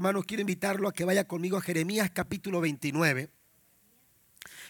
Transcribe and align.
hermanos, 0.00 0.24
quiero 0.24 0.40
invitarlo 0.40 0.88
a 0.88 0.94
que 0.94 1.04
vaya 1.04 1.28
conmigo 1.28 1.58
a 1.58 1.60
Jeremías 1.60 2.10
capítulo 2.10 2.62
29. 2.62 3.28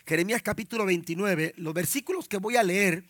Jeremías 0.05 0.43
capítulo 0.43 0.85
29, 0.85 1.55
los 1.57 1.73
versículos 1.73 2.27
que 2.27 2.39
voy 2.39 2.57
a 2.57 2.65
leer 2.65 3.05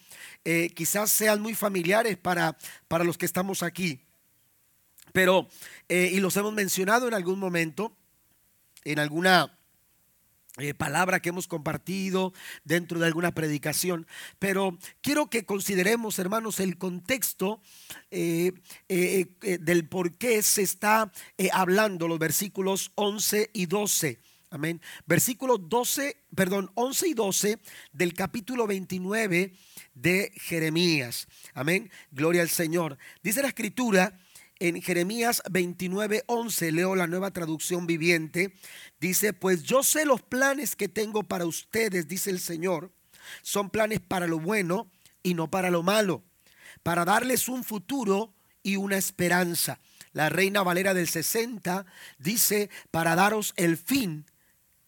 eh, 0.45 0.69
quizás 0.75 1.11
sean 1.11 1.41
muy 1.41 1.55
familiares 1.55 2.19
para, 2.19 2.59
para 2.89 3.05
los 3.05 3.17
que 3.17 3.25
estamos 3.25 3.63
aquí, 3.63 4.05
pero, 5.15 5.49
eh, 5.89 6.11
y 6.13 6.21
los 6.21 6.37
hemos 6.37 6.53
mencionado 6.53 7.09
en 7.09 7.15
algún 7.15 7.39
momento, 7.39 7.97
en 8.85 8.99
alguna 8.99 9.59
eh, 10.61 10.75
palabra 10.75 11.21
que 11.21 11.31
hemos 11.31 11.49
compartido 11.49 12.33
dentro 12.65 12.99
de 12.99 13.07
alguna 13.07 13.33
predicación, 13.33 14.07
pero 14.39 14.79
quiero 15.01 15.29
que 15.31 15.45
consideremos, 15.45 16.19
hermanos, 16.19 16.61
el 16.61 16.79
contexto 16.79 17.61
del 18.11 19.89
por 19.89 20.19
qué 20.19 20.43
se 20.43 20.63
está 20.63 21.13
hablando 21.53 22.09
los 22.09 22.19
versículos 22.19 22.93
11 22.97 23.51
y 23.53 23.67
12 23.67 24.21
Amén. 24.53 24.81
Versículos 25.07 25.69
12, 25.69 26.25
perdón, 26.35 26.73
11 26.75 27.09
y 27.09 27.15
12 27.15 27.59
del 27.93 28.15
capítulo 28.15 28.67
29 28.67 29.53
de 29.95 30.33
Jeremías. 30.35 31.29
Amén. 31.55 31.89
Gloria 32.11 32.43
al 32.43 32.49
Señor. 32.49 32.99
Dice 33.23 33.43
la 33.43 33.49
escritura 33.49 34.19
en 34.61 34.81
Jeremías 34.83 35.43
29, 35.51 36.25
11, 36.27 36.73
leo 36.73 36.95
la 36.95 37.07
nueva 37.07 37.33
traducción 37.33 37.87
viviente. 37.87 38.55
Dice, 39.01 39.33
pues 39.33 39.63
yo 39.63 39.83
sé 39.83 40.05
los 40.05 40.23
planes 40.23 40.77
que 40.77 40.89
tengo 40.89 41.23
para 41.23 41.47
ustedes, 41.47 42.07
dice 42.07 42.31
el 42.31 42.39
Señor. 42.39 42.93
Son 43.43 43.71
planes 43.71 44.01
para 44.01 44.27
lo 44.27 44.39
bueno 44.39 44.91
y 45.23 45.35
no 45.35 45.51
para 45.51 45.71
lo 45.71 45.83
malo, 45.83 46.23
para 46.83 47.05
darles 47.05 47.49
un 47.49 47.65
futuro 47.65 48.33
y 48.63 48.77
una 48.77 48.97
esperanza. 48.97 49.81
La 50.13 50.29
Reina 50.29 50.63
Valera 50.63 50.93
del 50.93 51.09
60 51.09 51.87
dice, 52.19 52.69
para 52.91 53.15
daros 53.15 53.55
el 53.57 53.77
fin 53.77 54.27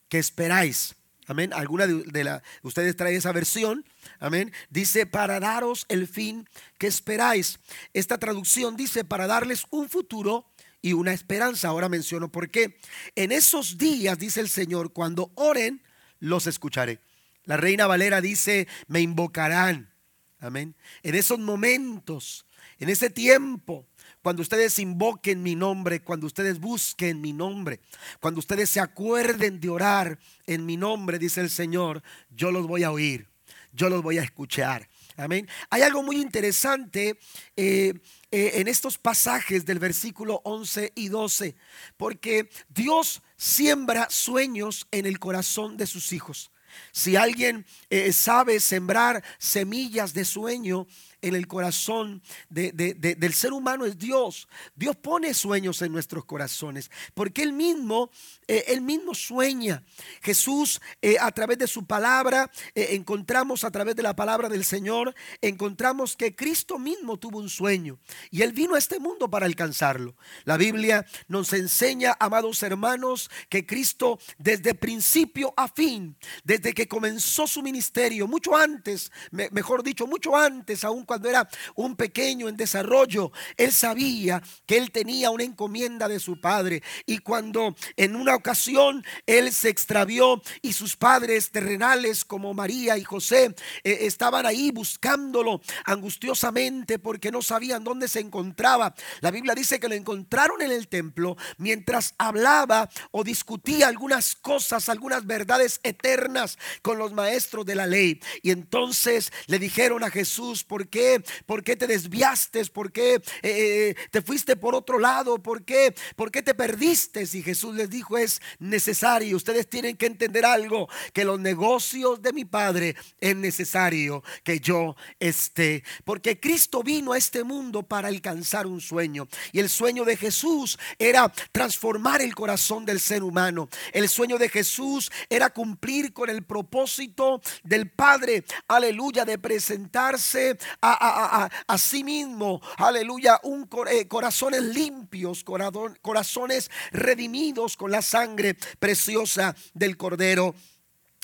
que 0.09 0.19
esperáis. 0.19 0.95
Amén. 1.27 1.53
Alguna 1.55 1.87
de, 1.87 2.41
ustedes 2.63 2.97
trae 2.97 3.17
esa 3.17 3.33
versión. 3.33 3.85
Amén. 4.23 4.53
Dice 4.71 5.05
para 5.05 5.41
daros 5.41 5.85
el 5.89 6.07
fin 6.07 6.49
que 6.79 6.87
esperáis. 6.87 7.59
Esta 7.93 8.19
traducción 8.19 8.77
dice 8.77 9.05
para 9.05 9.27
darles 9.27 9.67
un 9.71 9.89
futuro 9.89 10.47
y 10.81 10.93
una 10.93 11.13
esperanza. 11.13 11.67
Ahora 11.67 11.89
menciono 11.89 12.31
por 12.31 12.49
qué. 12.49 12.79
En 13.17 13.33
esos 13.33 13.79
días, 13.79 14.17
dice 14.17 14.39
el 14.39 14.49
Señor, 14.49 14.93
cuando 14.93 15.33
oren, 15.35 15.83
los 16.21 16.47
escucharé. 16.47 17.01
La 17.47 17.57
reina 17.57 17.89
Valera 17.89 18.21
dice, 18.21 18.69
me 18.87 19.01
invocarán. 19.01 19.93
Amén. 20.39 20.77
En 21.03 21.17
esos 21.17 21.41
momentos, 21.41 22.47
en 22.79 22.91
ese 22.91 23.11
tiempo, 23.11 23.89
cuando 24.23 24.43
ustedes 24.43 24.79
invoquen 24.79 25.43
mi 25.43 25.57
nombre, 25.57 26.01
cuando 26.01 26.29
ustedes 26.29 26.61
busquen 26.61 27.21
mi 27.21 27.33
nombre, 27.33 27.81
cuando 28.21 28.39
ustedes 28.39 28.71
se 28.71 28.79
acuerden 28.79 29.59
de 29.59 29.69
orar 29.69 30.21
en 30.47 30.65
mi 30.65 30.77
nombre, 30.77 31.19
dice 31.19 31.41
el 31.41 31.51
Señor, 31.51 32.05
yo 32.31 32.53
los 32.53 32.69
voy 32.69 32.85
a 32.85 32.93
oír, 32.93 33.32
yo 33.73 33.89
los 33.89 34.03
voy 34.03 34.19
a 34.19 34.23
escuchar. 34.23 34.89
Amén. 35.17 35.49
Hay 35.71 35.83
algo 35.83 36.03
muy 36.03 36.17
interesante 36.17 37.19
eh, 37.57 37.95
eh, 38.31 38.51
en 38.55 38.69
estos 38.69 38.99
pasajes 38.99 39.67
del 39.67 39.79
versículo 39.79 40.41
11 40.45 40.93
y 40.95 41.09
12, 41.09 41.55
porque 41.97 42.49
Dios 42.69 43.23
siembra 43.37 44.09
sueños 44.11 44.87
en 44.91 45.07
el 45.07 45.19
corazón 45.19 45.77
de 45.77 45.87
sus 45.87 46.13
hijos. 46.13 46.51
Si 46.91 47.17
alguien 47.17 47.67
eh, 47.91 48.13
sabe 48.13 48.59
sembrar 48.61 49.23
semillas 49.39 50.15
de 50.15 50.25
sueño, 50.25 50.87
en 51.23 51.37
el 51.37 51.47
corazón 51.47 52.21
del 52.51 53.33
ser 53.33 53.53
humano 53.53 53.87
es 53.87 53.97
Dios. 53.97 54.49
Dios 54.75 54.97
pone 54.97 55.33
sueños 55.33 55.81
en 55.81 55.93
nuestros 55.93 56.25
corazones, 56.25 56.91
porque 57.15 57.43
Él 57.43 57.53
mismo, 57.53 58.11
eh, 58.49 58.65
Él 58.69 58.83
mismo 58.83 59.15
sueña. 59.15 59.83
Jesús, 60.21 60.81
eh, 61.01 61.17
a 61.21 61.31
través 61.31 61.59
de 61.59 61.69
su 61.69 61.87
palabra, 61.87 62.51
eh, 62.75 62.89
encontramos 62.91 63.65
a 63.65 63.71
través 63.71 63.97
de 63.97 64.03
la 64.03 64.15
palabra 64.15 64.49
del 64.49 64.65
Señor, 64.65 65.15
encontramos 65.41 66.17
que 66.17 66.35
Cristo 66.35 66.79
mismo 66.79 67.17
tuvo 67.19 67.39
un 67.39 67.49
sueño 67.49 67.99
y 68.31 68.43
Él 68.43 68.53
vino 68.53 68.75
a 68.75 68.79
este 68.79 68.99
mundo 68.99 69.31
para 69.31 69.47
alcanzarlo. 69.47 70.17
La 70.45 70.57
Biblia 70.57 71.07
nos 71.29 71.53
enseña, 71.53 72.17
amados 72.19 72.63
hermanos, 72.63 73.31
que 73.49 73.65
Cristo 73.65 74.19
desde 74.39 74.75
principio 74.75 75.55
a 75.57 75.69
fin, 75.69 76.17
desde 76.43 76.75
que 76.75 76.89
comenzó 76.89 77.47
su 77.47 77.63
ministerio, 77.63 78.27
mucho 78.27 78.57
antes, 78.57 79.13
mejor 79.31 79.85
dicho, 79.85 80.09
mucho 80.09 80.37
antes 80.37 80.83
aún 80.83 81.05
cuando 81.13 81.29
era 81.29 81.47
un 81.75 81.95
pequeño 81.95 82.49
en 82.49 82.57
desarrollo, 82.57 83.33
él 83.59 83.71
sabía 83.71 84.43
que 84.65 84.79
él 84.79 84.91
tenía 84.91 85.29
una 85.29 85.45
encomienda 85.45 86.09
de 86.09 86.19
su 86.19 86.41
padre. 86.41 86.83
Y 87.05 87.19
cuando 87.19 87.77
en 87.99 88.17
una 88.17 88.35
ocasión 88.35 89.05
él 89.27 89.53
se 89.53 89.69
extravió 89.69 90.41
y 90.63 90.73
sus 90.73 90.97
padres 90.97 91.51
terrenales 91.51 92.25
como 92.25 92.55
María 92.55 92.97
y 92.97 93.05
José 93.05 93.55
eh, 93.85 93.99
estaban 94.07 94.47
ahí 94.47 94.71
buscándolo 94.71 95.61
angustiosamente 95.85 96.99
porque 96.99 97.31
no 97.31 97.43
sabían 97.43 97.85
dónde 97.85 98.09
se 98.09 98.21
encontraba. 98.21 98.95
La 99.21 99.31
Biblia 99.31 99.55
dice 99.55 99.79
que 99.79 99.91
lo 99.91 99.95
encontraron 99.95 100.63
en 100.63 100.71
el 100.71 100.89
templo 100.89 101.37
mientras 101.59 102.15
hablaba 102.17 102.89
o 103.11 103.23
discutía 103.23 103.89
algunas 103.89 104.35
cosas, 104.35 104.89
algunas 104.89 105.27
verdades 105.27 105.79
eternas 105.83 106.57
con 106.81 106.97
los 106.97 107.13
maestros 107.13 107.67
de 107.67 107.75
la 107.75 107.87
ley. 107.87 108.19
Y 108.41 108.51
entonces 108.51 109.31
le 109.47 109.59
dijeron 109.59 110.03
a 110.05 110.11
Jesús, 110.11 110.65
¿por 110.65 110.89
qué? 110.89 111.02
¿Por 111.47 111.63
qué 111.63 111.77
te 111.77 111.87
desviaste? 111.87 112.65
¿Por 112.67 112.93
qué 112.93 113.15
eh, 113.15 113.21
eh, 113.43 113.97
te 114.11 114.23
fuiste 114.23 114.57
por 114.57 114.75
otro 114.75 114.99
lado? 114.99 115.43
¿Por 115.43 115.65
qué? 115.65 115.95
¿Por 116.17 116.31
qué 116.31 116.43
te 116.43 116.55
perdiste? 116.55 117.23
Y 117.33 117.43
Jesús 117.43 117.75
les 117.75 117.91
dijo, 117.91 118.19
es 118.19 118.41
necesario. 118.59 119.37
Ustedes 119.37 119.69
tienen 119.69 119.97
que 119.97 120.07
entender 120.07 120.45
algo, 120.45 120.89
que 121.13 121.25
los 121.25 121.41
negocios 121.41 122.23
de 122.23 122.33
mi 122.33 122.45
Padre 122.45 122.97
es 123.21 123.37
necesario 123.37 124.23
que 124.45 124.61
yo 124.61 124.97
esté. 125.19 125.83
Porque 126.05 126.39
Cristo 126.39 126.83
vino 126.83 127.13
a 127.13 127.19
este 127.19 127.45
mundo 127.45 127.83
para 127.83 128.09
alcanzar 128.09 128.67
un 128.67 128.81
sueño. 128.81 129.29
Y 129.53 129.61
el 129.61 129.69
sueño 129.69 130.05
de 130.05 130.17
Jesús 130.17 130.79
era 130.99 131.33
transformar 131.53 132.23
el 132.23 132.35
corazón 132.35 132.85
del 132.85 133.01
ser 133.01 133.23
humano. 133.23 133.69
El 133.93 134.09
sueño 134.09 134.39
de 134.39 134.49
Jesús 134.49 135.11
era 135.29 135.51
cumplir 135.51 136.13
con 136.13 136.31
el 136.31 136.45
propósito 136.45 137.41
del 137.63 137.91
Padre, 137.91 138.45
aleluya, 138.69 139.25
de 139.25 139.39
presentarse 139.39 140.59
a 140.81 140.92
a, 140.95 141.79
sí 141.79 142.05
mismo, 142.05 142.61
aleluya, 142.77 143.41
un, 143.43 143.69
eh, 143.91 144.07
corazones 144.09 144.63
limpios, 144.63 145.45
corazones 145.45 146.71
redimidos 146.93 147.77
con 147.77 147.91
la 147.91 148.03
sangre 148.03 148.57
preciosa 148.79 149.55
del 149.75 149.97
Cordero 149.97 150.55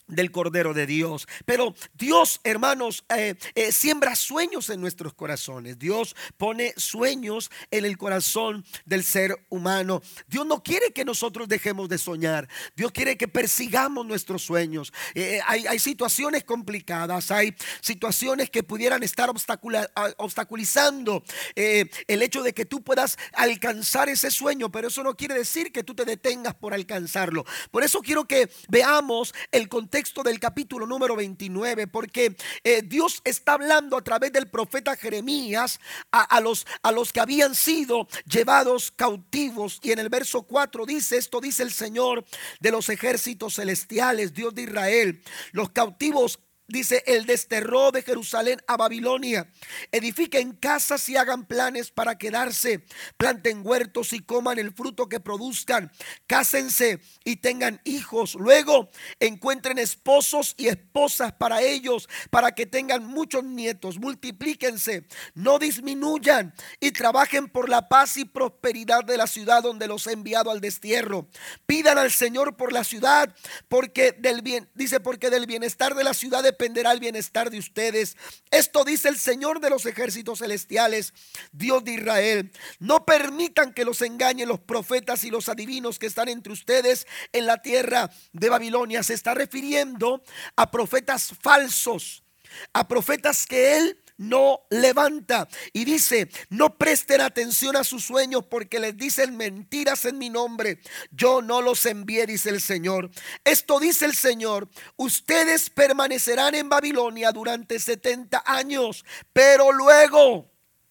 del 0.09 0.31
Cordero 0.31 0.75
de 0.75 0.87
Dios. 0.87 1.29
Pero 1.45 1.75
Dios, 1.95 2.41
hermanos, 2.43 3.05
eh, 3.15 3.35
eh, 3.55 3.73
siembra 3.73 4.17
sueños 4.17 4.71
en 4.71 4.81
nuestros 4.81 5.15
corazones. 5.15 5.79
Dios 5.79 6.17
pone 6.37 6.73
sueños 6.77 7.51
en 7.71 7.85
el 7.85 7.97
corazón 7.97 8.65
del 8.87 9.05
ser 9.05 9.39
humano. 9.51 10.03
Dios 10.27 10.47
no 10.47 10.63
quiere 10.63 10.93
que 10.93 11.05
nosotros 11.05 11.49
dejemos 11.49 11.89
de 11.89 11.99
soñar. 11.99 12.49
Dios 12.75 12.91
quiere 12.93 13.17
que 13.17 13.29
persigamos 13.29 14.07
nuestros 14.07 14.43
sueños. 14.43 14.93
Eh, 15.15 15.41
hay, 15.47 15.67
hay, 15.67 15.79
situaciones 15.79 16.45
complicadas, 16.45 17.31
hay 17.31 17.55
situaciones 17.81 18.51
que 18.51 18.63
pudieran 18.63 19.03
estar 19.03 19.31
obstaculizando 19.31 21.23
el 21.55 22.23
hecho 22.23 22.43
de 22.43 22.53
que 22.53 22.65
tú 22.65 22.83
puedas 22.83 23.19
alcanzar 23.33 24.09
ese 24.09 24.31
sueño, 24.31 24.71
pero 24.71 24.89
eso 24.89 25.03
no 25.03 25.17
quiere 25.17 25.35
decir 25.35 25.71
que 25.73 25.85
tú 25.85 25.95
te 25.95 26.05
detengas 26.05 26.55
por 26.55 26.75
alcanzarlo. 26.75 27.45
Por 27.71 27.85
eso 27.85 28.01
quiero 28.01 28.27
que 28.27 28.51
veamos 28.69 29.35
el 29.53 29.69
contexto 29.69 29.98
texto 29.99 30.23
del 30.23 30.39
capítulo 30.39 30.87
número 30.87 31.17
29, 31.17 31.89
porque 31.89 32.37
eh, 32.63 32.83
Dios 32.85 33.21
está 33.25 33.55
hablando 33.55 33.97
a 33.97 34.05
través 34.05 34.33
del 34.33 34.49
profeta 34.49 34.95
Jeremías 34.95 35.81
a, 36.13 36.41
los, 36.41 36.69
a 36.83 36.93
los 36.93 37.13
que 37.13 37.19
habían 37.19 37.57
sido 37.57 38.07
llevados 38.25 38.93
cautivos. 38.93 39.81
Y 39.83 39.91
en 39.91 39.99
el 39.99 40.09
verso 40.09 40.45
4 40.45 40.87
dice, 40.87 41.17
esto 41.17 41.41
dice 41.41 41.65
el 41.65 41.73
Señor 41.73 42.25
de 42.61 42.71
los 42.71 42.89
ejércitos 42.91 43.57
celestiales, 43.57 44.35
Dios 44.35 44.55
de 44.55 44.63
Israel, 44.63 45.21
los 45.51 45.71
cautivos 45.71 46.39
Dice, 46.71 47.03
el 47.07 47.25
desterró 47.25 47.93
de 47.93 48.03
Jerusalén 48.03 48.61
a 48.67 48.77
Babilonia. 48.77 49.51
Edifiquen 49.91 50.53
casas 50.53 51.09
y 51.09 51.17
hagan 51.17 51.47
planes 51.47 51.91
para 51.91 52.19
quedarse. 52.19 52.85
Planten 53.17 53.67
huertos 53.67 54.13
y 54.13 54.21
coman 54.21 54.59
el 54.59 54.73
fruto 54.75 55.09
que 55.09 55.19
produzcan. 55.19 55.91
Cásense 56.27 57.01
y 57.25 57.37
tengan 57.37 57.81
hijos. 57.85 58.35
Luego 58.35 58.91
encuentren 59.19 59.79
esposos 59.79 60.55
y 60.59 60.69
esposas 60.69 61.33
para 61.33 61.63
ellos, 61.63 62.07
para 62.29 62.53
que 62.53 62.67
tengan 62.67 63.07
muchos 63.07 63.45
nietos. 63.45 63.99
Multiplíquense, 63.99 65.07
no 65.33 65.59
disminuyan 65.59 66.53
y 66.81 66.91
trabajen 66.91 67.49
por 67.49 67.71
la 67.71 67.89
paz 67.89 68.19
y 68.19 68.27
prosperidad 68.27 69.05
de 69.05 69.17
la 69.17 69.27
ciudad 69.27 69.63
donde 69.63 69.87
los 69.87 70.07
he 70.07 70.13
enviado 70.13 70.51
al 70.51 70.61
destierro. 70.61 71.29
Pidan 71.65 71.97
al 71.97 72.11
Señor 72.11 72.59
por 72.59 72.75
la 72.75 72.85
ciudad, 72.85 73.35
porque 73.69 74.13
del 74.13 74.43
bien, 74.43 74.69
dice, 74.75 75.01
porque 75.01 75.31
del 75.31 75.47
bienestar 75.47 75.95
de 75.95 76.05
la 76.05 76.13
ciudad 76.13 76.43
dependerá 76.59 76.91
el 76.91 76.99
bienestar 76.99 77.51
de 77.51 77.59
ustedes. 77.59 78.17
Esto 78.51 78.83
dice 78.83 79.09
el 79.09 79.17
Señor 79.17 79.61
de 79.61 79.71
los 79.71 79.87
ejércitos 79.87 80.41
celestiales, 80.41 81.15
Dios 81.53 81.85
de 81.85 81.93
Israel. 81.93 82.51
No 82.81 83.07
permitan 83.07 83.73
que 83.73 83.85
los 83.85 84.03
engañen 84.03 84.49
los 84.49 84.59
profetas 84.59 85.23
y 85.23 85.31
los 85.31 85.49
adivinos 85.49 86.01
que 86.01 86.07
están 86.07 86.29
entre 86.29 86.53
ustedes 86.53 87.07
en 87.33 87.47
la 87.47 87.63
tierra 87.63 88.11
de 88.33 88.49
Babilonia. 88.49 89.05
Se 89.05 89.15
está 89.15 89.35
refiriendo 89.35 90.25
a 90.57 90.69
profetas 90.73 91.33
falsos, 91.41 92.25
a 92.73 92.89
profetas 92.89 93.47
que 93.47 93.77
él 93.77 93.99
no 94.19 94.67
levanta. 94.69 95.49
Y 95.73 95.85
dice, 95.85 96.29
no 96.51 96.77
presten 96.77 97.23
atención 97.23 97.77
a 97.77 97.85
sus 97.85 98.05
sueños 98.05 98.45
porque 98.45 98.79
les 98.79 98.97
dicen 98.97 99.37
mentiras 99.37 100.05
en 100.05 100.19
mi 100.19 100.29
nombre. 100.29 100.81
Yo 101.11 101.41
no 101.41 101.63
los 101.63 101.87
envié, 101.87 102.27
dice 102.27 102.51
el 102.51 102.61
Señor. 102.61 103.11
Esto 103.45 103.81
dice 103.81 104.05
el 104.05 104.15
Señor, 104.15 104.69
ustedes 104.97 105.71
permanecerán 105.71 106.55
en 106.55 106.69
Babilonia 106.69 107.33
durante 107.33 107.79
70 107.79 108.43
años, 108.45 109.05
pero 109.33 109.73
luego, 109.73 110.51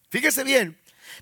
fíjese 0.10 0.44
bien, 0.44 0.80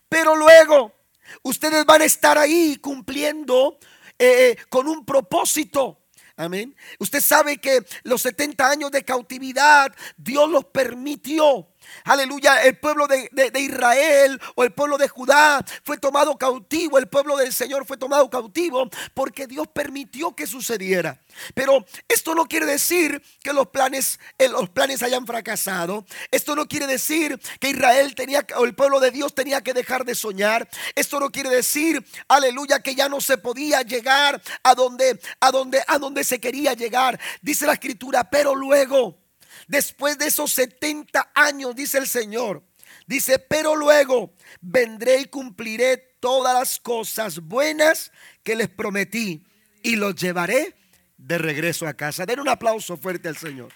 pero 0.08 0.36
luego 0.36 0.94
ustedes 1.42 1.86
van 1.86 2.01
a 2.01 2.06
estar 2.06 2.38
ahí 2.38 2.78
cumpliendo 2.78 3.80
eh, 4.19 4.56
con 4.69 4.88
un 4.88 5.06
propósito. 5.06 6.06
Amén. 6.38 6.75
Usted 7.00 7.22
sabe 7.22 7.58
que 7.58 7.86
los 8.04 8.22
70 8.22 8.69
años 8.69 8.92
de 8.92 9.06
cautividad 9.06 9.96
Dios 10.18 10.50
los 10.50 10.66
permitió 10.66 11.69
Aleluya, 12.04 12.64
el 12.64 12.78
pueblo 12.78 13.08
de, 13.08 13.30
Israel 13.60 14.40
o 14.56 14.64
el 14.64 14.74
pueblo 14.74 14.98
de 14.98 15.08
Judá 15.08 15.64
fue 15.84 15.98
tomado 15.98 16.38
cautivo, 16.38 16.98
el 16.98 17.08
pueblo 17.08 17.38
del 17.38 17.54
Señor 17.54 17.86
fue 17.86 17.98
tomado 17.98 18.30
cautivo 18.30 18.90
porque 19.14 19.48
Dios 19.48 19.68
permitió 19.68 20.36
que 20.36 20.48
sucediera. 20.48 21.20
Pero 21.54 21.86
esto 22.08 22.36
no 22.36 22.46
quiere 22.46 22.66
decir 22.66 23.22
que 23.42 23.54
los 23.54 23.68
planes, 23.68 24.20
eh, 24.38 24.48
los 24.48 24.70
planes 24.70 25.04
hayan 25.04 25.26
fracasado. 25.26 26.06
Esto 26.32 26.56
no 26.56 26.68
quiere 26.68 26.88
decir 26.88 27.40
que 27.60 27.70
Israel 27.70 28.16
tenía 28.16 28.46
o 28.56 28.66
el 28.66 28.76
pueblo 28.76 29.00
de 29.00 29.12
Dios 29.12 29.34
tenía 29.36 29.62
que 29.62 29.74
dejar 29.74 30.06
de 30.06 30.16
soñar. 30.16 30.68
Esto 30.96 31.20
no 31.20 31.32
quiere 31.32 31.50
decir, 31.50 32.06
aleluya, 32.28 32.80
que 32.80 32.96
ya 32.96 33.10
no 33.10 33.22
se 33.22 33.38
podía 33.38 33.82
llegar 33.82 34.42
a 34.64 34.76
donde, 34.76 35.20
a 35.40 35.52
donde, 35.52 35.84
a 35.88 35.98
donde 35.98 36.24
se 36.24 36.40
quería 36.40 36.74
llegar. 36.74 37.20
Dice 37.42 37.66
la 37.66 37.74
escritura, 37.74 38.30
pero 38.30 38.56
luego 38.56 39.25
Después 39.67 40.17
de 40.17 40.27
esos 40.27 40.51
70 40.51 41.31
años, 41.33 41.75
dice 41.75 41.97
el 41.97 42.07
Señor, 42.07 42.63
dice, 43.07 43.39
pero 43.39 43.75
luego 43.75 44.33
vendré 44.62 45.21
y 45.21 45.25
cumpliré 45.25 45.97
todas 46.19 46.53
las 46.53 46.79
cosas 46.79 47.39
buenas 47.39 48.12
que 48.44 48.56
les 48.56 48.69
prometí 48.69 49.45
y 49.81 49.95
los 49.95 50.15
llevaré 50.15 50.75
de 51.17 51.38
regreso 51.38 51.88
a 51.88 51.94
casa. 51.94 52.25
Den 52.25 52.39
un 52.39 52.50
aplauso 52.50 52.97
fuerte 52.97 53.27
al 53.27 53.38
Señor. 53.38 53.71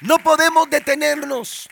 No 0.00 0.18
podemos 0.18 0.68
detenernos, 0.70 1.68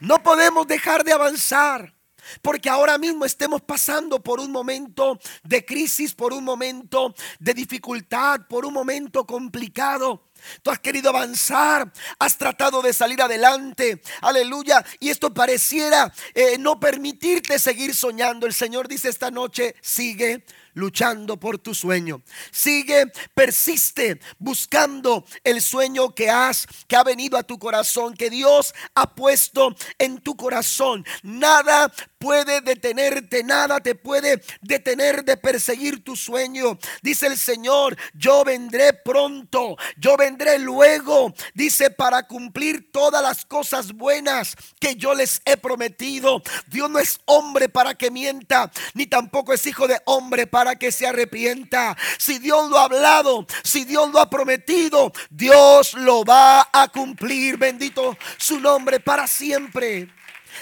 no 0.00 0.22
podemos 0.22 0.66
dejar 0.66 1.04
de 1.04 1.12
avanzar. 1.12 1.94
Porque 2.42 2.68
ahora 2.68 2.98
mismo 2.98 3.24
estemos 3.24 3.62
pasando 3.62 4.22
por 4.22 4.40
un 4.40 4.52
momento 4.52 5.18
de 5.42 5.64
crisis, 5.64 6.14
por 6.14 6.32
un 6.32 6.44
momento 6.44 7.14
de 7.38 7.54
dificultad, 7.54 8.46
por 8.48 8.64
un 8.64 8.74
momento 8.74 9.26
complicado. 9.26 10.29
Tú 10.62 10.70
has 10.70 10.78
querido 10.78 11.10
avanzar, 11.10 11.92
has 12.18 12.36
tratado 12.36 12.82
de 12.82 12.92
salir 12.92 13.20
adelante, 13.22 14.00
aleluya, 14.20 14.84
y 14.98 15.10
esto 15.10 15.32
pareciera 15.32 16.12
eh, 16.34 16.56
no 16.58 16.78
permitirte 16.78 17.58
seguir 17.58 17.94
soñando. 17.94 18.46
El 18.46 18.54
Señor 18.54 18.88
dice 18.88 19.08
esta 19.08 19.30
noche, 19.30 19.74
sigue 19.80 20.44
luchando 20.74 21.38
por 21.38 21.58
tu 21.58 21.74
sueño. 21.74 22.22
Sigue, 22.50 23.06
persiste 23.34 24.20
buscando 24.38 25.24
el 25.44 25.60
sueño 25.62 26.14
que 26.14 26.30
has, 26.30 26.66
que 26.86 26.96
ha 26.96 27.04
venido 27.04 27.38
a 27.38 27.42
tu 27.42 27.58
corazón, 27.58 28.14
que 28.14 28.30
Dios 28.30 28.74
ha 28.94 29.14
puesto 29.14 29.74
en 29.98 30.18
tu 30.18 30.36
corazón. 30.36 31.04
Nada 31.22 31.92
puede 32.18 32.60
detenerte, 32.60 33.42
nada 33.42 33.80
te 33.80 33.94
puede 33.94 34.42
detener 34.60 35.24
de 35.24 35.36
perseguir 35.36 36.04
tu 36.04 36.16
sueño. 36.16 36.78
Dice 37.02 37.26
el 37.26 37.38
Señor, 37.38 37.96
yo 38.14 38.44
vendré 38.44 38.92
pronto, 38.92 39.76
yo 39.96 40.16
vendré 40.16 40.29
luego, 40.58 41.32
dice, 41.54 41.90
para 41.90 42.26
cumplir 42.26 42.90
todas 42.92 43.22
las 43.22 43.44
cosas 43.44 43.92
buenas 43.92 44.56
que 44.78 44.96
yo 44.96 45.14
les 45.14 45.42
he 45.44 45.56
prometido. 45.56 46.42
Dios 46.66 46.90
no 46.90 46.98
es 46.98 47.20
hombre 47.24 47.68
para 47.68 47.94
que 47.94 48.10
mienta, 48.10 48.70
ni 48.94 49.06
tampoco 49.06 49.52
es 49.52 49.66
hijo 49.66 49.88
de 49.88 50.00
hombre 50.04 50.46
para 50.46 50.76
que 50.76 50.92
se 50.92 51.06
arrepienta. 51.06 51.96
Si 52.18 52.38
Dios 52.38 52.68
lo 52.70 52.78
ha 52.78 52.84
hablado, 52.84 53.46
si 53.62 53.84
Dios 53.84 54.10
lo 54.10 54.20
ha 54.20 54.30
prometido, 54.30 55.12
Dios 55.30 55.94
lo 55.94 56.24
va 56.24 56.68
a 56.72 56.88
cumplir. 56.88 57.56
Bendito 57.56 58.16
su 58.36 58.60
nombre 58.60 59.00
para 59.00 59.26
siempre. 59.26 60.08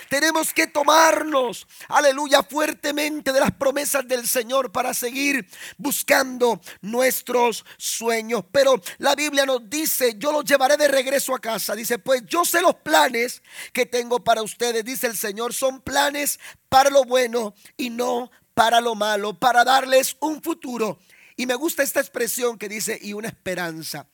Tenemos 0.08 0.52
que 0.52 0.66
tomarnos, 0.66 1.66
aleluya, 1.88 2.42
fuertemente 2.42 3.32
de 3.32 3.40
las 3.40 3.52
promesas 3.52 4.06
del 4.06 4.26
Señor 4.26 4.72
para 4.72 4.94
seguir 4.94 5.48
buscando 5.76 6.60
nuestros 6.80 7.64
sueños. 7.76 8.44
Pero 8.52 8.80
la 8.98 9.14
Biblia 9.14 9.46
nos 9.46 9.68
dice, 9.68 10.14
yo 10.18 10.32
los 10.32 10.44
llevaré 10.44 10.76
de 10.76 10.88
regreso 10.88 11.34
a 11.34 11.40
casa. 11.40 11.74
Dice, 11.74 11.98
pues 11.98 12.22
yo 12.26 12.44
sé 12.44 12.60
los 12.60 12.76
planes 12.76 13.42
que 13.72 13.86
tengo 13.86 14.22
para 14.22 14.42
ustedes, 14.42 14.84
dice 14.84 15.06
el 15.06 15.16
Señor, 15.16 15.54
son 15.54 15.80
planes 15.80 16.38
para 16.68 16.90
lo 16.90 17.04
bueno 17.04 17.54
y 17.76 17.90
no 17.90 18.30
para 18.54 18.80
lo 18.80 18.94
malo, 18.94 19.38
para 19.38 19.64
darles 19.64 20.16
un 20.20 20.42
futuro. 20.42 20.98
Y 21.36 21.46
me 21.46 21.54
gusta 21.54 21.84
esta 21.84 22.00
expresión 22.00 22.58
que 22.58 22.68
dice, 22.68 22.98
y 23.00 23.12
una 23.12 23.28
esperanza. 23.28 24.08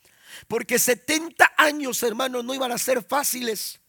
Porque 0.49 0.79
70 0.79 1.55
años, 1.57 2.03
hermanos, 2.03 2.45
no 2.45 2.55
iban 2.55 2.73
a 2.73 2.79
ser 2.79 3.03
fáciles. 3.03 3.81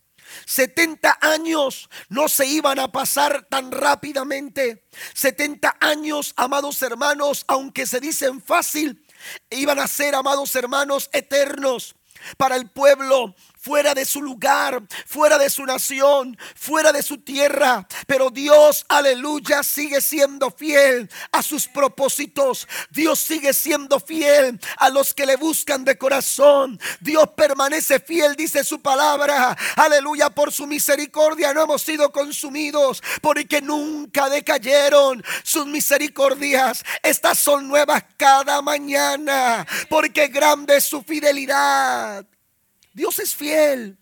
70 0.46 1.18
años 1.22 1.90
no 2.10 2.28
se 2.28 2.46
iban 2.46 2.80
a 2.80 2.92
pasar 2.92 3.46
tan 3.50 3.72
rápidamente. 3.72 4.86
70 5.14 5.78
años, 5.80 6.34
amados 6.36 6.82
hermanos, 6.82 7.46
aunque 7.48 7.86
se 7.86 8.00
dicen 8.00 8.42
fácil, 8.42 9.06
iban 9.50 9.80
a 9.80 9.88
ser, 9.88 10.16
amados 10.16 10.56
hermanos, 10.56 11.10
eternos 11.14 11.96
para 12.38 12.56
el 12.56 12.70
pueblo 12.70 13.36
fuera 13.66 13.96
de 13.96 14.06
su 14.06 14.22
lugar, 14.22 14.84
fuera 15.08 15.40
de 15.40 15.50
su 15.50 15.66
nación, 15.66 16.38
fuera 16.54 16.92
de 16.92 17.02
su 17.02 17.18
tierra. 17.18 17.88
Pero 18.06 18.30
Dios, 18.30 18.86
aleluya, 18.88 19.64
sigue 19.64 20.02
siendo 20.02 20.52
fiel 20.52 21.10
a 21.32 21.42
sus 21.42 21.68
propósitos. 21.68 22.68
Dios 22.92 23.18
sigue 23.18 23.54
siendo 23.54 24.00
fiel 24.00 24.60
a 24.78 24.92
los 24.92 25.16
que 25.16 25.26
le 25.26 25.36
buscan 25.36 25.84
de 25.84 25.98
corazón. 25.98 26.80
Dios 27.00 27.28
permanece 27.36 28.00
fiel, 28.00 28.36
dice 28.36 28.64
su 28.64 28.80
palabra. 28.84 29.58
Aleluya, 29.76 30.30
por 30.30 30.52
su 30.52 30.68
misericordia 30.68 31.52
no 31.52 31.64
hemos 31.64 31.82
sido 31.82 32.12
consumidos, 32.12 33.02
porque 33.20 33.64
nunca 33.64 34.30
decayeron 34.30 35.24
sus 35.42 35.66
misericordias. 35.66 36.84
Estas 37.02 37.40
son 37.40 37.68
nuevas 37.68 38.04
cada 38.16 38.62
mañana, 38.62 39.66
porque 39.90 40.28
grande 40.28 40.78
es 40.78 40.84
su 40.84 41.02
fidelidad. 41.02 42.15
Dios 42.96 43.20
es 43.20 43.36
fiel. 43.36 44.00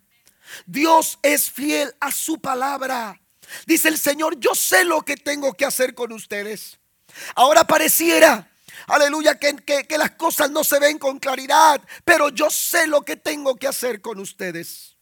Dios 0.68 1.18
es 1.24 1.50
fiel 1.50 1.94
a 2.00 2.12
su 2.12 2.40
palabra. 2.40 3.20
Dice 3.66 3.90
el 3.90 3.98
Señor, 3.98 4.40
yo 4.40 4.54
sé 4.54 4.86
lo 4.86 5.02
que 5.02 5.18
tengo 5.18 5.54
que 5.54 5.66
hacer 5.66 5.96
con 5.96 6.14
ustedes. 6.14 6.80
Ahora 7.36 7.66
pareciera, 7.66 8.52
aleluya, 8.88 9.40
que, 9.40 9.56
que, 9.56 9.98
las 9.98 10.12
cosas 10.12 10.52
no 10.52 10.64
se 10.64 10.80
ven 10.80 11.00
con 11.00 11.20
claridad, 11.20 11.82
pero 12.06 12.30
yo 12.30 12.52
sé 12.52 12.86
lo 12.86 13.02
que 13.02 13.16
tengo 13.16 13.56
que 13.56 13.68
hacer 13.68 14.00
con 14.00 14.20
ustedes. 14.20 14.93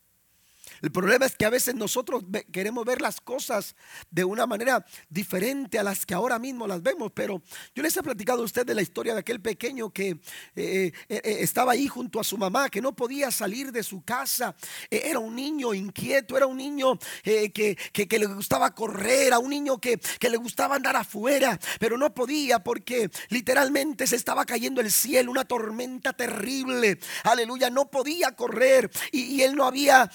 El 0.81 0.91
problema 0.91 1.25
es 1.25 1.35
que 1.35 1.45
a 1.45 1.49
veces 1.49 1.75
nosotros 1.75 2.23
queremos 2.51 2.85
ver 2.85 3.01
las 3.01 3.21
cosas 3.21 3.75
de 4.09 4.23
una 4.23 4.47
manera 4.47 4.83
diferente 5.09 5.77
a 5.77 5.83
las 5.83 6.05
que 6.05 6.13
ahora 6.13 6.39
mismo 6.39 6.65
las 6.67 6.81
vemos, 6.81 7.11
pero 7.13 7.41
yo 7.75 7.83
les 7.83 7.95
he 7.95 8.03
platicado 8.03 8.41
a 8.41 8.45
usted 8.45 8.65
de 8.65 8.73
la 8.73 8.81
historia 8.81 9.13
de 9.13 9.19
aquel 9.19 9.41
pequeño 9.41 9.91
que 9.91 10.09
eh, 10.09 10.19
eh, 10.55 10.93
eh, 11.09 11.21
estaba 11.39 11.73
ahí 11.73 11.87
junto 11.87 12.19
a 12.19 12.23
su 12.23 12.37
mamá, 12.37 12.69
que 12.69 12.81
no 12.81 12.95
podía 12.95 13.29
salir 13.29 13.71
de 13.71 13.83
su 13.83 14.03
casa. 14.03 14.55
era 14.89 15.19
un 15.19 15.35
niño 15.35 15.73
inquieto, 15.73 16.35
era 16.35 16.47
un 16.47 16.57
niño 16.57 16.97
que, 17.23 17.77
le 17.93 18.25
gustaba 18.25 18.73
correr, 18.73 19.27
era 19.27 19.39
un 19.39 19.49
niño 19.49 19.79
que, 19.79 19.99
le 20.21 20.37
gustaba 20.37 20.75
andar 20.75 20.95
afuera, 20.95 21.59
pero 21.79 21.97
no 21.97 22.13
podía 22.13 22.59
porque 22.59 23.09
literalmente 23.29 24.07
se 24.07 24.15
estaba 24.15 24.45
cayendo 24.45 24.81
el 24.81 24.91
cielo, 24.91 25.29
una 25.29 25.45
tormenta 25.45 26.13
terrible. 26.13 26.99
Aleluya, 27.23 27.69
no 27.69 27.89
podía 27.91 28.31
correr 28.31 28.89
y, 29.11 29.41
él 29.41 29.55
no 29.55 29.65
había... 29.65 30.09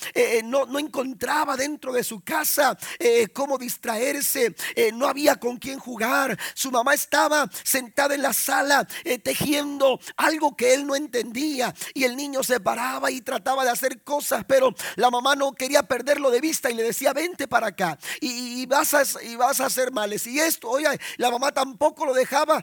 no, 0.64 0.78
encontraba 0.78 1.56
dentro 1.56 1.92
de 1.92 2.02
su 2.02 2.20
casa 2.22 2.78
eh, 2.98 3.28
cómo 3.28 3.58
distraerse, 3.58 4.54
eh, 4.74 4.92
no 4.92 5.06
había 5.06 5.36
con 5.36 5.58
quién 5.58 5.78
jugar. 5.78 6.38
Su 6.54 6.70
mamá 6.70 6.94
estaba 6.94 7.50
sentada 7.64 8.14
en 8.14 8.22
la 8.22 8.32
sala 8.32 8.86
eh, 9.04 9.18
tejiendo 9.18 10.00
algo 10.16 10.56
que 10.56 10.72
él 10.72 10.86
no 10.86 10.96
entendía 10.96 11.74
y 11.92 12.04
el 12.04 12.16
niño 12.16 12.42
se 12.42 12.60
paraba 12.60 13.10
y 13.10 13.20
trataba 13.20 13.64
de 13.64 13.70
hacer 13.70 14.02
cosas, 14.02 14.44
pero 14.46 14.74
la 14.94 15.10
mamá 15.10 15.34
no 15.34 15.52
quería 15.52 15.82
perderlo 15.82 16.30
de 16.30 16.40
vista 16.40 16.70
y 16.70 16.74
le 16.74 16.84
decía, 16.84 17.12
vente 17.12 17.48
para 17.48 17.68
acá 17.68 17.98
y, 18.20 18.64
vas, 18.66 18.94
a, 18.94 19.02
y 19.22 19.36
vas 19.36 19.60
a 19.60 19.66
hacer 19.66 19.92
males. 19.92 20.26
Y 20.26 20.40
esto, 20.40 20.70
oiga, 20.70 20.96
la 21.18 21.30
mamá 21.30 21.52
tampoco 21.52 22.06
lo 22.06 22.14
dejaba 22.14 22.62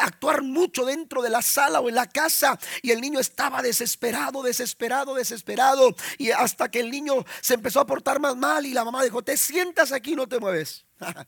actuar 0.00 0.42
mucho 0.42 0.84
dentro 0.84 1.22
de 1.22 1.30
la 1.30 1.42
sala 1.42 1.80
o 1.80 1.88
en 1.88 1.94
la 1.94 2.06
casa 2.06 2.58
y 2.82 2.90
el 2.90 3.00
niño 3.00 3.18
estaba 3.18 3.62
desesperado, 3.62 4.42
desesperado, 4.42 5.14
desesperado 5.14 5.94
y 6.18 6.30
hasta 6.30 6.70
que 6.70 6.80
el 6.80 6.90
niño 6.92 7.24
se 7.40 7.54
empezó 7.54 7.80
a 7.80 7.86
portar 7.86 8.20
más 8.20 8.36
mal 8.36 8.64
y 8.64 8.72
la 8.72 8.84
mamá 8.84 9.02
dijo, 9.02 9.22
te 9.22 9.36
sientas 9.36 9.90
aquí, 9.90 10.14
no 10.14 10.28
te 10.28 10.38
mueves. 10.38 10.86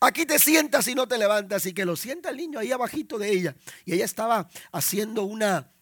Aquí 0.00 0.26
te 0.26 0.38
sientas 0.38 0.86
y 0.88 0.94
no 0.94 1.08
te 1.08 1.16
levantas 1.16 1.64
y 1.66 1.72
que 1.72 1.86
lo 1.86 1.96
sienta 1.96 2.28
el 2.30 2.36
niño 2.36 2.58
ahí 2.58 2.70
abajito 2.70 3.18
de 3.18 3.30
ella. 3.30 3.56
Y 3.84 3.94
ella 3.94 4.04
estaba 4.04 4.48
haciendo 4.72 5.22
una, 5.22 5.72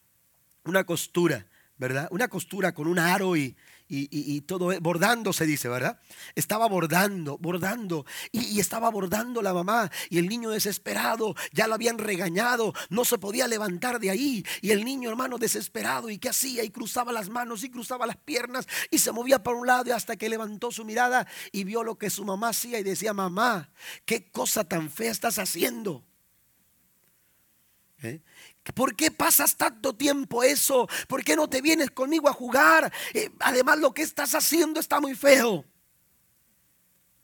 una 0.65 0.85
costura, 0.85 1.47
¿verdad? 1.77 2.09
Una 2.13 2.29
costura 2.29 2.73
con 2.73 2.87
un 2.87 2.99
aro 2.99 3.37
y, 3.37 3.57
y, 3.89 4.41
todo, 4.43 4.73
eh, 4.73 4.79
bordando 4.81 5.33
se 5.33 5.47
dice, 5.47 5.69
¿verdad? 5.69 6.01
Estaba 6.35 6.67
bordando, 6.67 7.39
bordando, 7.39 8.05
y, 8.33 8.59
estaba 8.59 8.91
bordando 8.91 9.43
la 9.43 9.55
mamá, 9.55 9.91
y 10.11 10.19
el 10.19 10.29
niño 10.29 10.51
desesperado, 10.51 11.35
ya 11.53 11.69
lo 11.69 11.75
habían 11.75 11.99
regañado, 11.99 12.75
no 12.91 13.05
se 13.05 13.19
podía 13.19 13.47
levantar 13.47 14.01
de 14.01 14.11
ahí, 14.11 14.45
y 14.61 14.71
el 14.73 14.85
niño 14.85 15.11
hermano 15.11 15.39
desesperado, 15.39 16.11
¿y 16.11 16.19
qué 16.19 16.31
hacía? 16.31 16.65
Y 16.65 16.71
cruzaba 16.71 17.13
las 17.13 17.29
manos, 17.29 17.63
y 17.63 17.71
cruzaba 17.71 18.07
las 18.07 18.17
piernas, 18.17 18.67
y 18.91 18.99
se 18.99 19.13
movía 19.13 19.43
por 19.43 19.55
un 19.55 19.67
lado, 19.67 19.95
hasta 19.95 20.17
que 20.17 20.29
levantó 20.29 20.73
su 20.73 20.85
mirada 20.85 21.27
y 21.53 21.65
vio 21.65 21.85
lo 21.85 21.97
que 21.97 22.11
su 22.11 22.25
mamá 22.25 22.49
hacía, 22.49 22.81
y 22.81 22.83
decía, 22.83 23.13
mamá, 23.13 23.71
¿qué 24.05 24.31
cosa 24.31 24.65
tan 24.65 24.91
fea 24.91 25.13
estás 25.13 25.39
haciendo? 25.39 26.05
¿Eh? 28.03 28.21
¿Por 28.75 28.97
qué 28.97 29.11
pasas 29.11 29.57
tanto 29.57 29.95
tiempo 29.95 30.43
eso? 30.43 30.89
¿Por 31.09 31.25
qué 31.25 31.37
no 31.37 31.49
te 31.49 31.61
vienes 31.61 31.91
conmigo 31.91 32.29
a 32.29 32.33
jugar? 32.33 32.93
Eh, 33.15 33.31
además 33.41 33.79
lo 33.79 33.95
que 33.95 34.03
estás 34.03 34.35
haciendo 34.35 34.81
está 34.81 35.01
muy 35.01 35.15
feo. 35.15 35.65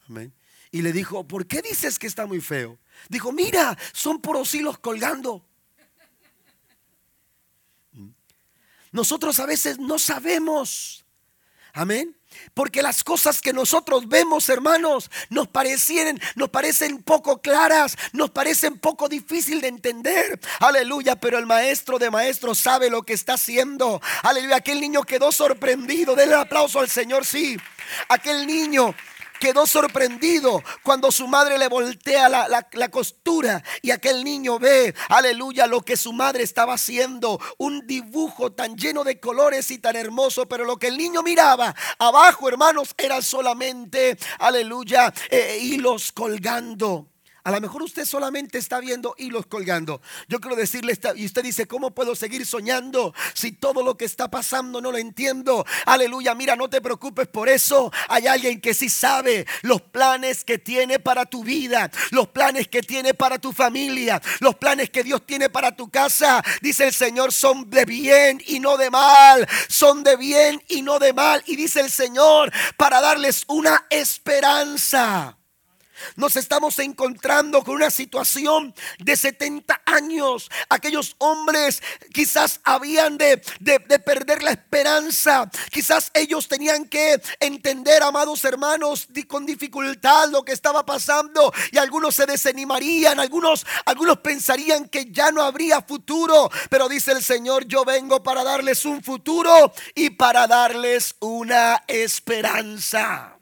Amén. 0.09 0.33
Y 0.71 0.83
le 0.83 0.93
dijo, 0.93 1.27
¿por 1.27 1.47
qué 1.47 1.61
dices 1.63 1.99
que 1.99 2.07
está 2.07 2.27
muy 2.27 2.41
feo? 2.41 2.79
Dijo, 3.09 3.33
mira, 3.33 3.77
son 3.93 4.21
puros 4.21 4.55
hilos 4.55 4.79
colgando. 4.79 5.45
Mm. 7.93 8.09
Nosotros 8.93 9.39
a 9.39 9.47
veces 9.47 9.79
no 9.79 9.99
sabemos. 9.99 11.05
Amén. 11.73 12.17
Porque 12.55 12.83
las 12.83 13.03
cosas 13.05 13.41
que 13.41 13.53
nosotros 13.53 14.09
vemos, 14.09 14.49
hermanos, 14.49 15.11
nos 15.31 15.49
parecen, 15.49 16.21
nos 16.35 16.51
parecen 16.51 17.03
poco 17.03 17.41
claras, 17.41 17.97
nos 18.13 18.31
parecen 18.31 18.79
poco 18.79 19.09
difícil 19.09 19.61
de 19.61 19.69
entender. 19.69 20.41
Aleluya, 20.61 21.17
pero 21.17 21.39
el 21.39 21.47
maestro 21.47 21.99
de 21.99 22.11
maestros 22.11 22.59
sabe 22.59 22.91
lo 22.91 23.03
que 23.03 23.13
está 23.13 23.35
haciendo. 23.35 24.01
Aleluya, 24.23 24.57
aquel 24.57 24.81
niño 24.81 25.03
quedó 25.03 25.33
sorprendido. 25.33 26.15
Denle 26.15 26.37
aplauso 26.37 26.81
al 26.81 26.89
Señor, 26.89 27.25
sí. 27.25 27.57
Aquel 28.09 28.47
niño 28.47 28.95
quedó 29.43 29.67
sorprendido 29.67 30.63
cuando 30.85 31.11
su 31.11 31.27
madre 31.27 31.59
le 31.59 31.67
voltea 31.67 32.29
la, 32.29 32.89
costura 32.93 33.65
y 33.83 33.91
aquel 33.91 34.23
niño 34.23 34.61
ve, 34.61 34.95
aleluya, 35.09 35.67
lo 35.67 35.81
que 35.81 35.97
su 35.97 36.13
madre 36.13 36.45
estaba 36.45 36.75
haciendo. 36.75 37.41
Un 37.59 37.85
dibujo 37.85 38.53
tan 38.53 38.77
lleno 38.77 39.03
de 39.03 39.19
colores 39.19 39.73
y 39.73 39.79
tan 39.79 39.97
hermoso, 39.97 40.47
pero 40.47 40.65
lo 40.65 40.79
que 40.79 40.87
el 40.87 40.97
niño 40.97 41.25
miraba 41.25 41.75
abajo, 41.99 42.49
hermanos, 42.49 42.95
era 42.97 43.21
solamente, 43.21 44.17
aleluya, 44.39 45.13
eh, 45.29 45.59
hilos 45.61 46.13
colgando. 46.13 47.12
A 47.45 47.51
lo 47.51 47.61
mejor 47.61 47.83
usted 47.83 48.05
solamente 48.05 48.59
está 48.59 48.79
viendo 48.79 49.17
hilos 49.19 49.47
colgando. 49.47 50.01
Yo 50.29 50.41
quiero 50.41 50.55
decirle, 50.55 50.97
y 51.17 51.27
usted 51.27 51.43
dice, 51.43 51.67
¿cómo 51.67 51.91
puedo 51.91 52.15
seguir 52.15 52.47
soñando 52.47 53.13
si 53.35 53.51
todo 53.51 53.83
lo 53.83 53.97
que 53.97 54.05
está 54.05 54.31
pasando 54.31 54.81
no 54.81 54.93
lo 54.93 54.99
entiendo? 54.99 55.67
Aleluya, 55.87 56.37
mira, 56.37 56.55
no 56.55 56.71
te 56.71 56.81
preocupes 56.81 57.27
por 57.27 57.49
eso. 57.49 57.91
Hay 58.09 58.29
alguien 58.29 58.61
que 58.61 58.75
sí 58.75 58.89
sabe 58.89 59.45
los 59.63 59.83
planes 59.83 60.45
que 60.45 60.59
tiene 60.59 61.01
para 61.01 61.27
tu 61.27 61.43
vida, 61.43 61.91
los 62.13 62.29
planes 62.29 62.69
que 62.69 62.81
tiene 62.81 63.13
para 63.13 63.41
tu 63.41 63.53
familia, 63.53 64.23
los 64.39 64.55
planes 64.55 64.91
que 64.91 65.03
Dios 65.03 65.27
tiene 65.27 65.51
para 65.51 65.75
tu 65.75 65.91
casa. 65.91 66.45
Dice 66.61 66.87
el 66.87 66.95
Señor, 66.95 67.33
son 67.33 67.69
de 67.71 67.85
bien 67.85 68.41
y 68.47 68.61
no 68.61 68.77
de 68.77 68.89
mal. 68.89 69.49
Son 69.69 70.05
de 70.05 70.17
bien 70.17 70.63
y 70.69 70.83
no 70.83 71.01
de 71.01 71.13
mal. 71.13 71.43
Y 71.47 71.57
dice 71.57 71.81
el 71.81 71.91
Señor, 71.91 72.53
para 72.77 73.01
darles 73.01 73.43
una 73.49 73.87
esperanza. 73.91 75.39
Nos 76.17 76.37
estamos 76.37 76.79
encontrando 76.79 77.63
con 77.63 77.77
una 77.77 77.91
situación 77.91 78.75
de 78.99 79.17
70 79.17 79.83
años. 79.87 80.51
Aquellos 80.69 81.17
hombres 81.19 81.83
quizás 82.13 82.61
habían 82.65 83.19
de, 83.19 83.39
perder 84.05 84.43
la 84.43 84.53
esperanza. 84.53 85.51
Quizás 85.71 86.11
ellos 86.15 86.49
tenían 86.49 86.87
que 86.87 87.21
entender, 87.41 88.03
amados 88.03 88.45
hermanos, 88.45 89.09
con 89.27 89.47
dificultad 89.47 90.29
lo 90.31 90.45
que 90.45 90.53
estaba 90.53 90.85
pasando. 90.85 91.53
Y 91.71 91.79
algunos 91.79 92.15
se 92.15 92.27
desanimarían, 92.27 93.21
algunos, 93.21 93.67
algunos 93.87 94.19
pensarían 94.19 94.89
que 94.89 95.07
ya 95.11 95.31
no 95.31 95.43
habría 95.43 95.83
futuro. 95.83 96.51
Pero 96.71 96.89
dice 96.89 97.13
el 97.13 97.23
Señor, 97.23 97.67
yo 97.67 97.85
vengo 97.85 98.23
para 98.23 98.45
darles 98.45 98.85
un 98.85 99.03
futuro 99.03 99.73
y 99.95 100.11
para 100.11 100.47
darles 100.47 101.15
una 101.21 101.83
esperanza. 101.87 103.37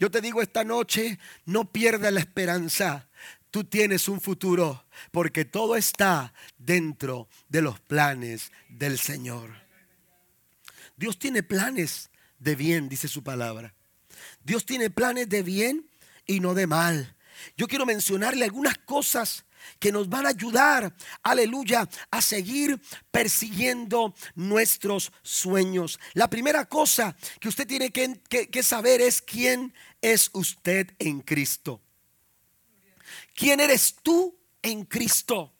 Yo 0.00 0.10
te 0.10 0.22
digo 0.22 0.40
esta 0.40 0.64
noche, 0.64 1.18
no 1.44 1.70
pierdas 1.70 2.10
la 2.10 2.20
esperanza. 2.20 3.06
Tú 3.50 3.64
tienes 3.64 4.08
un 4.08 4.18
futuro 4.18 4.86
porque 5.10 5.44
todo 5.44 5.76
está 5.76 6.32
dentro 6.56 7.28
de 7.50 7.60
los 7.60 7.80
planes 7.80 8.50
del 8.70 8.98
Señor. 8.98 9.50
Dios 10.96 11.18
tiene 11.18 11.42
planes 11.42 12.08
de 12.38 12.56
bien, 12.56 12.88
dice 12.88 13.08
su 13.08 13.22
palabra. 13.22 13.74
Dios 14.42 14.64
tiene 14.64 14.88
planes 14.88 15.28
de 15.28 15.42
bien 15.42 15.90
y 16.24 16.40
no 16.40 16.54
de 16.54 16.66
mal. 16.66 17.14
Yo 17.58 17.68
quiero 17.68 17.84
mencionarle 17.84 18.46
algunas 18.46 18.78
cosas 18.78 19.44
que 19.78 19.92
nos 19.92 20.08
van 20.08 20.26
a 20.26 20.30
ayudar, 20.30 20.94
aleluya, 21.22 21.88
a 22.10 22.22
seguir 22.22 22.80
persiguiendo 23.10 24.14
nuestros 24.34 25.12
sueños. 25.22 25.98
La 26.14 26.28
primera 26.28 26.64
cosa 26.66 27.16
que 27.38 27.48
usted 27.48 27.66
tiene 27.66 27.90
que, 27.90 28.62
saber 28.62 29.00
es 29.00 29.22
quién 29.22 29.72
es 30.00 30.30
usted 30.32 30.90
en 30.98 31.20
Cristo. 31.20 31.80
¿Quién 33.34 33.60
eres 33.60 33.96
tú 34.02 34.38
en 34.62 34.84
Cristo? 34.84 35.52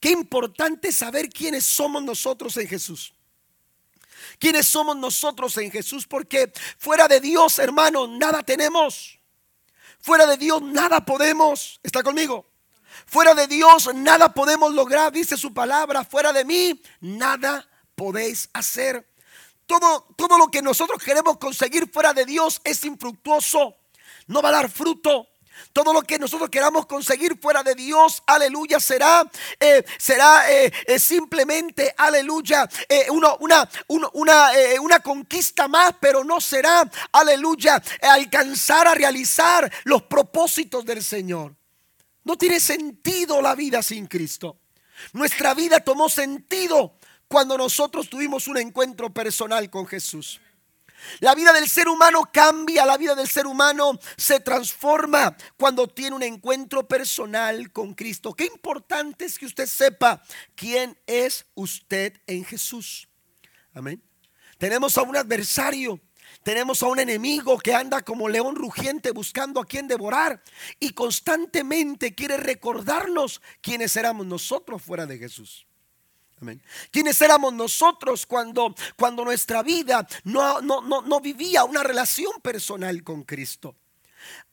Qué 0.00 0.10
importante 0.10 0.92
saber 0.92 1.28
quiénes 1.28 1.64
somos 1.64 2.02
nosotros 2.02 2.56
en 2.56 2.68
Jesús. 2.68 3.14
¿Quiénes 4.38 4.66
somos 4.66 4.96
nosotros 4.96 5.56
en 5.58 5.70
Jesús? 5.70 6.06
Porque 6.06 6.52
fuera 6.78 7.08
de 7.08 7.20
Dios, 7.20 7.58
hermano, 7.58 8.06
nada 8.06 8.42
tenemos. 8.42 9.18
Fuera 10.00 10.26
de 10.26 10.36
Dios, 10.36 10.62
nada 10.62 11.04
podemos. 11.04 11.80
¿Está 11.82 12.02
conmigo? 12.02 12.48
Fuera 13.06 13.34
de 13.34 13.46
Dios 13.46 13.92
nada 13.94 14.32
podemos 14.32 14.72
lograr, 14.74 15.12
dice 15.12 15.36
su 15.36 15.52
palabra. 15.52 16.04
Fuera 16.04 16.32
de 16.32 16.44
mí 16.44 16.80
nada 17.00 17.68
podéis 17.94 18.48
hacer. 18.52 19.08
Todo, 19.68 20.06
todo 20.16 20.38
lo 20.38 20.48
que 20.48 20.62
nosotros 20.62 21.02
queremos 21.02 21.36
conseguir 21.36 21.90
fuera 21.92 22.14
de 22.14 22.24
Dios 22.24 22.58
es 22.64 22.82
infructuoso. 22.86 23.76
No 24.26 24.40
va 24.40 24.48
a 24.48 24.52
dar 24.52 24.70
fruto. 24.70 25.28
Todo 25.74 25.92
lo 25.92 26.00
que 26.00 26.18
nosotros 26.18 26.48
queramos 26.48 26.86
conseguir 26.86 27.38
fuera 27.38 27.62
de 27.62 27.74
Dios, 27.74 28.22
aleluya, 28.26 28.80
será, 28.80 29.30
eh, 29.60 29.84
será 29.98 30.50
eh, 30.50 30.72
eh, 30.86 30.98
simplemente, 30.98 31.94
aleluya, 31.98 32.66
una, 33.10 33.34
una, 33.40 33.68
una, 34.14 34.50
una 34.80 35.00
conquista 35.00 35.68
más, 35.68 35.96
pero 36.00 36.24
no 36.24 36.40
será, 36.40 36.90
aleluya, 37.12 37.82
alcanzar 38.00 38.88
a 38.88 38.94
realizar 38.94 39.70
los 39.84 40.02
propósitos 40.04 40.82
del 40.86 41.04
Señor. 41.04 41.54
No 42.24 42.38
tiene 42.38 42.58
sentido 42.58 43.42
la 43.42 43.54
vida 43.54 43.82
sin 43.82 44.06
Cristo. 44.06 44.60
Nuestra 45.12 45.52
vida 45.52 45.80
tomó 45.80 46.08
sentido 46.08 46.97
cuando 47.28 47.56
nosotros 47.56 48.08
tuvimos 48.08 48.48
un 48.48 48.58
encuentro 48.58 49.10
personal 49.12 49.70
con 49.70 49.86
Jesús. 49.86 50.40
La 51.20 51.34
vida 51.34 51.52
del 51.52 51.68
ser 51.68 51.88
humano 51.88 52.28
cambia, 52.32 52.84
la 52.84 52.96
vida 52.96 53.14
del 53.14 53.28
ser 53.28 53.46
humano 53.46 53.98
se 54.16 54.40
transforma 54.40 55.36
cuando 55.56 55.86
tiene 55.86 56.16
un 56.16 56.22
encuentro 56.24 56.88
personal 56.88 57.70
con 57.70 57.94
Cristo. 57.94 58.34
Qué 58.34 58.46
importante 58.46 59.24
es 59.24 59.38
que 59.38 59.46
usted 59.46 59.66
sepa 59.66 60.22
quién 60.56 60.98
es 61.06 61.46
usted 61.54 62.20
en 62.26 62.44
Jesús. 62.44 63.08
Amén. 63.72 64.02
Tenemos 64.58 64.98
a 64.98 65.02
un 65.02 65.16
adversario 65.16 66.00
tenemos 66.42 66.82
a 66.82 66.86
un 66.86 66.98
enemigo 66.98 67.58
que 67.58 67.74
anda 67.74 68.00
como 68.02 68.28
león 68.28 68.56
rugiente 68.56 69.10
buscando 69.10 69.60
a 69.60 69.66
quien 69.66 69.86
devorar 69.86 70.42
y 70.80 70.90
constantemente 70.90 72.14
quiere 72.14 72.36
recordarnos 72.36 73.42
quiénes 73.60 73.96
éramos 73.96 74.26
nosotros 74.26 74.80
fuera 74.80 75.04
de 75.04 75.18
Jesús. 75.18 75.67
Amén. 76.40 76.62
¿Quiénes 76.90 77.20
éramos 77.20 77.52
nosotros 77.52 78.24
cuando, 78.26 78.74
cuando 78.96 79.24
nuestra 79.24 79.62
vida 79.62 80.06
no, 80.24 80.60
no, 80.60 80.80
no, 80.82 81.02
no 81.02 81.20
vivía 81.20 81.64
una 81.64 81.82
relación 81.82 82.40
personal 82.42 83.02
con 83.02 83.24
Cristo? 83.24 83.74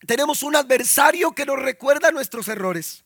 Tenemos 0.06 0.44
un 0.44 0.56
adversario 0.56 1.34
que 1.34 1.46
nos 1.46 1.60
recuerda 1.60 2.12
nuestros 2.12 2.48
errores. 2.48 3.04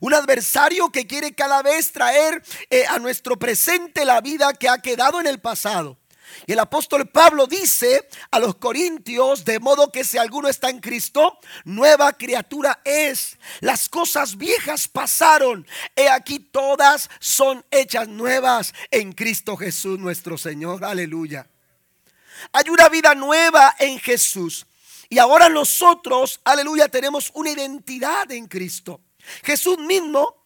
Un 0.00 0.14
adversario 0.14 0.90
que 0.90 1.06
quiere 1.06 1.34
cada 1.34 1.62
vez 1.62 1.92
traer 1.92 2.42
eh, 2.68 2.84
a 2.86 2.98
nuestro 2.98 3.38
presente 3.38 4.04
la 4.04 4.20
vida 4.20 4.52
que 4.52 4.68
ha 4.68 4.78
quedado 4.78 5.20
en 5.20 5.26
el 5.26 5.40
pasado. 5.40 5.99
Y 6.46 6.52
el 6.52 6.58
apóstol 6.58 7.08
Pablo 7.08 7.46
dice 7.46 8.08
a 8.30 8.38
los 8.38 8.56
corintios, 8.56 9.44
de 9.44 9.58
modo 9.58 9.90
que 9.90 10.04
si 10.04 10.18
alguno 10.18 10.48
está 10.48 10.70
en 10.70 10.80
Cristo, 10.80 11.38
nueva 11.64 12.12
criatura 12.12 12.80
es. 12.84 13.38
Las 13.60 13.88
cosas 13.88 14.36
viejas 14.36 14.88
pasaron. 14.88 15.66
He 15.96 16.08
aquí 16.08 16.38
todas 16.38 17.10
son 17.18 17.64
hechas 17.70 18.08
nuevas 18.08 18.72
en 18.90 19.12
Cristo 19.12 19.56
Jesús 19.56 19.98
nuestro 19.98 20.38
Señor. 20.38 20.84
Aleluya. 20.84 21.46
Hay 22.52 22.70
una 22.70 22.88
vida 22.88 23.14
nueva 23.14 23.74
en 23.78 23.98
Jesús. 23.98 24.66
Y 25.08 25.18
ahora 25.18 25.48
nosotros, 25.48 26.40
aleluya, 26.44 26.88
tenemos 26.88 27.30
una 27.34 27.50
identidad 27.50 28.30
en 28.30 28.46
Cristo. 28.46 29.00
Jesús 29.42 29.78
mismo 29.78 30.42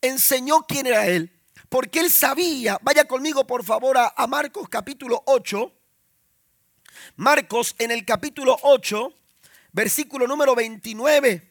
enseñó 0.00 0.66
quién 0.66 0.86
era 0.86 1.06
Él. 1.06 1.39
Porque 1.70 2.00
Él 2.00 2.10
sabía, 2.10 2.78
vaya 2.82 3.06
conmigo 3.06 3.46
por 3.46 3.64
favor 3.64 3.96
a, 3.96 4.12
a 4.14 4.26
Marcos 4.26 4.68
capítulo 4.68 5.22
8. 5.24 5.72
Marcos 7.16 7.74
en 7.78 7.92
el 7.92 8.04
capítulo 8.04 8.58
8, 8.62 9.14
versículo 9.72 10.26
número 10.26 10.54
29. 10.54 11.48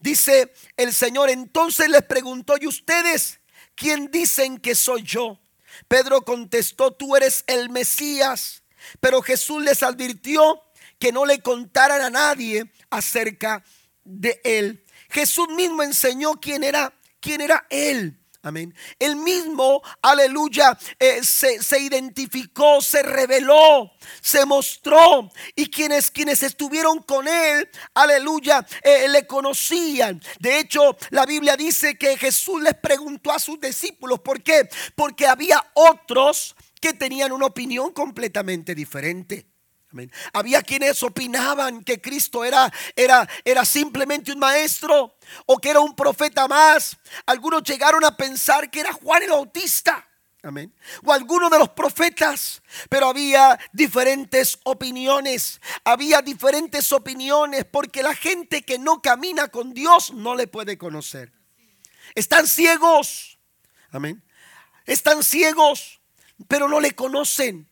Dice 0.00 0.54
el 0.76 0.92
Señor, 0.92 1.28
entonces 1.28 1.88
les 1.90 2.02
preguntó, 2.02 2.54
¿y 2.58 2.66
ustedes 2.66 3.40
quién 3.74 4.10
dicen 4.10 4.58
que 4.58 4.74
soy 4.74 5.02
yo? 5.02 5.38
Pedro 5.86 6.22
contestó, 6.22 6.92
tú 6.92 7.14
eres 7.14 7.44
el 7.46 7.68
Mesías. 7.68 8.62
Pero 9.00 9.20
Jesús 9.20 9.62
les 9.62 9.82
advirtió 9.82 10.62
que 10.98 11.12
no 11.12 11.26
le 11.26 11.40
contaran 11.40 12.00
a 12.00 12.10
nadie 12.10 12.72
acerca 12.88 13.62
de 14.02 14.40
él. 14.44 14.82
Jesús 15.10 15.48
mismo 15.50 15.82
enseñó 15.82 16.32
quién 16.40 16.64
era, 16.64 16.92
quién 17.20 17.42
era 17.42 17.66
él. 17.68 18.18
Amén. 18.48 18.74
Él 18.98 19.16
mismo, 19.16 19.82
aleluya, 20.00 20.78
eh, 20.98 21.22
se, 21.22 21.78
identificó, 21.78 22.80
se 22.80 23.02
reveló, 23.02 23.92
se 24.22 24.46
mostró. 24.46 25.30
Y 25.54 25.68
quienes, 25.68 26.10
quienes 26.10 26.42
estuvieron 26.42 27.02
con 27.02 27.28
él, 27.28 27.68
aleluya, 27.92 28.66
eh, 28.82 29.06
le 29.08 29.26
conocían. 29.26 30.22
De 30.40 30.60
hecho, 30.60 30.96
la 31.10 31.26
Biblia 31.26 31.58
dice 31.58 31.98
que 31.98 32.16
Jesús 32.16 32.62
les 32.62 32.74
preguntó 32.74 33.32
a 33.32 33.38
sus 33.38 33.60
discípulos. 33.60 34.20
¿Por 34.20 34.42
qué? 34.42 34.66
Porque 34.94 35.26
había 35.26 35.62
otros 35.74 36.56
que 36.80 36.94
tenían 36.94 37.32
una 37.32 37.46
opinión 37.46 37.92
completamente 37.92 38.74
diferente. 38.74 39.47
Había 40.32 40.62
quienes 40.62 41.02
opinaban 41.02 41.82
que 41.82 42.00
Cristo 42.00 42.44
era, 42.44 42.70
era, 42.94 43.28
era 43.44 43.64
simplemente 43.64 44.32
un 44.32 44.38
maestro 44.38 45.16
o 45.46 45.58
que 45.58 45.70
era 45.70 45.80
un 45.80 45.96
profeta 45.96 46.46
más. 46.46 46.96
Algunos 47.26 47.62
llegaron 47.62 48.04
a 48.04 48.16
pensar 48.16 48.70
que 48.70 48.80
era 48.80 48.92
Juan 48.92 49.22
el 49.22 49.30
Bautista. 49.30 50.06
Amén. 50.42 50.72
O 51.04 51.12
alguno 51.12 51.50
de 51.50 51.58
los 51.58 51.70
profetas. 51.70 52.62
Pero 52.88 53.08
había 53.08 53.58
diferentes 53.72 54.58
opiniones. 54.64 55.60
Había 55.84 56.22
diferentes 56.22 56.92
opiniones 56.92 57.64
porque 57.64 58.02
la 58.02 58.14
gente 58.14 58.62
que 58.62 58.78
no 58.78 59.02
camina 59.02 59.48
con 59.48 59.74
Dios 59.74 60.12
no 60.12 60.34
le 60.34 60.46
puede 60.46 60.78
conocer. 60.78 61.32
Están 62.14 62.46
ciegos. 62.46 63.38
Amén. 63.90 64.22
Están 64.86 65.22
ciegos, 65.22 66.00
pero 66.46 66.68
no 66.68 66.80
le 66.80 66.94
conocen. 66.94 67.68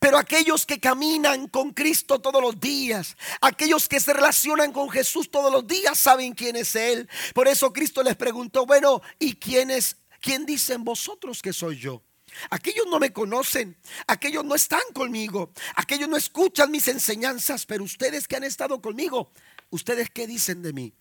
Pero 0.00 0.18
aquellos 0.18 0.66
que 0.66 0.80
caminan 0.80 1.48
con 1.48 1.72
Cristo 1.72 2.20
todos 2.20 2.42
los 2.42 2.58
días, 2.58 3.16
aquellos 3.40 3.88
que 3.88 4.00
se 4.00 4.12
relacionan 4.12 4.72
con 4.72 4.90
Jesús 4.90 5.30
todos 5.30 5.52
los 5.52 5.66
días, 5.66 5.98
saben 5.98 6.32
quién 6.32 6.56
es 6.56 6.74
Él. 6.76 7.08
Por 7.34 7.48
eso 7.48 7.72
Cristo 7.72 8.02
les 8.02 8.16
preguntó, 8.16 8.66
bueno, 8.66 9.00
¿y 9.18 9.34
quién 9.34 9.70
es? 9.70 9.96
¿Quién 10.20 10.46
dicen 10.46 10.84
vosotros 10.84 11.42
que 11.42 11.52
soy 11.52 11.78
yo? 11.78 12.02
Aquellos 12.50 12.86
no 12.90 12.98
me 12.98 13.12
conocen, 13.12 13.76
aquellos 14.06 14.44
no 14.44 14.54
están 14.54 14.82
conmigo, 14.92 15.52
aquellos 15.76 16.08
no 16.08 16.16
escuchan 16.16 16.70
mis 16.70 16.88
enseñanzas, 16.88 17.64
pero 17.66 17.84
ustedes 17.84 18.26
que 18.26 18.36
han 18.36 18.44
estado 18.44 18.80
conmigo, 18.80 19.30
¿ustedes 19.70 20.10
qué 20.10 20.26
dicen 20.26 20.62
de 20.62 20.72
mí? 20.72 20.94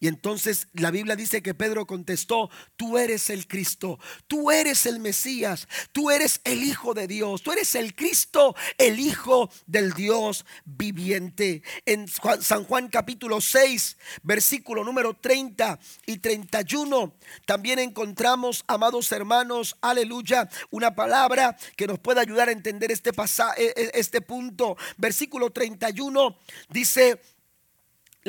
Y 0.00 0.08
entonces 0.08 0.68
la 0.72 0.90
Biblia 0.90 1.16
dice 1.16 1.42
que 1.42 1.54
Pedro 1.54 1.86
contestó, 1.86 2.50
tú 2.76 2.98
eres 2.98 3.30
el 3.30 3.46
Cristo, 3.46 3.98
tú 4.26 4.50
eres 4.50 4.86
el 4.86 5.00
Mesías, 5.00 5.66
tú 5.92 6.10
eres 6.10 6.40
el 6.44 6.62
Hijo 6.62 6.94
de 6.94 7.06
Dios, 7.06 7.42
tú 7.42 7.52
eres 7.52 7.74
el 7.74 7.94
Cristo, 7.94 8.54
el 8.76 9.00
Hijo 9.00 9.50
del 9.66 9.92
Dios 9.92 10.44
viviente. 10.64 11.62
En 11.84 12.06
San 12.08 12.64
Juan 12.64 12.88
capítulo 12.88 13.40
6, 13.40 13.96
versículo 14.22 14.84
número 14.84 15.14
30 15.14 15.78
y 16.06 16.18
31, 16.18 17.14
también 17.44 17.78
encontramos, 17.78 18.64
amados 18.66 19.10
hermanos, 19.12 19.76
aleluya, 19.80 20.48
una 20.70 20.94
palabra 20.94 21.56
que 21.76 21.86
nos 21.86 21.98
puede 21.98 22.20
ayudar 22.20 22.48
a 22.48 22.52
entender 22.52 22.92
este, 22.92 23.12
pasaje, 23.12 23.72
e, 23.76 23.90
este 23.94 24.20
punto. 24.20 24.76
Versículo 24.96 25.50
31 25.50 26.36
dice, 26.70 27.20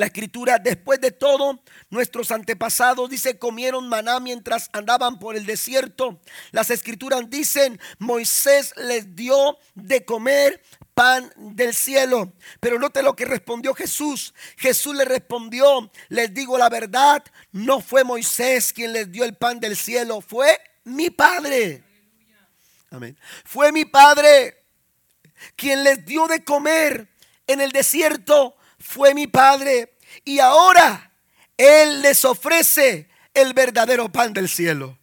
la 0.00 0.06
escritura, 0.06 0.58
después 0.58 0.98
de 0.98 1.10
todo, 1.10 1.62
nuestros 1.90 2.30
antepasados, 2.30 3.10
dice, 3.10 3.38
comieron 3.38 3.86
maná 3.86 4.18
mientras 4.18 4.70
andaban 4.72 5.18
por 5.18 5.36
el 5.36 5.44
desierto. 5.44 6.18
Las 6.52 6.70
escrituras 6.70 7.28
dicen, 7.28 7.78
Moisés 7.98 8.72
les 8.78 9.14
dio 9.14 9.58
de 9.74 10.02
comer 10.06 10.62
pan 10.94 11.30
del 11.36 11.74
cielo. 11.74 12.32
Pero 12.60 12.78
note 12.78 13.02
lo 13.02 13.14
que 13.14 13.26
respondió 13.26 13.74
Jesús. 13.74 14.32
Jesús 14.56 14.96
le 14.96 15.04
respondió, 15.04 15.92
les 16.08 16.32
digo 16.32 16.56
la 16.56 16.70
verdad, 16.70 17.22
no 17.52 17.82
fue 17.82 18.02
Moisés 18.02 18.72
quien 18.72 18.94
les 18.94 19.12
dio 19.12 19.22
el 19.24 19.34
pan 19.34 19.60
del 19.60 19.76
cielo, 19.76 20.22
fue 20.22 20.58
mi 20.84 21.10
Padre. 21.10 21.84
Amén. 22.90 23.18
Fue 23.44 23.70
mi 23.70 23.84
Padre 23.84 24.64
quien 25.56 25.84
les 25.84 26.06
dio 26.06 26.26
de 26.26 26.42
comer 26.42 27.06
en 27.46 27.60
el 27.60 27.70
desierto 27.70 28.56
fue 28.80 29.14
mi 29.14 29.26
Padre 29.26 29.89
y 30.24 30.38
ahora 30.38 31.12
Él 31.56 32.02
les 32.02 32.24
ofrece 32.24 33.08
el 33.34 33.54
verdadero 33.54 34.10
pan 34.10 34.32
del 34.32 34.48
cielo. 34.48 34.98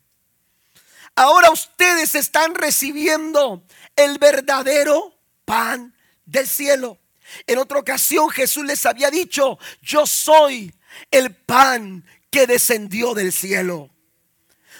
Ahora 1.15 1.49
ustedes 1.49 2.13
están 2.15 2.53
recibiendo 2.53 3.63
el 3.95 4.19
verdadero 4.19 5.15
pan 5.45 5.95
del 6.25 6.47
cielo. 6.47 6.99
En 7.45 7.57
otra 7.57 7.79
ocasión 7.79 8.29
Jesús 8.29 8.63
les 8.63 8.85
había 8.85 9.09
dicho, 9.09 9.57
yo 9.81 10.05
soy 10.05 10.73
el 11.11 11.35
pan 11.35 12.05
que 12.29 12.47
descendió 12.47 13.13
del 13.13 13.33
cielo. 13.33 13.89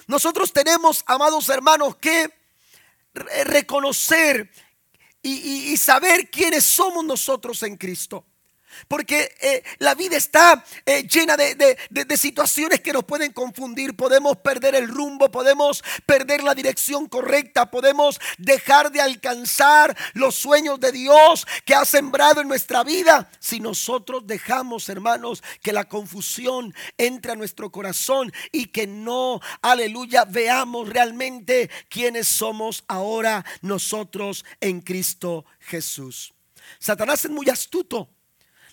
Nosotros 0.08 0.54
tenemos, 0.54 1.04
amados 1.06 1.50
hermanos, 1.50 1.98
que 1.98 2.32
reconocer 3.46 4.52
y, 5.22 5.76
saber 5.76 6.30
quiénes 6.30 6.64
somos 6.64 7.04
nosotros 7.04 7.62
en 7.64 7.76
Cristo. 7.76 8.26
Porque 8.88 9.36
eh, 9.42 9.64
la 9.80 9.96
vida 9.96 10.18
está 10.18 10.64
eh, 10.86 11.08
llena 11.08 11.38
de, 11.38 11.78
situaciones 12.18 12.82
que 12.82 12.94
nos 12.94 13.04
pueden 13.04 13.32
confundir. 13.32 13.96
Podemos 13.96 14.38
perder 14.38 14.76
el 14.76 14.88
rumbo, 14.88 15.30
podemos 15.30 15.84
perder 16.06 16.44
la 16.44 16.56
dirección 16.56 17.08
correcta, 17.08 17.70
podemos 17.70 18.20
dejar 18.38 18.92
de 18.92 19.02
alcanzar 19.02 19.96
los 20.14 20.36
sueños 20.36 20.80
de 20.80 20.92
Dios 20.92 21.46
que 21.66 21.76
ha 21.76 21.86
sembrado 21.86 22.42
en 22.42 22.48
nuestra 22.48 22.84
vida. 22.84 23.30
Si 23.40 23.60
nosotros 23.60 24.26
dejamos, 24.26 24.90
hermanos, 24.90 25.44
que 25.62 25.74
la 25.74 25.86
confusión 25.86 26.74
entre 26.98 27.34
a 27.34 27.36
nuestro 27.36 27.72
corazón 27.72 28.32
y 28.52 28.68
que 28.68 28.88
no, 28.88 29.40
aleluya, 29.62 30.26
veamos 30.26 30.90
realmente 30.90 31.70
quiénes 31.90 32.28
somos 32.28 32.84
ahora 32.88 33.46
nosotros 33.62 34.46
en 34.60 34.82
Cristo 34.82 35.46
Jesús. 35.60 36.34
Satanás 36.80 37.26
es 37.26 37.32
muy 37.32 37.50
astuto. 37.50 38.10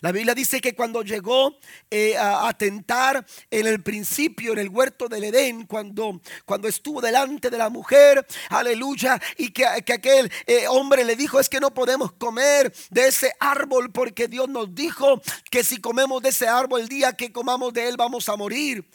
La 0.01 0.11
Biblia 0.11 0.35
dice 0.35 0.59
que 0.59 0.75
cuando 0.75 1.01
llegó 1.03 1.57
eh, 1.89 2.17
a, 2.17 2.53
tentar 2.57 3.25
en 3.49 3.67
el 3.67 3.81
principio, 3.81 4.53
en 4.53 4.59
el 4.59 4.69
huerto 4.69 5.07
del 5.07 5.23
Edén, 5.23 5.65
cuando, 5.65 6.21
cuando 6.45 6.67
estuvo 6.67 7.01
delante 7.01 7.49
de 7.49 7.57
la 7.57 7.69
mujer, 7.69 8.25
aleluya, 8.49 9.21
y 9.37 9.49
que, 9.51 9.65
aquel 9.65 10.31
eh, 10.45 10.67
hombre 10.67 11.05
le 11.05 11.15
dijo, 11.15 11.39
es 11.39 11.49
que 11.49 11.59
no 11.59 11.73
podemos 11.73 12.11
comer 12.13 12.73
de 12.89 13.07
ese 13.07 13.33
árbol 13.39 13.91
porque 13.91 14.27
Dios 14.27 14.49
nos 14.49 14.75
dijo 14.75 15.21
que 15.49 15.63
si 15.63 15.77
comemos 15.77 16.21
de 16.21 16.29
ese 16.29 16.47
árbol 16.47 16.81
el 16.81 16.89
día 16.89 17.13
que 17.13 17.31
comamos 17.31 17.73
de 17.73 17.87
él 17.87 17.95
vamos 17.97 18.27
a 18.29 18.35
morir. 18.35 18.85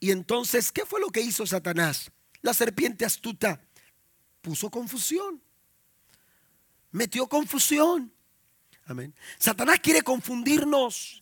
Y 0.00 0.10
entonces, 0.10 0.72
¿qué 0.72 0.84
fue 0.84 1.00
lo 1.00 1.08
que 1.08 1.20
hizo 1.20 1.46
Satanás? 1.46 2.10
La 2.42 2.54
serpiente 2.54 3.04
astuta 3.04 3.60
puso 4.40 4.70
confusión, 4.70 5.42
metió 6.92 7.26
confusión. 7.26 8.15
Amén. 8.86 9.14
Satanás 9.38 9.80
quiere 9.80 10.02
confundirnos. 10.02 11.20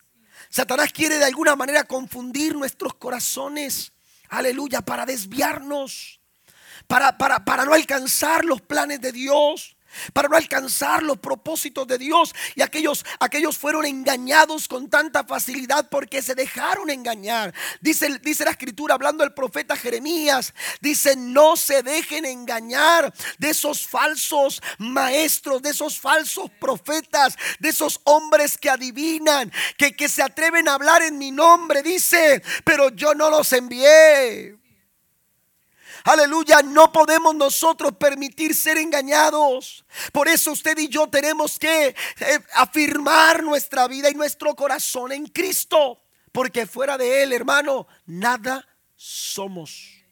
Satanás 0.51 0.93
quiere 0.93 1.19
de 1.19 1.25
alguna 1.25 1.57
manera 1.57 1.85
confundir 1.85 2.55
nuestros 2.55 2.95
corazones. 2.95 3.93
Aleluya, 4.29 4.81
para 4.83 5.07
desviarnos. 5.07 6.21
para, 6.87 7.17
para, 7.17 7.45
para 7.45 7.65
no 7.65 7.73
alcanzar 7.73 8.45
los 8.45 8.61
planes 8.61 9.01
de 9.01 9.13
Dios 9.13 9.77
para 10.13 10.29
no 10.29 10.37
alcanzar 10.37 11.03
los 11.03 11.19
propósitos 11.19 11.87
de 11.87 11.99
Dios. 11.99 12.35
Y 12.55 12.63
aquellos, 12.63 13.05
aquellos 13.21 13.59
fueron 13.59 13.85
engañados 13.85 14.69
con 14.69 14.89
tanta 14.89 15.25
facilidad 15.25 15.89
porque 15.89 16.23
se 16.23 16.35
dejaron 16.35 16.91
engañar. 16.91 17.55
Dice, 17.81 18.19
dice 18.23 18.45
la 18.45 18.53
escritura, 18.53 18.95
hablando 18.95 19.25
el 19.25 19.35
profeta 19.35 19.77
Jeremías, 19.77 20.55
dice, 20.81 21.17
no 21.17 21.57
se 21.57 21.83
dejen 21.83 22.25
engañar 22.25 23.13
de 23.39 23.51
esos 23.51 23.87
falsos 23.87 24.63
maestros, 24.79 25.63
de 25.63 25.71
esos 25.71 25.99
falsos 25.99 26.51
profetas, 26.61 27.37
de 27.59 27.69
esos 27.69 28.01
hombres 28.05 28.59
que 28.59 28.71
adivinan, 28.71 29.53
que, 29.77 29.95
que 29.95 30.09
se 30.09 30.23
atreven 30.23 30.69
a 30.69 30.75
hablar 30.75 31.03
en 31.03 31.19
mi 31.19 31.31
nombre. 31.31 31.83
Dice, 31.83 32.43
pero 32.65 32.91
yo 32.91 33.15
no 33.15 33.31
los 33.31 33.53
envié. 33.53 34.64
Aleluya, 36.05 36.61
no 36.63 36.93
podemos 36.93 37.35
nosotros 37.35 37.93
permitir 37.97 38.55
ser 38.55 38.77
engañados. 38.77 39.87
Por 40.13 40.29
eso 40.29 40.53
usted 40.53 40.77
y 40.77 40.89
yo 40.89 41.09
tenemos 41.09 41.59
que 41.59 41.89
eh, 41.89 41.95
afirmar 42.53 43.43
nuestra 43.43 43.89
vida 43.89 44.11
y 44.11 44.15
nuestro 44.15 44.55
corazón 44.55 45.13
en 45.13 45.27
Cristo. 45.27 46.03
Porque 46.31 46.67
fuera 46.67 46.99
de 46.99 47.23
Él, 47.23 47.33
hermano, 47.33 47.87
nada 48.05 48.69
somos. 48.95 50.05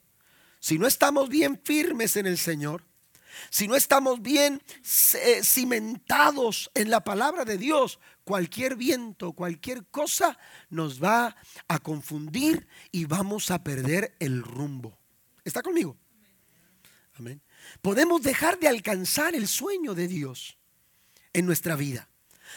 Si 0.61 0.79
no 0.79 0.87
estamos 0.87 1.29
bien 1.29 1.61
firmes 1.63 2.17
en 2.17 2.27
el 2.27 2.39
Señor, 2.39 2.87
si 3.51 3.69
no 3.69 3.77
estamos 3.77 4.23
bien 4.23 4.63
eh, 5.15 5.43
cimentados 5.45 6.71
en 6.75 6.89
la 6.89 7.05
palabra 7.05 7.45
de 7.45 7.59
Dios, 7.59 7.99
cualquier 8.25 8.77
viento, 8.77 9.33
cualquier 9.35 9.85
cosa 9.89 10.39
nos 10.71 11.03
va 11.03 11.37
a 11.69 11.79
confundir 11.81 12.67
y 12.93 13.05
vamos 13.05 13.51
a 13.51 13.63
perder 13.63 14.17
el 14.21 14.43
rumbo. 14.43 15.02
¿Está 15.45 15.63
conmigo? 15.63 15.97
Amén. 17.15 17.43
Podemos 17.81 18.23
dejar 18.23 18.59
de 18.59 18.69
alcanzar 18.69 19.35
el 19.35 19.49
sueño 19.49 19.95
de 19.95 20.09
Dios 20.09 20.57
en 21.33 21.47
nuestra 21.47 21.77
vida. 21.77 22.09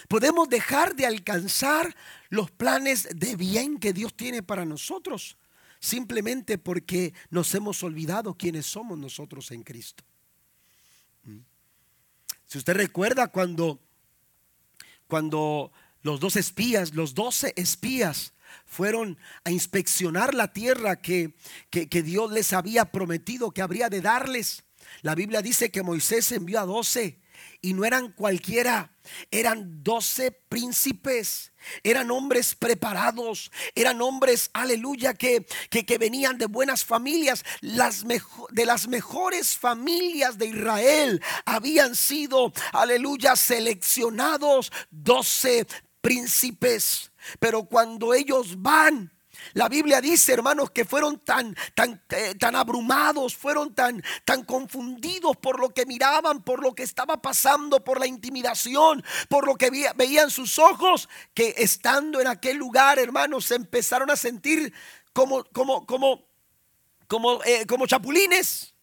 Podemos 0.08 0.50
dejar 0.50 0.96
de 0.96 1.06
alcanzar 1.06 1.96
los 2.30 2.52
planes 2.52 3.08
de 3.16 3.36
bien 3.36 3.80
que 3.80 3.94
Dios 3.94 4.16
tiene 4.16 4.44
para 4.44 4.66
nosotros 4.66 5.38
simplemente 5.80 6.58
porque 6.58 7.14
nos 7.30 7.54
hemos 7.54 7.84
olvidado 7.84 8.34
quiénes 8.36 8.66
somos 8.66 8.98
nosotros 8.98 9.52
en 9.52 9.62
Cristo. 9.62 10.04
¿Mm? 11.24 11.40
Si 12.48 12.58
usted 12.58 12.74
recuerda 12.74 13.28
cuando 13.28 13.80
cuando 15.08 15.72
los 16.02 16.20
dos 16.20 16.36
espías, 16.36 16.94
los 16.94 17.14
doce 17.14 17.54
espías 17.56 18.34
fueron 18.66 19.18
a 19.44 19.52
inspeccionar 19.52 20.34
la 20.34 20.54
tierra 20.54 21.02
que, 21.02 21.34
que, 21.70 22.04
Dios 22.04 22.32
les 22.32 22.54
había 22.54 22.86
prometido 22.86 23.52
que 23.52 23.62
habría 23.62 23.90
de 23.90 24.02
darles. 24.02 24.64
La 25.02 25.16
Biblia 25.16 25.42
dice 25.42 25.72
que 25.72 25.84
Moisés 25.84 26.32
envió 26.32 26.60
a 26.60 26.66
doce 26.66 27.20
y 27.62 27.74
no 27.74 27.86
eran 27.86 28.12
cualquiera, 28.12 28.96
eran 29.32 29.84
doce 29.84 30.32
príncipes, 30.32 31.52
eran 31.84 32.12
hombres 32.12 32.56
preparados, 32.56 33.52
eran 33.74 34.02
hombres, 34.02 34.50
aleluya, 34.54 35.14
que, 35.14 35.46
que, 35.70 35.86
que 35.86 35.98
venían 35.98 36.38
de 36.38 36.46
buenas 36.46 36.86
familias, 36.86 37.44
las 37.62 38.04
de 38.52 38.66
las 38.66 38.88
mejores 38.88 39.58
familias 39.58 40.38
de 40.38 40.48
Israel 40.48 41.22
habían 41.46 41.96
sido, 41.96 42.54
aleluya, 42.72 43.36
seleccionados 43.36 44.72
doce 44.92 45.66
príncipes. 46.06 47.12
Pero 47.40 47.64
cuando 47.64 48.14
ellos 48.14 48.62
van, 48.62 49.12
la 49.54 49.68
Biblia 49.68 50.02
dice, 50.02 50.34
hermanos, 50.34 50.70
que 50.70 50.86
fueron 50.86 51.18
tan, 51.18 51.56
tan, 51.74 52.00
eh, 52.10 52.36
tan 52.36 52.56
abrumados, 52.56 53.36
fueron 53.36 53.74
tan, 53.74 54.04
tan 54.24 54.44
confundidos 54.44 55.36
por 55.38 55.60
lo 55.60 55.70
que 55.70 55.88
miraban, 55.88 56.44
por 56.44 56.62
lo 56.62 56.76
que 56.76 56.84
estaba 56.84 57.20
pasando, 57.24 57.84
por 57.84 58.00
la 58.00 58.06
intimidación, 58.06 59.04
por 59.30 59.48
lo 59.48 59.56
que 59.56 59.72
veían 59.96 60.30
sus 60.30 60.60
ojos, 60.60 61.10
que 61.34 61.56
estando 61.58 62.22
en 62.22 62.28
aquel 62.28 62.58
lugar, 62.58 63.00
hermanos, 63.00 63.46
se 63.46 63.56
empezaron 63.56 64.12
a 64.12 64.16
sentir 64.16 64.72
como, 65.12 65.44
como, 65.46 65.88
como, 65.88 66.28
como, 67.08 67.44
eh, 67.46 67.66
como 67.66 67.88
chapulines. 67.88 68.76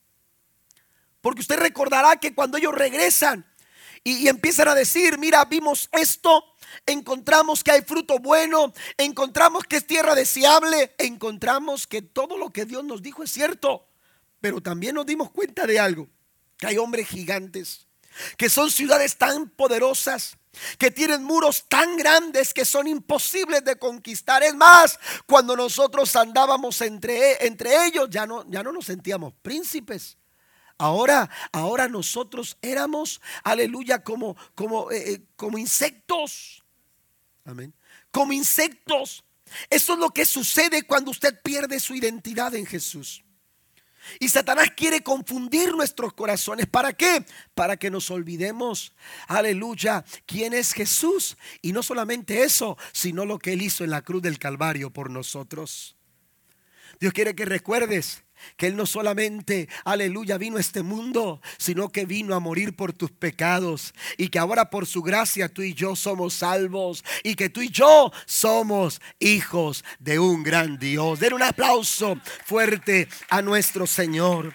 Porque 1.20 1.42
usted 1.42 1.60
recordará 1.60 2.16
que 2.16 2.34
cuando 2.34 2.58
ellos 2.58 2.74
regresan 2.74 3.46
y 4.02 4.26
empiezan 4.26 4.66
a 4.66 4.74
decir, 4.74 5.18
mira, 5.18 5.44
vimos 5.44 5.88
esto, 5.92 6.51
encontramos 6.86 7.62
que 7.62 7.72
hay 7.72 7.82
fruto 7.82 8.18
bueno, 8.18 8.72
encontramos 8.96 9.64
que 9.64 9.76
es 9.76 9.86
tierra 9.86 10.14
deseable, 10.14 10.94
encontramos 10.98 11.86
que 11.86 12.02
todo 12.02 12.36
lo 12.36 12.50
que 12.50 12.64
Dios 12.64 12.84
nos 12.84 13.02
dijo 13.02 13.22
es 13.22 13.30
cierto. 13.30 13.88
Pero 14.40 14.60
también 14.60 14.94
nos 14.94 15.06
dimos 15.06 15.30
cuenta 15.30 15.66
de 15.66 15.78
algo, 15.78 16.08
que 16.58 16.66
hay 16.66 16.78
hombres 16.78 17.08
gigantes, 17.08 17.86
que 18.36 18.50
son 18.50 18.70
ciudades 18.70 19.16
tan 19.16 19.48
poderosas, 19.48 20.36
que 20.78 20.90
tienen 20.90 21.24
muros 21.24 21.64
tan 21.68 21.96
grandes 21.96 22.52
que 22.52 22.64
son 22.64 22.86
imposibles 22.86 23.64
de 23.64 23.76
conquistar. 23.76 24.42
Es 24.42 24.54
más, 24.54 24.98
cuando 25.26 25.56
nosotros 25.56 26.14
andábamos 26.16 26.80
entre, 26.80 27.46
entre 27.46 27.86
ellos, 27.86 28.08
ya 28.10 28.26
no, 28.26 28.44
ya 28.50 28.62
no 28.62 28.72
nos 28.72 28.86
sentíamos 28.86 29.32
príncipes. 29.42 30.18
Ahora, 30.78 31.30
ahora 31.52 31.88
nosotros 31.88 32.56
éramos, 32.60 33.20
aleluya, 33.44 34.02
como, 34.02 34.36
como, 34.54 34.90
eh, 34.90 35.12
eh, 35.12 35.22
como 35.36 35.58
insectos. 35.58 36.61
Amén. 37.44 37.74
Como 38.10 38.32
insectos. 38.32 39.24
Eso 39.68 39.92
es 39.94 39.98
lo 39.98 40.10
que 40.10 40.24
sucede 40.24 40.82
cuando 40.84 41.10
usted 41.10 41.40
pierde 41.42 41.78
su 41.80 41.94
identidad 41.94 42.54
en 42.54 42.66
Jesús. 42.66 43.22
Y 44.18 44.28
Satanás 44.28 44.70
quiere 44.76 45.02
confundir 45.02 45.72
nuestros 45.74 46.12
corazones. 46.12 46.66
¿Para 46.66 46.92
qué? 46.92 47.24
Para 47.54 47.76
que 47.76 47.90
nos 47.90 48.10
olvidemos, 48.10 48.92
aleluya, 49.28 50.04
quién 50.26 50.54
es 50.54 50.72
Jesús. 50.72 51.36
Y 51.60 51.72
no 51.72 51.82
solamente 51.82 52.42
eso, 52.42 52.76
sino 52.92 53.24
lo 53.24 53.38
que 53.38 53.52
Él 53.52 53.62
hizo 53.62 53.84
en 53.84 53.90
la 53.90 54.02
cruz 54.02 54.22
del 54.22 54.38
Calvario 54.38 54.92
por 54.92 55.10
nosotros. 55.10 55.96
Dios 56.98 57.12
quiere 57.12 57.34
que 57.34 57.44
recuerdes 57.44 58.24
que 58.56 58.66
Él 58.66 58.76
no 58.76 58.86
solamente, 58.86 59.68
aleluya, 59.84 60.38
vino 60.38 60.56
a 60.56 60.60
este 60.60 60.82
mundo, 60.82 61.40
sino 61.58 61.90
que 61.90 62.04
vino 62.04 62.34
a 62.34 62.40
morir 62.40 62.74
por 62.74 62.92
tus 62.92 63.10
pecados. 63.10 63.94
Y 64.16 64.28
que 64.28 64.38
ahora 64.38 64.70
por 64.70 64.86
su 64.86 65.02
gracia 65.02 65.48
tú 65.48 65.62
y 65.62 65.74
yo 65.74 65.96
somos 65.96 66.34
salvos. 66.34 67.04
Y 67.22 67.34
que 67.34 67.48
tú 67.48 67.62
y 67.62 67.68
yo 67.68 68.12
somos 68.26 69.00
hijos 69.18 69.84
de 69.98 70.18
un 70.18 70.42
gran 70.42 70.78
Dios. 70.78 71.20
Den 71.20 71.34
un 71.34 71.42
aplauso 71.42 72.16
fuerte 72.44 73.08
a 73.28 73.42
nuestro 73.42 73.86
Señor. 73.86 74.52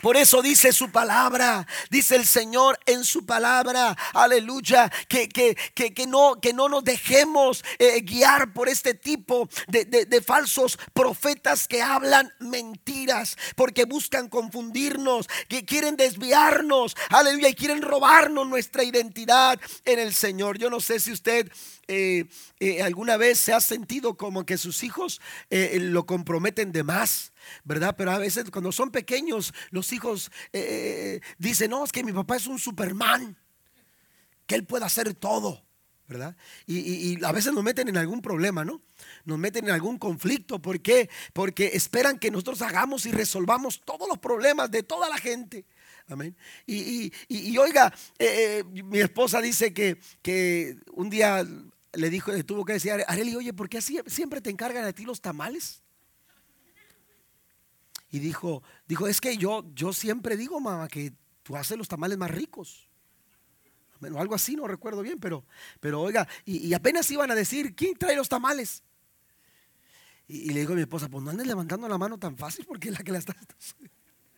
Por 0.00 0.16
eso 0.16 0.42
dice 0.42 0.72
su 0.72 0.90
palabra, 0.90 1.66
dice 1.90 2.16
el 2.16 2.26
Señor 2.26 2.78
en 2.86 3.04
su 3.04 3.24
palabra, 3.24 3.96
aleluya, 4.12 4.90
que, 5.08 5.28
que, 5.28 5.54
que, 5.74 6.06
no, 6.06 6.40
que 6.40 6.52
no 6.52 6.68
nos 6.68 6.84
dejemos 6.84 7.64
eh, 7.78 8.00
guiar 8.00 8.52
por 8.52 8.68
este 8.68 8.94
tipo 8.94 9.48
de, 9.68 9.84
de, 9.84 10.22
falsos 10.22 10.78
profetas 10.92 11.68
que 11.68 11.82
hablan 11.82 12.32
mentiras, 12.38 13.36
porque 13.56 13.84
buscan 13.84 14.28
confundirnos, 14.28 15.28
que 15.48 15.64
quieren 15.64 15.96
desviarnos, 15.96 16.96
aleluya, 17.10 17.48
y 17.48 17.54
quieren 17.54 17.82
robarnos 17.82 18.46
nuestra 18.46 18.84
identidad 18.84 19.60
en 19.84 19.98
el 19.98 20.14
Señor. 20.14 20.58
Yo 20.58 20.70
no 20.70 20.80
sé 20.80 21.00
si 21.00 21.12
usted 21.12 21.50
eh, 21.88 22.26
eh, 22.60 22.82
alguna 22.82 23.16
vez 23.16 23.38
se 23.40 23.52
ha 23.52 23.60
sentido 23.60 24.16
como 24.16 24.46
que 24.46 24.58
sus 24.58 24.82
hijos 24.82 25.20
lo 25.50 26.06
comprometen 26.06 26.72
de 26.72 26.82
más. 26.82 27.31
¿Verdad? 27.64 27.94
Pero 27.96 28.12
a 28.12 28.18
veces 28.18 28.50
cuando 28.50 28.72
son 28.72 28.90
pequeños, 28.90 29.52
los 29.70 29.92
hijos 29.92 30.30
eh, 30.52 31.20
dicen, 31.38 31.70
no, 31.70 31.84
es 31.84 31.92
que 31.92 32.04
mi 32.04 32.12
papá 32.12 32.36
es 32.36 32.46
un 32.46 32.58
Superman, 32.58 33.36
que 34.46 34.54
él 34.54 34.64
puede 34.64 34.84
hacer 34.84 35.14
todo, 35.14 35.64
¿verdad? 36.08 36.36
Y, 36.66 37.24
a 37.24 37.32
veces 37.32 37.52
nos 37.52 37.64
meten 37.64 37.88
en 37.88 37.96
algún 37.96 38.20
problema, 38.20 38.64
¿no? 38.64 38.82
Nos 39.24 39.38
meten 39.38 39.66
en 39.66 39.70
algún 39.70 39.98
conflicto. 39.98 40.60
¿Por 40.60 40.80
qué? 40.80 41.08
Porque 41.32 41.70
esperan 41.74 42.18
que 42.18 42.30
nosotros 42.30 42.60
hagamos 42.62 43.06
y 43.06 43.12
resolvamos 43.12 43.80
todos 43.84 44.08
los 44.08 44.18
problemas 44.18 44.70
de 44.70 44.82
toda 44.82 45.08
la 45.08 45.16
gente. 45.18 45.64
Amén. 46.08 46.36
Y, 46.66 47.12
oiga, 47.56 47.94
eh, 48.18 48.60
eh, 48.60 48.82
mi 48.82 49.00
esposa 49.00 49.40
dice 49.40 49.72
que, 49.72 49.98
que 50.20 50.76
un 50.92 51.08
día 51.08 51.46
le 51.94 52.10
dijo, 52.10 52.32
tuvo 52.44 52.64
que 52.64 52.74
decir, 52.74 52.92
Areli, 53.06 53.34
oye, 53.36 53.52
¿por 53.52 53.68
qué 53.68 53.80
siempre 53.80 54.40
te 54.40 54.50
encargan 54.50 54.84
a 54.84 54.92
ti 54.92 55.04
los 55.04 55.20
tamales? 55.20 55.81
Y 58.12 58.18
dijo, 58.18 58.62
dijo, 58.86 59.08
es 59.08 59.22
que 59.22 59.38
yo, 59.38 59.64
yo 59.74 59.94
siempre 59.94 60.36
digo, 60.36 60.60
mamá, 60.60 60.86
que 60.86 61.14
tú 61.42 61.56
haces 61.56 61.78
los 61.78 61.88
tamales 61.88 62.18
más 62.18 62.30
ricos. 62.30 62.86
Bueno, 64.00 64.20
algo 64.20 64.34
así, 64.34 64.54
no 64.54 64.68
recuerdo 64.68 65.00
bien, 65.00 65.18
pero, 65.18 65.46
pero 65.80 66.02
oiga, 66.02 66.28
y, 66.44 66.74
apenas 66.74 67.10
iban 67.10 67.30
a 67.30 67.34
decir, 67.34 67.74
¿quién 67.74 67.96
trae 67.96 68.14
los 68.14 68.28
tamales? 68.28 68.82
Y, 70.28 70.50
le 70.50 70.60
digo 70.60 70.74
a 70.74 70.76
mi 70.76 70.82
esposa, 70.82 71.08
pues 71.08 71.24
no 71.24 71.30
andes 71.30 71.46
levantando 71.46 71.88
la 71.88 71.96
mano 71.96 72.18
tan 72.18 72.36
fácil 72.36 72.66
porque 72.66 72.90
es 72.90 72.98
la 72.98 73.02
que 73.02 73.12
la 73.12 73.18
está. 73.18 73.34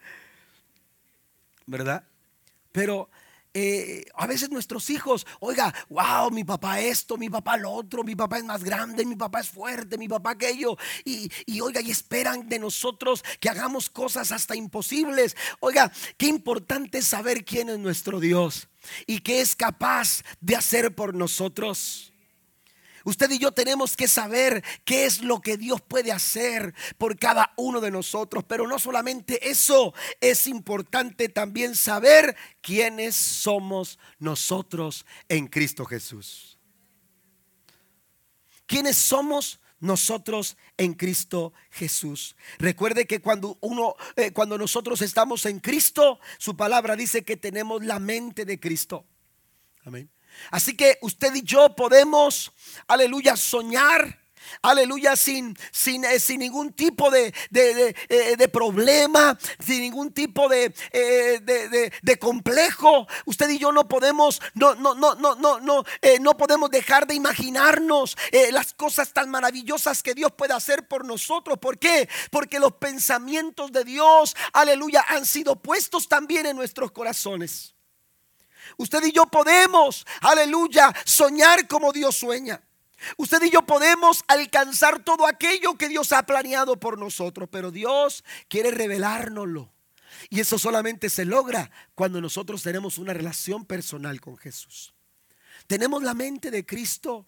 ¿Verdad? 1.67 2.07
Pero 2.71 3.11
eh, 3.55 4.05
a 4.17 4.27
veces 4.27 4.51
nuestros 4.51 4.91
hijos, 4.91 5.27
oiga, 5.39 5.73
wow, 5.89 6.31
mi 6.33 6.43
papá 6.43 6.81
esto, 6.81 7.17
mi 7.17 7.31
papá 7.31 7.57
lo 7.57 7.71
otro, 7.71 8.03
mi 8.03 8.17
papá 8.17 8.39
es 8.39 8.45
más 8.45 8.65
grande, 8.65 9.05
mi 9.05 9.15
papá 9.15 9.41
es 9.41 9.49
fuerte, 9.49 9.97
mi 9.97 10.09
papá 10.09 10.31
aquello. 10.31 10.77
Y, 11.05 11.31
y 11.47 11.61
oiga, 11.61 11.81
y 11.81 11.91
esperan 11.91 12.49
de 12.49 12.59
nosotros 12.59 13.25
que 13.39 13.49
hagamos 13.49 13.91
cosas 13.91 14.33
hasta 14.33 14.57
imposibles. 14.57 15.37
Oiga, 15.61 15.93
qué 16.17 16.27
importante 16.27 16.99
es 16.99 17.07
saber 17.07 17.45
quién 17.45 17.69
es 17.69 17.79
nuestro 17.79 18.19
Dios 18.19 18.69
y 19.07 19.21
qué 19.21 19.41
es 19.41 19.55
capaz 19.55 20.23
de 20.41 20.57
hacer 20.57 20.95
por 20.95 21.15
nosotros. 21.15 22.14
Usted 23.05 23.31
y 23.31 23.39
yo 23.39 23.53
tenemos 23.53 23.97
que 23.97 24.09
saber 24.09 24.65
qué 24.85 25.05
es 25.05 25.23
lo 25.23 25.41
que 25.41 25.57
Dios 25.57 25.81
puede 25.83 26.11
hacer 26.11 26.75
por 26.97 27.19
cada 27.19 27.53
uno 27.57 27.81
de 27.81 27.91
nosotros. 27.91 28.45
Pero 28.45 28.67
no 28.67 28.79
solamente 28.79 29.51
eso, 29.51 29.95
es 30.21 30.47
importante 30.47 31.29
también 31.29 31.77
saber 31.77 32.37
quiénes 32.63 33.15
somos 33.15 33.99
nosotros 34.19 35.05
en 35.29 35.47
Cristo 35.47 35.85
Jesús. 35.85 36.59
¿Quiénes 38.67 38.97
somos 38.97 39.61
nosotros 39.85 40.57
en 40.79 40.95
Cristo 40.95 41.53
Jesús. 41.71 42.37
Recuerde 42.59 43.07
que 43.07 43.21
cuando 43.21 43.59
uno 43.61 43.97
eh, 44.17 44.33
cuando 44.33 44.57
nosotros 44.57 45.03
estamos 45.03 45.45
en 45.45 45.61
Cristo, 45.61 46.19
su 46.39 46.57
palabra 46.57 46.97
dice 46.97 47.23
que 47.23 47.37
tenemos 47.37 47.85
la 47.85 47.99
mente 47.99 48.47
de 48.47 48.59
Cristo. 48.59 49.05
Amén. 49.85 50.11
Así 50.51 50.77
que 50.77 50.99
usted 51.03 51.35
y 51.35 51.43
yo 51.43 51.75
podemos, 51.75 52.53
aleluya, 52.87 53.37
soñar. 53.37 54.25
Aleluya, 54.63 55.17
sin, 55.17 55.57
sin, 55.73 56.05
eh, 56.05 56.19
sin 56.21 56.41
ningún 56.41 56.73
tipo 56.73 57.11
de, 57.11 57.35
de, 57.51 57.95
eh, 58.09 58.37
de, 58.37 58.49
problema, 58.49 59.39
sin 59.59 59.81
ningún 59.81 60.13
tipo 60.13 60.49
de, 60.49 60.75
eh, 60.93 61.41
de, 62.03 62.19
complejo. 62.19 63.07
Usted 63.27 63.49
y 63.51 63.59
yo 63.59 63.73
no 63.73 63.89
podemos, 63.89 64.41
no, 64.55 64.75
no, 64.75 64.95
no, 64.95 65.15
no, 65.17 65.35
no, 65.35 65.61
no, 65.61 65.85
no 66.21 66.37
podemos 66.37 66.71
dejar 66.71 67.07
de 67.07 67.15
imaginarnos 67.15 68.17
las 68.53 68.75
cosas 68.75 69.13
tan 69.13 69.31
maravillosas 69.31 70.03
que 70.03 70.15
Dios 70.15 70.33
puede 70.33 70.55
hacer 70.55 70.87
por 70.87 71.05
nosotros. 71.05 71.59
¿Por 71.59 71.79
qué? 71.79 72.09
Porque 72.31 72.59
los 72.59 72.75
pensamientos 72.75 73.73
de 73.73 73.85
Dios, 73.85 74.37
aleluya, 74.53 75.05
han 75.09 75.27
sido 75.27 75.57
puestos 75.57 76.09
también 76.09 76.47
en 76.47 76.57
nuestros 76.57 76.93
corazones. 76.93 77.74
Usted 78.77 79.05
y 79.05 79.13
yo 79.13 79.27
podemos, 79.27 80.07
aleluya, 80.21 80.95
soñar 81.05 81.67
como 81.69 81.93
Dios 81.93 82.17
sueña. 82.17 82.63
Usted 83.17 83.43
y 83.43 83.51
yo 83.51 83.63
podemos 83.63 84.25
alcanzar 84.29 85.05
todo 85.05 85.27
aquello 85.27 85.77
que 85.77 85.89
Dios 85.89 86.13
ha 86.13 86.25
planeado 86.25 86.79
por 86.79 86.99
nosotros, 86.99 87.49
pero 87.51 87.71
Dios 87.71 88.25
quiere 88.49 88.71
revelárnoslo. 88.71 89.73
Y 90.31 90.41
eso 90.41 90.59
solamente 90.59 91.11
se 91.11 91.25
logra 91.25 91.71
cuando 91.95 92.21
nosotros 92.21 92.63
tenemos 92.63 92.99
una 92.99 93.13
relación 93.13 93.65
personal 93.65 94.21
con 94.21 94.37
Jesús. 94.37 94.95
Tenemos 95.67 96.03
la 96.03 96.15
mente 96.15 96.51
de 96.51 96.65
Cristo. 96.65 97.27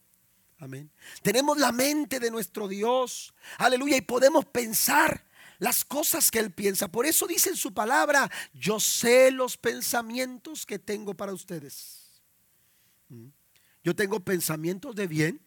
Amén. 0.59 0.91
Tenemos 1.23 1.59
la 1.59 1.73
mente 1.73 2.21
de 2.21 2.31
nuestro 2.31 2.69
Dios. 2.69 3.35
Aleluya. 3.59 3.97
Y 3.97 4.03
podemos 4.03 4.45
pensar 4.47 5.25
las 5.59 5.85
cosas 5.85 6.31
que 6.31 6.39
Él 6.39 6.51
piensa. 6.51 6.89
Por 6.89 7.07
eso 7.07 7.27
dice 7.27 7.51
en 7.51 7.57
su 7.57 7.73
palabra, 7.73 8.31
yo 8.53 8.81
sé 8.81 9.31
los 9.31 9.57
pensamientos 9.57 10.67
que 10.67 10.79
tengo 10.79 11.15
para 11.15 11.33
ustedes. 11.33 12.23
¿Mm? 13.09 13.29
Yo 13.85 13.95
tengo 13.95 14.21
pensamientos 14.21 14.95
de 14.97 15.07
bien 15.07 15.41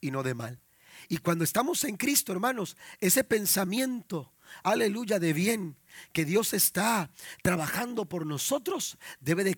y 0.00 0.10
no 0.10 0.22
de 0.22 0.34
mal. 0.34 0.60
Y 1.08 1.18
cuando 1.18 1.44
estamos 1.44 1.84
en 1.84 1.96
Cristo, 1.96 2.32
hermanos, 2.32 2.76
ese 3.00 3.24
pensamiento, 3.24 4.32
aleluya, 4.62 5.18
de 5.18 5.32
bien 5.32 5.76
que 6.12 6.24
Dios 6.24 6.52
está 6.52 7.10
trabajando 7.42 8.06
por 8.06 8.26
nosotros, 8.26 8.98
debe 9.20 9.44
de 9.44 9.56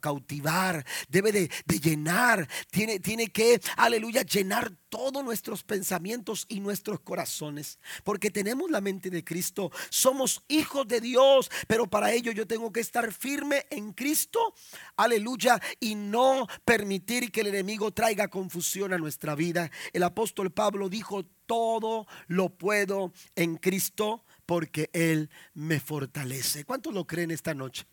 cautivar, 0.00 0.84
debe 1.08 1.32
de, 1.32 1.50
llenar, 1.80 2.48
tiene, 2.70 3.00
tiene 3.00 3.28
que, 3.28 3.60
aleluya, 3.76 4.22
llenar 4.22 4.72
todos 4.88 5.24
nuestros 5.24 5.64
pensamientos 5.64 6.46
y 6.48 6.60
nuestros 6.60 7.00
corazones, 7.00 7.80
porque 8.04 8.30
tenemos 8.30 8.70
la 8.70 8.80
mente 8.80 9.10
de 9.10 9.24
Cristo, 9.24 9.72
somos 9.90 10.44
hijos 10.46 10.86
de 10.86 11.00
Dios, 11.00 11.50
pero 11.66 11.88
para 11.88 12.12
ello 12.12 12.30
yo 12.30 12.46
tengo 12.46 12.72
que 12.72 12.80
estar 12.80 13.12
firme 13.12 13.66
en 13.70 13.92
Cristo, 13.92 14.54
aleluya, 14.96 15.60
y 15.80 15.96
no 15.96 16.46
permitir 16.64 17.32
que 17.32 17.40
el 17.40 17.48
enemigo 17.48 17.92
traiga 17.92 18.28
confusión 18.28 18.92
a 18.92 18.98
nuestra 18.98 19.34
vida. 19.34 19.70
El 19.92 20.04
apóstol 20.04 20.52
Pablo 20.52 20.88
dijo, 20.88 21.24
todo 21.46 22.06
lo 22.26 22.50
puedo 22.56 23.12
en 23.34 23.56
Cristo 23.56 24.24
porque 24.46 24.90
Él 24.92 25.30
me 25.54 25.80
fortalece. 25.80 26.64
¿Cuántos 26.64 26.92
lo 26.92 27.06
creen 27.06 27.30
esta 27.30 27.54
noche? 27.54 27.86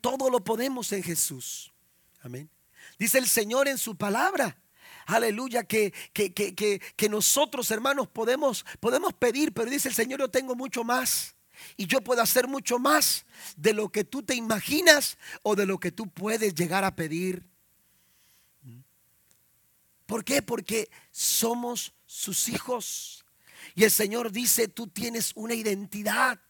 Todo 0.00 0.30
lo 0.30 0.42
podemos 0.44 0.92
en 0.92 1.02
Jesús. 1.02 1.72
Amén. 2.22 2.50
Dice 2.98 3.18
el 3.18 3.28
Señor 3.28 3.68
en 3.68 3.78
su 3.78 3.96
palabra. 3.96 4.56
Aleluya, 5.06 5.64
que, 5.64 5.92
que, 6.12 6.34
que, 6.34 6.54
que, 6.54 7.08
nosotros 7.08 7.70
hermanos 7.70 8.08
podemos, 8.08 8.66
podemos 8.78 9.14
pedir, 9.14 9.52
pero 9.54 9.70
dice 9.70 9.88
el 9.88 9.94
Señor, 9.94 10.20
yo 10.20 10.28
tengo 10.28 10.54
mucho 10.54 10.84
más. 10.84 11.34
Y 11.76 11.86
yo 11.86 12.02
puedo 12.02 12.22
hacer 12.22 12.46
mucho 12.46 12.78
más 12.78 13.24
de 13.56 13.72
lo 13.72 13.88
que 13.88 14.04
tú 14.04 14.22
te 14.22 14.34
imaginas 14.34 15.18
o 15.42 15.56
de 15.56 15.66
lo 15.66 15.80
que 15.80 15.90
tú 15.90 16.08
puedes 16.08 16.54
llegar 16.54 16.84
a 16.84 16.94
pedir. 16.94 17.44
¿Por 20.06 20.24
qué? 20.24 20.40
Porque 20.40 20.90
somos 21.10 21.92
sus 22.06 22.48
hijos. 22.48 23.24
Y 23.78 23.84
el 23.84 23.92
Señor 23.92 24.32
dice, 24.32 24.66
tú 24.66 24.88
tienes 24.88 25.30
una 25.36 25.54
identidad. 25.54 26.40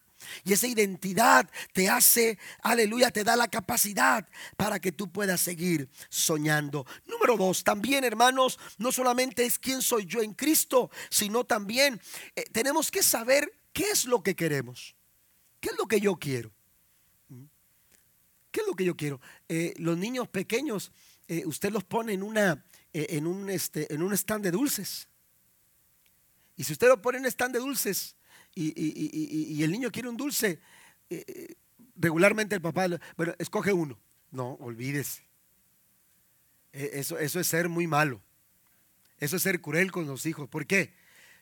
Y 0.45 0.55
esa 0.55 0.67
identidad 0.67 1.47
te 1.75 1.91
hace, 1.91 2.39
aleluya, 2.63 3.11
te 3.11 3.23
da 3.23 3.37
la 3.37 3.49
capacidad 3.49 4.27
para 4.57 4.81
que 4.81 4.93
tú 4.93 5.13
puedas 5.13 5.43
seguir 5.43 5.91
soñando. 6.09 6.87
Número 7.05 7.37
dos, 7.37 7.65
también 7.65 8.05
hermanos, 8.05 8.59
no 8.79 8.93
solamente 8.93 9.45
es 9.45 9.59
quién 9.59 9.83
soy 9.83 10.07
yo 10.07 10.23
en 10.23 10.33
Cristo, 10.33 10.91
sino 11.11 11.45
también 11.45 12.01
eh, 12.35 12.45
tenemos 12.51 12.91
que 12.91 13.03
saber 13.03 13.53
qué 13.75 13.91
es 13.91 14.07
lo 14.07 14.23
que 14.23 14.35
queremos. 14.35 14.97
¿Qué 15.61 15.69
es 15.69 15.77
lo 15.77 15.87
que 15.87 16.01
yo 16.01 16.17
quiero? 16.17 16.51
¿Mm? 17.29 17.45
¿Qué 18.51 18.61
es 18.63 18.67
lo 18.67 18.73
que 18.73 18.87
yo 18.87 18.97
quiero? 18.97 19.21
Eh, 19.51 19.75
los 19.77 19.99
niños 19.99 20.29
pequeños, 20.29 20.93
eh, 21.27 21.43
usted 21.45 21.73
los 21.73 21.85
pone 21.85 22.15
en, 22.15 22.23
una, 22.23 22.65
en, 22.95 23.27
un, 23.27 23.51
este, 23.51 23.93
en 23.93 24.03
un 24.03 24.15
stand 24.15 24.45
de 24.45 24.51
dulces. 24.51 25.08
Y 26.59 26.65
si 26.65 26.73
usted 26.73 26.89
lo 26.89 27.01
pone 27.01 27.19
en 27.19 27.27
stand 27.27 27.55
de 27.55 27.61
dulces 27.61 28.17
y, 28.53 29.63
el 29.63 29.71
niño 29.71 29.93
quiere 29.93 30.09
un 30.09 30.17
dulce, 30.17 30.61
eh, 31.09 31.25
eh, 31.27 31.55
regularmente 31.95 32.57
el 32.57 32.61
papá, 32.61 32.89
bueno, 33.17 33.33
escoge 33.39 33.73
uno. 33.73 33.97
No, 34.33 34.55
olvídese. 34.55 35.23
E, 36.73 36.91
eso, 36.95 37.17
eso 37.17 37.39
es 37.39 37.47
ser 37.47 37.69
muy 37.69 37.87
malo. 37.87 38.21
Eso 39.19 39.37
es 39.37 39.43
ser 39.43 39.61
cruel 39.61 39.93
con 39.93 40.09
los 40.09 40.27
hijos. 40.27 40.49
¿Por 40.49 40.67
qué? 40.67 40.93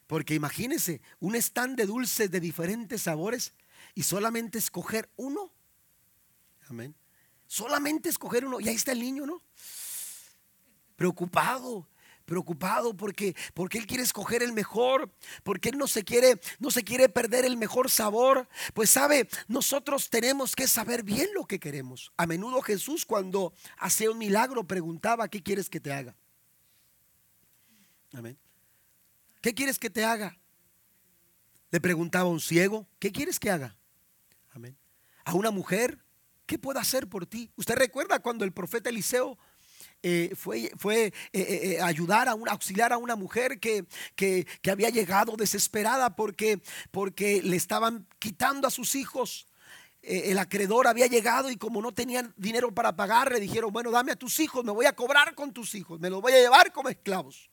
Porque 0.07 0.35
imagínese 0.35 1.01
un 1.19 1.35
stand 1.35 1.79
de 1.79 1.87
dulces 1.87 2.31
de 2.31 2.39
diferentes 2.39 3.01
sabores 3.01 3.55
y 3.95 4.03
solamente 4.03 4.59
escoger 4.59 5.09
uno. 5.17 5.51
Amén. 6.69 6.95
Solamente 7.47 8.11
escoger 8.11 8.45
uno. 8.45 8.61
Y 8.61 8.69
ahí 8.69 8.75
está 8.75 8.93
el 8.93 9.01
niño, 9.01 9.25
¿no? 9.25 9.43
Preocupado 10.95 11.89
preocupado 12.27 12.95
porque, 12.95 13.35
porque 13.55 13.79
él 13.79 13.87
quiere 13.87 14.03
escoger 14.03 14.43
el 14.43 14.53
mejor, 14.53 15.11
porque 15.43 15.71
él 15.71 15.79
no 15.79 15.87
se 15.87 16.05
quiere, 16.05 16.39
no 16.59 16.71
se 16.71 16.85
quiere 16.85 17.09
perder 17.09 17.47
el 17.47 17.57
mejor 17.57 17.91
sabor. 17.91 18.49
Pues 18.75 18.91
sabe, 18.91 19.29
nosotros 19.49 20.11
tenemos 20.11 20.55
que 20.55 20.69
saber 20.69 21.03
bien 21.03 21.29
lo 21.35 21.47
que 21.47 21.59
queremos. 21.59 22.13
A 22.17 22.27
menudo 22.27 22.61
Jesús 22.61 23.07
cuando 23.07 23.55
hacía 23.79 24.11
un 24.11 24.19
milagro 24.19 24.67
preguntaba, 24.67 25.29
¿qué 25.29 25.43
quieres 25.43 25.71
que 25.71 25.81
te 25.81 25.93
haga? 25.93 26.15
Amén. 28.13 28.37
¿Qué 29.41 29.55
quieres 29.55 29.79
que 29.79 29.91
te 29.91 30.05
haga? 30.05 30.39
Le 31.71 31.81
preguntaba 31.81 32.25
a 32.25 32.33
un 32.33 32.41
ciego, 32.41 32.87
¿qué 32.99 33.13
quieres 33.13 33.39
que 33.39 33.51
haga? 33.51 33.77
Amén. 34.53 34.77
A 35.25 35.35
una 35.35 35.51
mujer, 35.51 36.05
¿qué 36.47 36.59
puedo 36.59 36.81
hacer 36.81 37.09
por 37.09 37.27
ti? 37.27 37.51
¿Usted 37.57 37.77
recuerda 37.77 38.19
cuando 38.19 38.45
el 38.45 38.53
profeta 38.53 38.91
Eliseo 38.91 39.39
eh, 40.03 40.35
fue, 40.37 40.67
eh, 40.67 41.13
eh, 41.33 41.79
ayudar 41.83 42.29
a 42.29 42.33
auxiliar 42.33 42.93
a 42.93 42.99
una 42.99 43.17
mujer 43.17 43.59
que, 43.59 43.85
que, 44.15 44.47
había 44.71 44.91
llegado 44.91 45.37
desesperada 45.37 46.15
porque, 46.15 46.61
porque 46.91 47.43
le 47.43 47.57
estaban 47.57 48.07
quitando 48.19 48.69
a 48.69 48.71
sus 48.71 48.95
hijos. 48.95 49.49
el 50.03 50.39
acreedor 50.39 50.87
había 50.87 51.09
llegado 51.09 51.51
y 51.51 51.57
como 51.57 51.83
no 51.83 51.93
tenían 51.93 52.33
dinero 52.37 52.73
para 52.73 52.95
pagar, 52.95 53.33
le 53.33 53.41
dijeron, 53.41 53.73
bueno, 53.73 53.91
dame 53.91 54.13
a 54.13 54.17
tus 54.17 54.39
hijos, 54.39 54.65
me 54.65 54.71
voy 54.71 54.87
a 54.87 54.95
cobrar 54.95 55.35
con 55.35 55.53
tus 55.53 55.75
hijos, 55.75 55.99
me 55.99 56.11
los 56.11 56.21
voy 56.23 56.35
a 56.35 56.41
llevar 56.41 56.73
como 56.73 56.89
esclavos. 56.89 57.51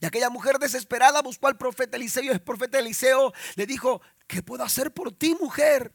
Y 0.00 0.06
aquella 0.06 0.30
mujer 0.30 0.58
desesperada 0.60 1.22
buscó 1.22 1.48
al 1.48 1.56
profeta 1.56 1.96
Eliseo 1.96 2.22
y 2.22 2.28
el 2.28 2.40
profeta 2.40 2.78
Eliseo 2.78 3.32
le 3.56 3.66
dijo, 3.66 4.00
¿qué 4.28 4.42
puedo 4.42 4.62
hacer 4.62 4.92
por 4.92 5.10
ti, 5.10 5.36
mujer? 5.40 5.92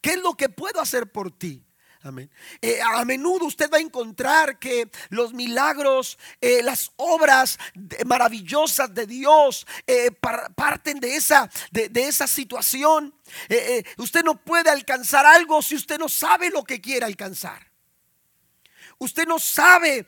¿Qué 0.00 0.10
es 0.10 0.22
lo 0.22 0.34
que 0.34 0.48
puedo 0.48 0.80
hacer 0.80 1.10
por 1.10 1.36
ti? 1.36 1.64
Amén. 2.04 2.30
Eh, 2.60 2.82
a 2.82 3.02
menudo 3.06 3.46
usted 3.46 3.70
va 3.72 3.78
a 3.78 3.80
encontrar 3.80 4.58
que 4.58 4.90
los 5.08 5.32
milagros, 5.32 6.18
eh, 6.38 6.62
las 6.62 6.92
obras 6.96 7.58
maravillosas 8.04 8.92
de 8.92 9.06
Dios 9.06 9.66
eh, 9.86 10.10
parten 10.54 11.00
de 11.00 11.16
esa, 11.16 11.50
de, 11.70 11.88
de 11.88 12.06
esa 12.06 12.26
situación. 12.26 13.14
usted 13.96 14.22
no 14.22 14.34
puede 14.36 14.68
alcanzar 14.68 15.24
algo 15.24 15.62
si 15.62 15.76
usted 15.76 15.98
no 15.98 16.10
sabe 16.10 16.50
lo 16.50 16.62
que 16.62 16.78
quiere 16.78 17.06
alcanzar. 17.06 17.73
Usted 18.98 19.26
no 19.26 19.38
sabe, 19.38 20.06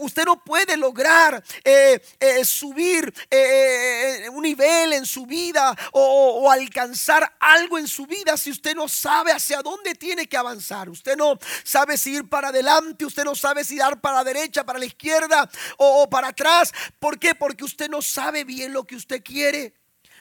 usted 0.00 0.24
no 0.24 0.42
puede 0.42 0.76
lograr 0.76 1.42
eh, 1.64 2.00
eh, 2.20 2.44
subir 2.44 3.12
eh, 3.30 4.28
un 4.32 4.42
nivel 4.42 4.92
en 4.92 5.06
su 5.06 5.26
vida 5.26 5.76
o, 5.92 6.50
alcanzar 6.50 7.36
algo 7.40 7.78
en 7.78 7.86
su 7.86 8.06
vida 8.06 8.36
si 8.36 8.50
usted 8.50 8.74
no 8.74 8.88
sabe 8.88 9.32
hacia 9.32 9.60
dónde 9.60 9.94
tiene 9.94 10.26
que 10.26 10.36
avanzar. 10.36 10.88
Usted 10.88 11.16
no 11.16 11.38
sabe 11.64 11.98
si 11.98 12.14
ir 12.14 12.28
para 12.28 12.48
adelante, 12.48 13.04
usted 13.04 13.24
no 13.24 13.34
sabe 13.34 13.64
si 13.64 13.76
dar 13.76 14.00
para 14.00 14.16
la 14.16 14.24
derecha, 14.24 14.64
para 14.64 14.78
la 14.78 14.86
izquierda 14.86 15.48
o, 15.76 16.02
o 16.02 16.10
para 16.10 16.28
atrás. 16.28 16.72
¿Por 16.98 17.18
qué? 17.18 17.34
Porque 17.34 17.64
usted 17.64 17.88
no 17.90 18.02
sabe 18.02 18.44
bien 18.44 18.72
lo 18.72 18.84
que 18.84 18.96
usted 18.96 19.22
quiere 19.22 19.74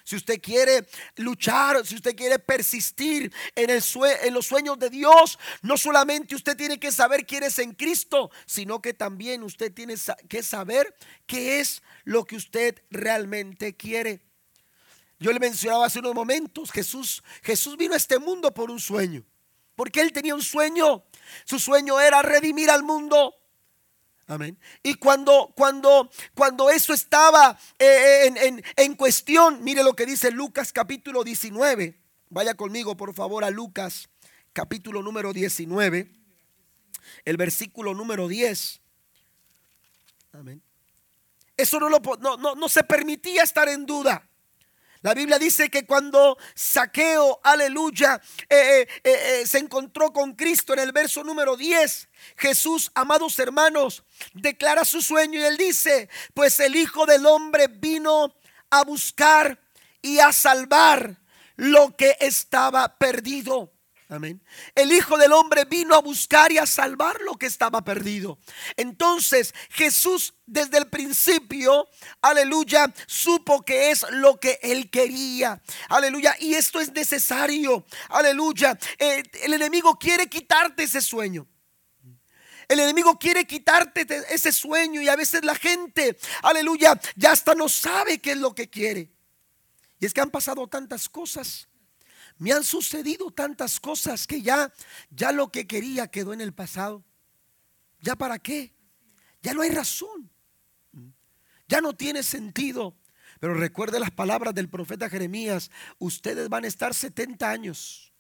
si 0.08 0.16
usted 0.16 0.40
quiere 0.42 0.88
luchar, 1.18 1.86
si 1.86 1.96
usted 1.96 2.16
quiere 2.16 2.40
persistir 2.40 3.30
en, 3.54 3.70
el 3.70 3.84
en 4.24 4.34
los 4.34 4.46
sueños 4.46 4.80
de 4.80 4.90
Dios, 4.90 5.38
no 5.64 5.76
solamente 5.76 6.34
usted 6.34 6.56
tiene 6.56 6.80
que 6.80 6.94
saber 6.94 7.26
quién 7.26 7.44
es 7.44 7.60
en 7.60 7.74
Cristo, 7.74 8.32
sino 8.46 8.82
que 8.82 8.94
también 8.94 9.44
usted 9.44 9.74
tiene 9.74 9.96
que 10.30 10.44
saber 10.44 10.96
qué 11.26 11.60
es 11.60 11.84
lo 12.06 12.24
que 12.24 12.38
usted 12.38 12.82
realmente 12.90 13.76
quiere. 13.76 14.22
Yo 15.20 15.34
le 15.34 15.42
mencionaba 15.42 15.88
hace 15.88 16.00
unos 16.00 16.16
momentos, 16.16 16.72
Jesús, 16.72 17.22
Jesús 17.44 17.76
vino 17.76 17.94
a 17.94 17.98
este 17.98 18.18
mundo 18.18 18.54
por 18.54 18.72
un 18.72 18.80
sueño, 18.80 19.26
porque 19.76 20.00
él 20.00 20.14
tenía 20.14 20.36
un 20.36 20.42
sueño. 20.42 21.04
Su 21.44 21.60
sueño 21.60 22.00
era 22.00 22.22
redimir 22.22 22.70
al 22.70 22.84
mundo. 22.84 23.36
Amén. 24.28 24.58
Y 24.84 24.96
cuando, 24.96 25.54
cuando, 25.56 26.10
cuando 26.36 26.70
eso 26.70 26.94
estaba 26.94 27.58
eh, 27.80 28.26
en, 28.26 28.38
en, 28.38 28.64
en, 28.76 28.96
cuestión, 28.96 29.64
mire 29.64 29.84
lo 29.84 29.96
que 29.96 30.06
dice 30.06 30.32
Lucas 30.32 30.74
capítulo 30.74 31.24
19. 31.24 31.98
Vaya 32.30 32.54
conmigo, 32.56 32.98
por 32.98 33.14
favor, 33.14 33.46
a 33.46 33.50
Lucas 33.50 34.10
capítulo 34.52 35.02
número 35.02 35.32
19, 35.32 36.12
el 37.24 37.38
versículo 37.38 37.94
número 37.94 38.28
10. 38.28 38.82
Amén. 40.34 40.62
Eso 41.56 41.80
no, 41.80 41.90
lo, 41.90 42.02
no, 42.20 42.38
no, 42.38 42.56
no 42.56 42.68
se 42.68 42.84
permitía 42.84 43.44
estar 43.44 43.70
en 43.70 43.86
duda. 43.86 44.28
La 45.02 45.14
Biblia 45.14 45.38
dice 45.38 45.70
que 45.70 45.86
cuando 45.86 46.38
Saqueo, 46.56 47.40
aleluya, 47.44 48.20
eh, 48.50 48.88
eh, 49.04 49.42
eh, 49.42 49.44
se 49.46 49.60
encontró 49.60 50.12
con 50.12 50.34
Cristo 50.34 50.74
en 50.74 50.80
el 50.80 50.92
verso 50.92 51.24
número 51.24 51.56
10, 51.56 52.10
Jesús, 52.38 52.92
amados 52.96 53.38
hermanos, 53.40 54.04
declara 54.34 54.86
su 54.86 55.02
sueño 55.02 55.40
y 55.40 55.44
él 55.44 55.58
dice, 55.58 56.10
pues 56.34 56.60
el 56.60 56.76
Hijo 56.76 57.06
del 57.06 57.26
Hombre 57.26 57.68
vino 57.68 58.34
a 58.70 58.84
buscar 58.84 59.60
y 60.02 60.20
a 60.20 60.32
salvar 60.32 61.18
lo 61.56 61.96
que 61.96 62.18
estaba 62.20 62.98
perdido. 62.98 63.77
Amén. 64.10 64.42
El 64.74 64.94
Hijo 64.94 65.18
del 65.18 65.34
Hombre 65.34 65.66
vino 65.66 65.94
a 65.94 66.00
buscar 66.00 66.50
y 66.54 66.58
a 66.58 66.66
salvar 66.66 67.20
lo 67.22 67.36
que 67.36 67.46
estaba 67.46 67.84
perdido. 67.84 68.40
Entonces 68.78 69.54
Jesús 69.70 70.34
desde 70.46 70.78
el 70.78 70.88
principio, 70.88 71.90
aleluya, 72.22 72.94
supo 73.06 73.64
que 73.64 73.92
es 73.92 74.06
lo 74.12 74.40
que 74.40 74.60
él 74.62 74.90
quería. 74.90 75.62
Aleluya. 75.90 76.38
Y 76.40 76.54
esto 76.54 76.80
es 76.80 76.94
necesario. 76.94 77.86
Aleluya. 78.08 78.80
Eh, 78.98 79.24
el 79.44 79.54
enemigo 79.54 80.00
quiere 80.00 80.28
quitarte 80.28 80.84
ese 80.84 81.02
sueño. 81.02 81.46
El 82.70 82.80
enemigo 82.80 83.20
quiere 83.20 83.46
quitarte 83.46 84.06
ese 84.30 84.54
sueño 84.54 85.02
y 85.02 85.10
a 85.10 85.16
veces 85.16 85.44
la 85.44 85.56
gente, 85.56 86.18
aleluya, 86.44 87.00
ya 87.16 87.32
hasta 87.32 87.56
no 87.56 87.70
sabe 87.70 88.20
qué 88.20 88.32
es 88.32 88.38
lo 88.38 88.54
que 88.54 88.70
quiere. 88.70 89.10
Y 90.00 90.06
es 90.06 90.14
que 90.14 90.22
han 90.22 90.32
pasado 90.32 90.68
tantas 90.68 91.08
cosas 91.08 91.70
me 92.38 92.52
han 92.52 92.64
sucedido 92.64 93.32
tantas 93.32 93.80
cosas 93.80 94.28
que 94.28 94.42
ya, 94.42 94.72
ya 95.10 95.32
lo 95.32 95.52
que 95.52 95.68
quería 95.68 96.08
quedó 96.08 96.34
en 96.34 96.42
el 96.42 96.54
pasado. 96.54 97.04
¿Ya 98.02 98.16
para 98.16 98.40
qué? 98.40 98.74
Ya 99.42 99.54
no 99.54 99.62
hay 99.62 99.70
razón. 99.70 100.30
Ya 101.68 101.82
no 101.82 101.94
tiene 101.94 102.24
sentido. 102.24 102.96
Pero 103.40 103.54
recuerde 103.54 104.00
las 104.00 104.12
palabras 104.12 104.54
del 104.54 104.70
profeta 104.70 105.10
Jeremías. 105.10 105.72
Ustedes 106.00 106.50
van 106.50 106.64
a 106.64 106.68
estar 106.68 106.94
70 106.94 107.50
años 107.50 108.14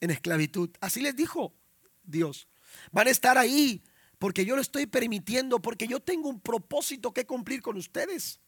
en 0.00 0.10
esclavitud. 0.10 0.70
Así 0.80 1.00
les 1.00 1.16
dijo 1.16 1.54
Dios. 2.02 2.48
Van 2.90 3.08
a 3.08 3.10
estar 3.10 3.38
ahí 3.38 3.82
porque 4.18 4.44
yo 4.44 4.54
lo 4.54 4.62
estoy 4.62 4.86
permitiendo, 4.86 5.60
porque 5.60 5.88
yo 5.88 6.00
tengo 6.00 6.28
un 6.28 6.40
propósito 6.40 7.12
que 7.12 7.26
cumplir 7.26 7.62
con 7.62 7.76
ustedes. 7.76 8.40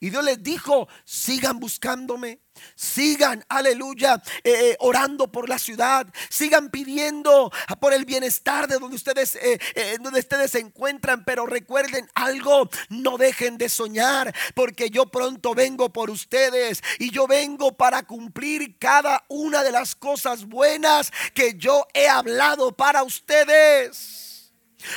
Y 0.00 0.10
Dios 0.10 0.24
les 0.24 0.42
dijo, 0.42 0.88
sigan 1.04 1.58
buscándome, 1.60 2.40
sigan, 2.74 3.44
aleluya, 3.48 4.22
eh, 4.42 4.70
eh, 4.70 4.76
orando 4.80 5.30
por 5.30 5.48
la 5.48 5.58
ciudad, 5.58 6.06
sigan 6.28 6.70
pidiendo 6.70 7.50
por 7.80 7.92
el 7.92 8.04
bienestar 8.04 8.68
de 8.68 8.78
donde 8.78 8.96
ustedes, 8.96 9.36
eh, 9.36 9.58
donde 10.00 10.20
ustedes 10.20 10.52
se 10.52 10.60
encuentran, 10.60 11.24
pero 11.24 11.46
recuerden 11.46 12.08
algo, 12.14 12.68
no 12.88 13.18
dejen 13.18 13.58
de 13.58 13.68
soñar, 13.68 14.34
porque 14.54 14.90
yo 14.90 15.06
pronto 15.06 15.54
vengo 15.54 15.92
por 15.92 16.10
ustedes 16.10 16.82
y 16.98 17.10
yo 17.10 17.26
vengo 17.26 17.76
para 17.76 18.04
cumplir 18.04 18.78
cada 18.78 19.24
una 19.28 19.62
de 19.62 19.72
las 19.72 19.94
cosas 19.94 20.46
buenas 20.46 21.12
que 21.34 21.54
yo 21.54 21.86
he 21.94 22.08
hablado 22.08 22.76
para 22.76 23.02
ustedes. 23.02 24.52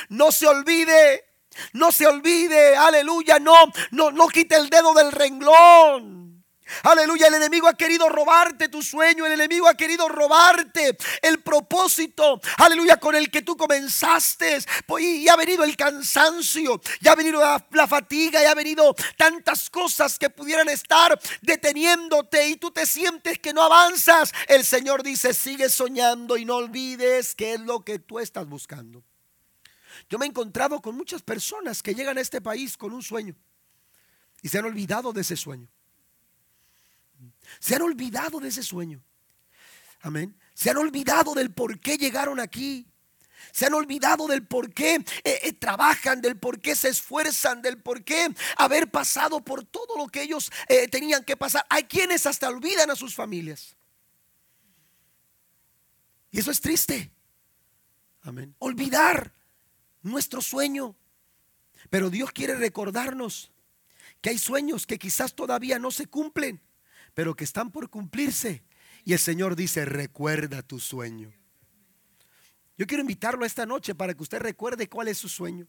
No 0.08 0.32
se 0.32 0.46
olvide 0.46 1.27
no 1.72 1.92
se 1.92 2.06
olvide, 2.06 2.76
aleluya, 2.76 3.38
no, 3.38 3.56
no, 3.90 4.10
no 4.10 4.28
quite 4.28 4.56
el 4.56 4.70
dedo 4.70 4.94
del 4.94 5.12
renglón. 5.12 6.18
Aleluya, 6.82 7.28
el 7.28 7.34
enemigo 7.34 7.66
ha 7.66 7.74
querido 7.74 8.08
robarte 8.08 8.68
tu 8.68 8.82
sueño, 8.82 9.26
el 9.26 9.32
enemigo 9.32 9.68
ha 9.68 9.74
querido 9.74 10.08
robarte 10.08 10.96
el 11.22 11.40
propósito, 11.40 12.40
aleluya, 12.58 12.98
con 12.98 13.14
el 13.14 13.30
que 13.30 13.42
tú 13.42 13.56
comenzaste. 13.56 14.58
Pues, 14.86 15.04
y 15.04 15.28
ha 15.28 15.36
venido 15.36 15.64
el 15.64 15.76
cansancio, 15.76 16.80
ya 17.00 17.12
ha 17.12 17.16
venido 17.16 17.40
la, 17.40 17.86
fatiga, 17.86 18.42
ya 18.42 18.52
ha 18.52 18.54
venido 18.54 18.94
tantas 19.16 19.70
cosas 19.70 20.18
que 20.18 20.30
pudieran 20.30 20.68
estar 20.68 21.18
deteniéndote 21.40 22.48
y 22.48 22.56
tú 22.56 22.70
te 22.70 22.86
sientes 22.86 23.38
que 23.38 23.52
no 23.52 23.62
avanzas. 23.62 24.32
El 24.46 24.64
Señor 24.64 25.02
dice, 25.02 25.32
sigue 25.32 25.68
soñando 25.68 26.36
y 26.36 26.44
no 26.44 26.56
olvides 26.56 27.34
qué 27.34 27.54
es 27.54 27.60
lo 27.60 27.80
que 27.80 27.98
tú 27.98 28.18
estás 28.18 28.46
buscando. 28.46 29.02
Yo 30.08 30.18
me 30.18 30.26
he 30.26 30.28
encontrado 30.28 30.80
con 30.80 30.96
muchas 30.96 31.22
personas 31.22 31.82
que 31.82 31.94
llegan 31.94 32.16
a 32.18 32.20
este 32.20 32.40
país 32.40 32.76
con 32.76 32.92
un 32.92 33.02
sueño 33.02 33.36
y 34.42 34.48
se 34.48 34.58
han 34.58 34.64
olvidado 34.64 35.12
de 35.12 35.20
ese 35.20 35.36
sueño. 35.36 35.68
Se 37.58 37.74
han 37.74 37.82
olvidado 37.82 38.40
de 38.40 38.48
ese 38.48 38.62
sueño. 38.62 39.02
Amén. 40.00 40.38
Se 40.54 40.70
han 40.70 40.76
olvidado 40.76 41.34
del 41.34 41.52
por 41.52 41.78
qué 41.80 41.98
llegaron 41.98 42.40
aquí. 42.40 42.86
Se 43.52 43.66
han 43.66 43.74
olvidado 43.74 44.26
del 44.26 44.46
por 44.46 44.72
qué 44.72 44.96
eh, 44.96 45.04
eh, 45.42 45.52
trabajan, 45.52 46.20
del 46.20 46.38
por 46.38 46.60
qué 46.60 46.74
se 46.76 46.88
esfuerzan, 46.88 47.62
del 47.62 47.80
por 47.80 48.04
qué 48.04 48.34
haber 48.56 48.90
pasado 48.90 49.40
por 49.40 49.64
todo 49.64 49.96
lo 49.96 50.08
que 50.08 50.22
ellos 50.22 50.50
eh, 50.68 50.88
tenían 50.88 51.24
que 51.24 51.36
pasar. 51.36 51.64
Hay 51.68 51.84
quienes 51.84 52.26
hasta 52.26 52.48
olvidan 52.48 52.90
a 52.90 52.96
sus 52.96 53.14
familias. 53.14 53.76
Y 56.30 56.38
eso 56.40 56.50
es 56.50 56.60
triste. 56.60 57.10
Amén. 58.22 58.54
Olvidar 58.58 59.32
nuestro 60.02 60.40
sueño. 60.40 60.96
Pero 61.90 62.10
Dios 62.10 62.32
quiere 62.32 62.54
recordarnos 62.54 63.52
que 64.20 64.30
hay 64.30 64.38
sueños 64.38 64.86
que 64.86 64.98
quizás 64.98 65.34
todavía 65.34 65.78
no 65.78 65.90
se 65.90 66.06
cumplen, 66.06 66.60
pero 67.14 67.34
que 67.34 67.44
están 67.44 67.70
por 67.70 67.88
cumplirse. 67.90 68.62
Y 69.04 69.12
el 69.12 69.18
Señor 69.18 69.56
dice, 69.56 69.84
recuerda 69.84 70.62
tu 70.62 70.80
sueño. 70.80 71.32
Yo 72.76 72.86
quiero 72.86 73.00
invitarlo 73.00 73.44
esta 73.44 73.66
noche 73.66 73.94
para 73.94 74.14
que 74.14 74.22
usted 74.22 74.40
recuerde 74.40 74.88
cuál 74.88 75.08
es 75.08 75.18
su 75.18 75.28
sueño 75.28 75.66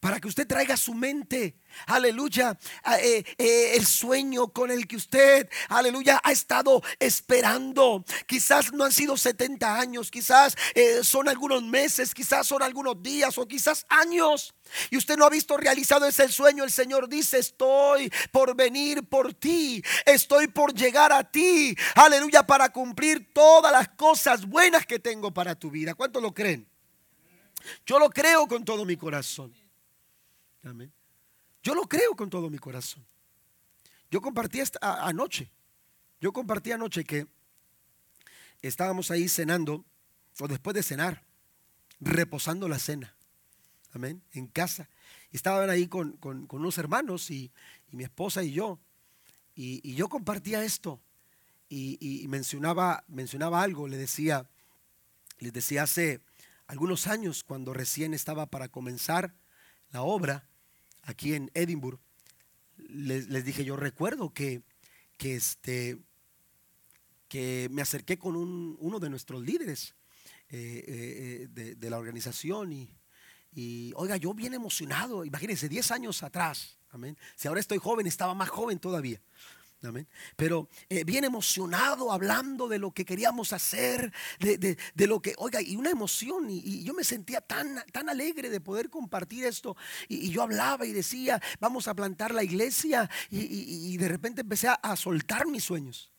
para 0.00 0.20
que 0.20 0.28
usted 0.28 0.46
traiga 0.46 0.76
su 0.76 0.94
mente, 0.94 1.56
aleluya, 1.86 2.58
eh, 3.00 3.24
eh, 3.38 3.72
el 3.74 3.86
sueño 3.86 4.48
con 4.48 4.70
el 4.70 4.86
que 4.86 4.96
usted, 4.96 5.48
aleluya, 5.68 6.20
ha 6.22 6.32
estado 6.32 6.82
esperando. 6.98 8.04
Quizás 8.26 8.72
no 8.72 8.84
han 8.84 8.92
sido 8.92 9.16
70 9.16 9.78
años, 9.78 10.10
quizás 10.10 10.56
eh, 10.74 11.02
son 11.02 11.28
algunos 11.28 11.62
meses, 11.62 12.14
quizás 12.14 12.46
son 12.46 12.62
algunos 12.62 13.02
días 13.02 13.36
o 13.38 13.46
quizás 13.46 13.86
años. 13.88 14.54
Y 14.90 14.96
usted 14.96 15.16
no 15.16 15.24
ha 15.24 15.30
visto 15.30 15.56
realizado 15.56 16.06
ese 16.06 16.28
sueño. 16.28 16.64
El 16.64 16.72
Señor 16.72 17.08
dice, 17.08 17.38
estoy 17.38 18.12
por 18.30 18.54
venir 18.54 19.08
por 19.08 19.34
ti, 19.34 19.82
estoy 20.04 20.48
por 20.48 20.74
llegar 20.74 21.12
a 21.12 21.24
ti, 21.24 21.76
aleluya, 21.94 22.46
para 22.46 22.68
cumplir 22.70 23.32
todas 23.32 23.72
las 23.72 23.88
cosas 23.88 24.46
buenas 24.46 24.86
que 24.86 24.98
tengo 24.98 25.32
para 25.32 25.54
tu 25.54 25.70
vida. 25.70 25.94
¿Cuánto 25.94 26.20
lo 26.20 26.34
creen? 26.34 26.68
Yo 27.84 27.98
lo 27.98 28.10
creo 28.10 28.46
con 28.46 28.64
todo 28.64 28.84
mi 28.84 28.96
corazón. 28.96 29.65
Yo 31.62 31.74
lo 31.74 31.82
creo 31.82 32.14
con 32.16 32.30
todo 32.30 32.50
mi 32.50 32.58
corazón. 32.58 33.04
Yo 34.10 34.20
compartí 34.20 34.60
esta, 34.60 35.06
anoche, 35.06 35.50
yo 36.20 36.32
compartí 36.32 36.72
anoche 36.72 37.04
que 37.04 37.26
estábamos 38.62 39.10
ahí 39.10 39.28
cenando 39.28 39.84
o 40.38 40.48
después 40.48 40.74
de 40.74 40.82
cenar, 40.82 41.24
reposando 42.00 42.68
la 42.68 42.78
cena. 42.78 43.14
Amén. 43.92 44.22
En 44.32 44.46
casa. 44.46 44.88
Y 45.32 45.36
estaban 45.36 45.70
ahí 45.70 45.88
con, 45.88 46.12
con, 46.18 46.46
unos 46.50 46.78
hermanos 46.78 47.30
y, 47.30 47.50
mi 47.90 48.04
esposa 48.04 48.42
y 48.42 48.52
yo. 48.52 48.78
Y, 49.54 49.94
yo 49.94 50.08
compartía 50.08 50.62
esto. 50.62 51.00
Y, 51.68 51.96
y, 52.00 52.28
mencionaba, 52.28 53.04
mencionaba 53.08 53.62
algo. 53.62 53.88
Le 53.88 53.96
decía, 53.96 54.48
les 55.38 55.52
decía 55.52 55.84
hace 55.84 56.20
algunos 56.66 57.06
años, 57.06 57.42
cuando 57.42 57.72
recién 57.72 58.12
estaba 58.12 58.46
para 58.46 58.68
comenzar 58.68 59.34
la 59.90 60.02
obra 60.02 60.46
aquí 61.06 61.34
en 61.34 61.50
Edimburgo, 61.54 62.00
les, 62.76 63.28
les 63.28 63.44
dije, 63.44 63.64
yo 63.64 63.76
recuerdo 63.76 64.32
que, 64.34 64.62
que, 65.16 65.36
este, 65.36 65.98
que 67.28 67.68
me 67.70 67.82
acerqué 67.82 68.18
con 68.18 68.36
un, 68.36 68.76
uno 68.80 69.00
de 69.00 69.08
nuestros 69.08 69.42
líderes 69.42 69.94
eh, 70.50 70.84
eh, 70.86 71.48
eh, 71.56 71.74
de, 71.76 71.90
la 71.90 71.98
organización 71.98 72.72
y, 72.72 72.92
y, 73.54 73.92
oiga, 73.96 74.16
yo 74.16 74.34
bien 74.34 74.54
emocionado, 74.54 75.24
imagínense, 75.24 75.68
10 75.68 75.90
años 75.92 76.22
atrás, 76.22 76.76
amén. 76.90 77.16
Si 77.34 77.48
ahora 77.48 77.60
estoy 77.60 77.78
joven, 77.78 78.06
estaba 78.06 78.34
más 78.34 78.50
joven 78.50 78.78
todavía. 78.78 79.20
Amén. 79.82 80.08
Pero 80.36 80.68
bien 81.04 81.24
emocionado 81.24 82.10
hablando 82.10 82.66
de 82.66 82.78
lo 82.78 82.92
que 82.92 83.04
queríamos 83.04 83.52
hacer, 83.52 84.12
de, 84.40 84.56
de, 84.58 85.06
lo 85.06 85.20
que, 85.20 85.34
oiga, 85.38 85.60
y 85.60 85.76
una 85.76 85.90
emoción, 85.90 86.48
y, 86.50 86.82
yo 86.82 86.94
me 86.94 87.04
sentía 87.04 87.40
tan, 87.40 87.84
tan 87.92 88.08
alegre 88.08 88.50
de 88.50 88.60
poder 88.60 88.90
compartir 88.90 89.44
esto, 89.44 89.76
y, 90.08 90.30
yo 90.30 90.42
hablaba 90.42 90.86
y 90.86 90.92
decía, 90.92 91.40
vamos 91.60 91.88
a 91.88 91.94
plantar 91.94 92.34
la 92.34 92.42
iglesia, 92.42 93.08
y, 93.30 93.96
de 93.96 94.08
repente 94.08 94.40
empecé 94.40 94.68
a 94.68 94.96
soltar 94.96 95.46
mis 95.46 95.64
sueños. 95.64 96.15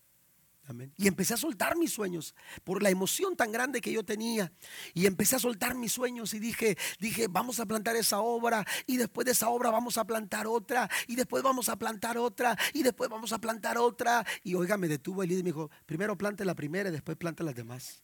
Y 0.98 1.08
empecé 1.08 1.34
a 1.34 1.38
soltar 1.38 1.78
mis 1.78 1.94
sueños 1.94 2.36
por 2.64 2.84
la 2.84 2.90
emoción 2.90 3.38
tan 3.38 3.52
grande 3.52 3.80
que 3.80 3.92
yo 3.92 4.04
tenía. 4.04 4.52
Y 4.94 5.06
empecé 5.06 5.38
a 5.38 5.40
soltar 5.40 5.76
mis 5.76 5.94
sueños 5.94 6.34
y 6.34 6.40
dije, 6.40 6.78
dije, 7.00 7.28
vamos 7.28 7.60
a 7.60 7.66
plantar 7.66 7.96
esa 7.96 8.20
obra 8.20 8.66
y 8.86 8.98
después 8.98 9.26
de 9.26 9.32
esa 9.32 9.50
obra 9.50 9.72
vamos 9.72 9.98
a 9.98 10.06
plantar 10.06 10.46
otra 10.46 10.90
y 11.08 11.16
después 11.16 11.42
vamos 11.42 11.70
a 11.70 11.78
plantar 11.78 12.18
otra 12.18 12.58
y 12.74 12.84
después 12.84 13.10
vamos 13.10 13.32
a 13.32 13.40
plantar 13.40 13.78
otra. 13.78 14.26
Y 14.44 14.56
oiga, 14.56 14.76
me 14.78 14.88
detuvo 14.90 15.24
el 15.24 15.30
líder 15.30 15.42
y 15.42 15.44
me 15.44 15.50
dijo, 15.50 15.72
primero 15.86 16.18
plante 16.18 16.44
la 16.44 16.56
primera 16.56 16.90
y 16.90 16.92
después 16.92 17.18
plante 17.18 17.44
las 17.44 17.56
demás. 17.56 18.02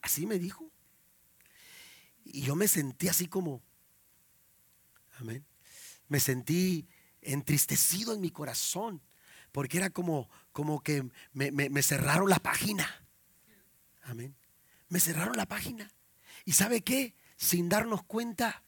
Así 0.00 0.26
me 0.26 0.38
dijo. 0.38 0.70
Y 2.24 2.42
yo 2.42 2.56
me 2.56 2.66
sentí 2.66 3.08
así 3.08 3.26
como, 3.26 3.62
amén. 5.18 5.44
Me 6.08 6.18
sentí 6.18 6.88
entristecido 7.20 8.14
en 8.14 8.22
mi 8.22 8.30
corazón 8.30 9.02
porque 9.54 9.78
era 9.78 9.88
como, 9.90 10.28
como 10.54 10.84
que 10.84 11.04
me, 11.32 11.82
cerraron 11.82 12.30
la 12.30 12.38
página. 12.38 13.04
Amén. 14.04 14.36
Me 14.88 15.00
cerraron 15.00 15.36
la 15.36 15.46
página. 15.46 15.90
¿Y 16.44 16.52
sabe 16.52 16.82
qué? 16.82 17.16
Sin 17.36 17.68
darnos 17.68 18.04
cuenta, 18.04 18.62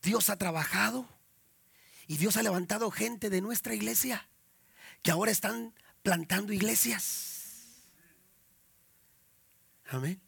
Dios 0.00 0.30
ha 0.30 0.36
trabajado 0.36 1.08
y 2.06 2.18
Dios 2.18 2.36
ha 2.36 2.44
levantado 2.44 2.92
gente 2.92 3.30
de 3.30 3.40
nuestra 3.40 3.74
iglesia 3.74 4.28
que 5.02 5.10
ahora 5.10 5.32
están 5.32 5.74
plantando 6.04 6.52
iglesias. 6.52 7.82
Amén. 9.86 10.20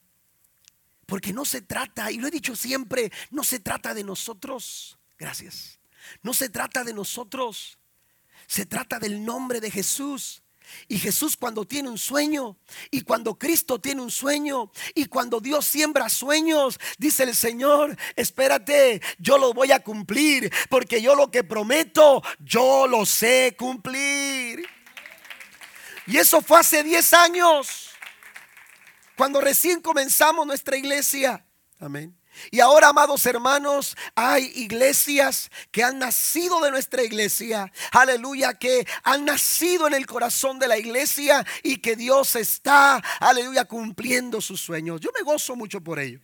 Porque 1.06 1.32
no 1.32 1.44
se 1.44 1.62
trata, 1.62 2.10
y 2.10 2.18
lo 2.18 2.26
he 2.26 2.32
dicho 2.32 2.56
siempre, 2.56 3.12
no 3.30 3.44
se 3.44 3.60
trata 3.60 3.94
de 3.94 4.02
nosotros. 4.02 4.98
Gracias. 5.16 5.78
No 6.20 6.34
se 6.34 6.48
trata 6.48 6.82
de 6.82 6.94
nosotros. 6.94 7.77
Se 8.48 8.66
trata 8.66 8.98
del 8.98 9.24
nombre 9.24 9.60
de 9.60 9.70
Jesús. 9.70 10.42
Y 10.86 10.98
Jesús 10.98 11.36
cuando 11.36 11.64
tiene 11.64 11.88
un 11.88 11.96
sueño 11.96 12.58
y 12.90 13.00
cuando 13.00 13.38
Cristo 13.38 13.80
tiene 13.80 14.02
un 14.02 14.10
sueño 14.10 14.70
y 14.94 15.06
cuando 15.06 15.40
Dios 15.40 15.64
siembra 15.64 16.10
sueños, 16.10 16.78
dice 16.98 17.22
el 17.22 17.34
Señor, 17.34 17.96
espérate, 18.16 19.00
yo 19.18 19.38
lo 19.38 19.54
voy 19.54 19.72
a 19.72 19.82
cumplir 19.82 20.52
porque 20.68 21.00
yo 21.00 21.14
lo 21.14 21.30
que 21.30 21.42
prometo, 21.42 22.22
yo 22.40 22.86
lo 22.86 23.06
sé 23.06 23.56
cumplir. 23.58 24.66
Y 26.06 26.18
eso 26.18 26.42
fue 26.42 26.60
hace 26.60 26.82
10 26.82 27.12
años, 27.14 27.90
cuando 29.16 29.40
recién 29.40 29.80
comenzamos 29.80 30.46
nuestra 30.46 30.76
iglesia. 30.76 31.46
Amén. 31.78 32.17
Y 32.50 32.60
ahora, 32.60 32.88
amados 32.88 33.24
hermanos, 33.26 33.96
hay 34.14 34.52
iglesias 34.54 35.50
que 35.70 35.82
han 35.82 35.98
nacido 35.98 36.60
de 36.60 36.70
nuestra 36.70 37.02
iglesia, 37.02 37.72
aleluya, 37.92 38.54
que 38.54 38.86
han 39.02 39.24
nacido 39.24 39.86
en 39.86 39.94
el 39.94 40.06
corazón 40.06 40.58
de 40.58 40.68
la 40.68 40.78
iglesia 40.78 41.44
y 41.62 41.78
que 41.78 41.96
Dios 41.96 42.36
está, 42.36 42.96
aleluya, 43.20 43.64
cumpliendo 43.64 44.40
sus 44.40 44.60
sueños. 44.60 45.00
Yo 45.00 45.10
me 45.14 45.22
gozo 45.22 45.56
mucho 45.56 45.80
por 45.80 45.98
ello. 45.98 46.20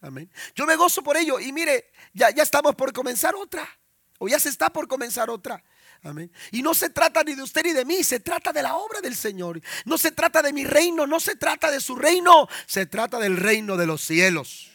Amén. 0.00 0.30
Yo 0.54 0.66
me 0.66 0.76
gozo 0.76 1.02
por 1.02 1.16
ello. 1.16 1.40
Y 1.40 1.52
mire, 1.52 1.90
ya, 2.12 2.30
ya 2.30 2.42
estamos 2.42 2.74
por 2.74 2.92
comenzar 2.92 3.34
otra. 3.34 3.68
O 4.18 4.28
ya 4.28 4.38
se 4.38 4.48
está 4.48 4.70
por 4.70 4.88
comenzar 4.88 5.30
otra. 5.30 5.62
Amén. 6.02 6.30
Y 6.52 6.62
no 6.62 6.74
se 6.74 6.90
trata 6.90 7.24
ni 7.24 7.34
de 7.34 7.42
usted 7.42 7.64
ni 7.64 7.72
de 7.72 7.84
mí, 7.84 8.04
se 8.04 8.20
trata 8.20 8.52
de 8.52 8.62
la 8.62 8.76
obra 8.76 9.00
del 9.00 9.16
Señor. 9.16 9.60
No 9.84 9.98
se 9.98 10.12
trata 10.12 10.42
de 10.42 10.52
mi 10.52 10.64
reino, 10.64 11.06
no 11.06 11.18
se 11.18 11.36
trata 11.36 11.70
de 11.70 11.80
su 11.80 11.96
reino, 11.96 12.48
se 12.66 12.86
trata 12.86 13.18
del 13.18 13.36
reino 13.36 13.76
de 13.76 13.86
los 13.86 14.02
cielos. 14.02 14.70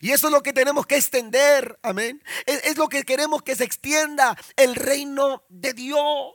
Y 0.00 0.10
eso 0.10 0.28
es 0.28 0.32
lo 0.32 0.42
que 0.42 0.52
tenemos 0.52 0.86
que 0.86 0.96
extender, 0.96 1.78
amén. 1.82 2.22
Es, 2.46 2.76
lo 2.76 2.88
que 2.88 3.04
queremos 3.04 3.42
que 3.42 3.56
se 3.56 3.64
extienda 3.64 4.36
el 4.56 4.74
reino 4.74 5.44
de 5.48 5.72
Dios. 5.74 6.34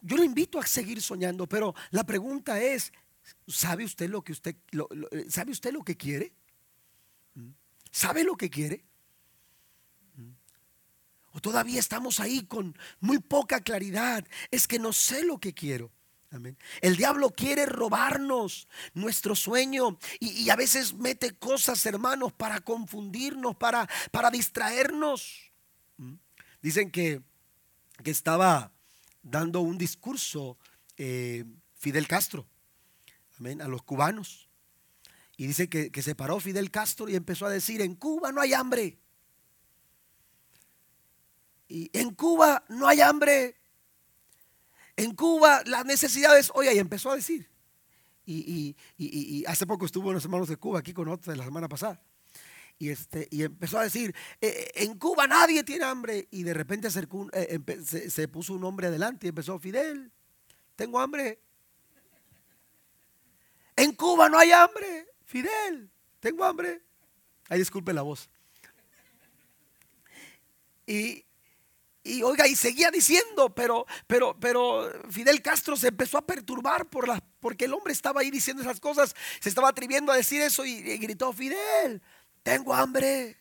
Yo 0.00 0.16
lo 0.16 0.24
invito 0.24 0.58
a 0.58 0.66
seguir 0.66 1.00
soñando, 1.00 1.46
pero 1.46 1.74
la 1.90 2.04
pregunta 2.04 2.60
es, 2.60 2.92
¿sabe 3.46 3.84
usted 3.84 4.10
lo 4.10 4.22
que 4.22 4.32
usted, 4.32 4.56
eh, 5.12 5.26
sabe 5.28 5.52
usted 5.52 5.72
lo 5.72 5.82
que 5.82 5.96
quiere? 5.96 6.32
¿Mm? 7.34 7.50
¿Sabe 7.90 8.24
lo 8.24 8.36
que 8.36 8.50
quiere? 8.50 8.84
¿Mm? 10.16 10.30
O 11.32 11.40
todavía 11.40 11.80
estamos 11.80 12.20
ahí 12.20 12.44
con 12.44 12.76
muy 13.00 13.18
poca 13.18 13.60
claridad. 13.62 14.26
Es 14.50 14.68
que 14.68 14.78
no 14.78 14.92
sé 14.92 15.24
lo 15.24 15.38
que 15.38 15.54
quiero. 15.54 15.90
El 16.80 16.96
diablo 16.96 17.30
quiere 17.30 17.66
robarnos 17.66 18.68
nuestro 18.92 19.34
sueño 19.34 19.98
y, 20.20 20.50
a 20.50 20.56
veces 20.56 20.94
mete 20.94 21.36
cosas, 21.36 21.84
hermanos, 21.86 22.32
para 22.32 22.60
confundirnos, 22.60 23.56
para, 23.56 23.88
para 24.10 24.30
distraernos. 24.30 25.52
¿Mm? 25.96 26.14
Dicen 26.62 26.90
que, 26.90 27.22
que, 28.02 28.10
estaba 28.10 28.72
dando 29.22 29.60
un 29.60 29.78
discurso 29.78 30.58
eh, 30.96 31.44
Fidel 31.74 32.08
Castro 32.08 32.46
¿amén? 33.38 33.62
a 33.62 33.68
los 33.68 33.82
cubanos. 33.82 34.48
Y 35.36 35.46
dice 35.46 35.68
que, 35.68 35.90
que 35.90 36.02
se 36.02 36.14
paró 36.14 36.38
Fidel 36.40 36.70
Castro 36.70 37.08
y 37.08 37.16
empezó 37.16 37.46
a 37.46 37.50
decir, 37.50 37.80
en 37.80 37.94
Cuba 37.94 38.32
no 38.32 38.40
hay 38.40 38.54
hambre. 38.54 38.98
Y 41.68 41.90
en 41.92 42.14
Cuba 42.14 42.64
no 42.68 42.86
hay 42.86 43.00
hambre. 43.00 43.56
En 44.96 45.14
Cuba 45.14 45.62
las 45.66 45.84
necesidades, 45.84 46.50
oye, 46.54 46.74
y 46.74 46.78
empezó 46.78 47.10
a 47.10 47.16
decir. 47.16 47.48
Y, 48.26 49.44
hace 49.46 49.66
poco 49.66 49.86
estuvo 49.86 50.10
unos 50.10 50.24
hermanos 50.24 50.48
de 50.48 50.56
Cuba 50.56 50.78
aquí 50.78 50.92
con 50.92 51.08
otros 51.08 51.26
de 51.26 51.36
la 51.36 51.44
semana 51.44 51.68
pasada. 51.68 52.00
Y, 52.78 52.88
este, 52.88 53.28
y 53.30 53.42
empezó 53.42 53.78
a 53.78 53.84
decir, 53.84 54.14
eh, 54.40 54.48
eh, 54.48 54.84
en 54.84 54.98
Cuba 54.98 55.26
nadie 55.26 55.62
tiene 55.62 55.84
hambre. 55.84 56.28
Y 56.30 56.42
de 56.42 56.54
repente 56.54 56.88
eh, 56.88 58.10
se, 58.10 58.28
puso 58.28 58.54
un 58.54 58.64
hombre 58.64 58.88
adelante 58.88 59.26
y 59.26 59.28
empezó, 59.28 59.58
Fidel, 59.58 60.10
tengo 60.76 60.98
hambre. 61.00 61.40
En 63.76 63.92
Cuba 63.92 64.28
no 64.28 64.38
hay 64.38 64.52
hambre. 64.52 65.08
Fidel, 65.24 65.90
tengo 66.20 66.44
hambre. 66.44 66.82
Ay, 67.48 67.58
disculpe 67.58 67.92
la 67.92 68.02
voz. 68.02 68.28
Y, 70.86 71.24
y 72.06 72.22
oiga, 72.22 72.46
y 72.46 72.54
seguía 72.54 72.90
diciendo, 72.90 73.54
pero, 73.54 73.86
pero, 74.06 74.38
pero 74.38 74.92
Fidel 75.08 75.40
Castro 75.40 75.74
se 75.74 75.88
empezó 75.88 76.18
a 76.18 76.26
perturbar 76.26 76.86
por 76.90 77.08
la, 77.08 77.24
porque 77.40 77.64
el 77.64 77.72
hombre 77.72 77.94
estaba 77.94 78.20
ahí 78.20 78.30
diciendo 78.30 78.62
esas 78.62 78.78
cosas, 78.78 79.14
se 79.40 79.48
estaba 79.48 79.70
atreviendo 79.70 80.12
a 80.12 80.16
decir 80.16 80.42
eso 80.42 80.66
y, 80.66 80.82
gritó, 80.98 81.32
Fidel, 81.32 82.02
tengo 82.42 82.74
hambre. 82.74 83.38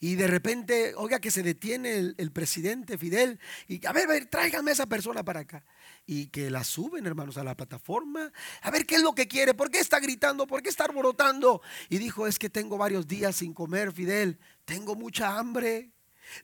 Y 0.00 0.16
de 0.16 0.26
repente, 0.26 0.94
oiga, 0.96 1.20
que 1.20 1.30
se 1.30 1.44
detiene 1.44 2.14
el, 2.16 2.32
presidente 2.32 2.98
Fidel 2.98 3.38
y 3.66 3.84
a 3.84 3.92
ver, 3.92 4.04
a 4.04 4.12
ver, 4.12 4.26
tráigame 4.26 4.70
a 4.70 4.74
esa 4.74 4.86
persona 4.86 5.24
para 5.24 5.40
acá. 5.40 5.64
Y 6.06 6.28
que 6.28 6.50
la 6.50 6.62
suben, 6.62 7.06
hermanos, 7.06 7.36
a 7.36 7.44
la 7.44 7.56
plataforma. 7.56 8.32
A 8.62 8.70
ver 8.70 8.86
qué 8.86 8.96
es 8.96 9.02
lo 9.02 9.14
que 9.14 9.26
quiere, 9.26 9.54
por 9.54 9.70
qué 9.70 9.80
está 9.80 9.98
gritando, 9.98 10.46
por 10.46 10.62
qué 10.62 10.68
está 10.68 10.84
alborotando. 10.84 11.62
Y 11.88 11.98
dijo, 11.98 12.28
es 12.28 12.38
que 12.38 12.48
tengo 12.48 12.78
varios 12.78 13.08
días 13.08 13.36
sin 13.36 13.52
comer, 13.52 13.92
Fidel, 13.92 14.38
tengo 14.64 14.94
mucha 14.94 15.36
hambre. 15.36 15.92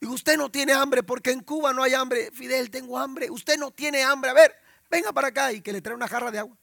Y 0.00 0.06
usted 0.06 0.36
no 0.36 0.50
tiene 0.50 0.72
hambre 0.72 1.02
porque 1.02 1.30
en 1.30 1.40
Cuba 1.40 1.72
no 1.72 1.82
hay 1.82 1.94
hambre. 1.94 2.30
Fidel, 2.32 2.70
tengo 2.70 2.98
hambre. 2.98 3.30
Usted 3.30 3.58
no 3.58 3.70
tiene 3.70 4.02
hambre. 4.02 4.30
A 4.30 4.34
ver, 4.34 4.54
venga 4.90 5.12
para 5.12 5.28
acá 5.28 5.52
y 5.52 5.60
que 5.60 5.72
le 5.72 5.80
trae 5.80 5.94
una 5.94 6.08
jarra 6.08 6.30
de 6.30 6.38
agua. 6.38 6.56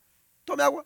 Tome 0.45 0.63
agua. 0.63 0.85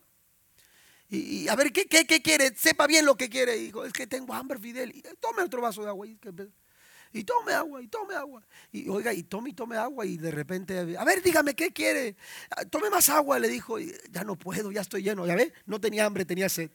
Y, 1.10 1.48
a 1.48 1.56
ver, 1.56 1.72
¿qué, 1.72 1.86
quiere? 1.88 2.56
Sepa 2.56 2.88
bien 2.88 3.06
lo 3.06 3.16
que 3.16 3.30
quiere. 3.30 3.58
Y 3.58 3.66
dijo, 3.66 3.86
es 3.86 3.94
que 3.94 4.08
tengo 4.08 4.34
hambre, 4.34 4.60
Fidel. 4.60 5.04
tome 5.20 5.44
otro 5.44 5.62
vaso 5.62 5.84
de 5.84 5.90
agua. 5.90 6.08
y 6.08 6.16
tome 7.24 7.54
agua, 7.54 7.82
y 7.82 7.88
tome 7.88 8.16
agua. 8.16 8.44
Y 8.72 8.90
oiga, 8.90 9.14
y 9.14 9.24
tome 9.24 9.52
y 9.52 9.54
tome 9.54 9.78
agua. 9.78 10.06
Y 10.06 10.18
de 10.18 10.32
repente, 10.32 10.98
a 10.98 11.04
ver, 11.04 11.22
dígame, 11.22 11.56
¿qué 11.56 11.72
quiere? 11.72 12.16
Ah, 12.50 12.66
tome 12.66 12.90
más 12.90 13.10
agua, 13.10 13.38
le 13.40 13.48
dijo. 13.48 13.78
ya 13.80 14.24
no 14.24 14.36
puedo, 14.36 14.72
ya 14.72 14.82
estoy 14.82 15.04
lleno. 15.04 15.26
Ya 15.28 15.36
ve, 15.36 15.54
no 15.66 15.80
tenía 15.80 16.06
hambre, 16.06 16.26
tenía 16.26 16.50
sed. 16.50 16.72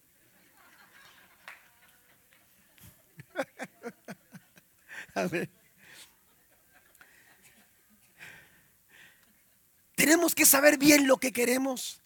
Tenemos 9.94 10.34
que 10.34 10.46
saber 10.46 10.78
bien 10.78 11.06
lo 11.06 11.18
que 11.18 11.32
queremos. 11.32 12.00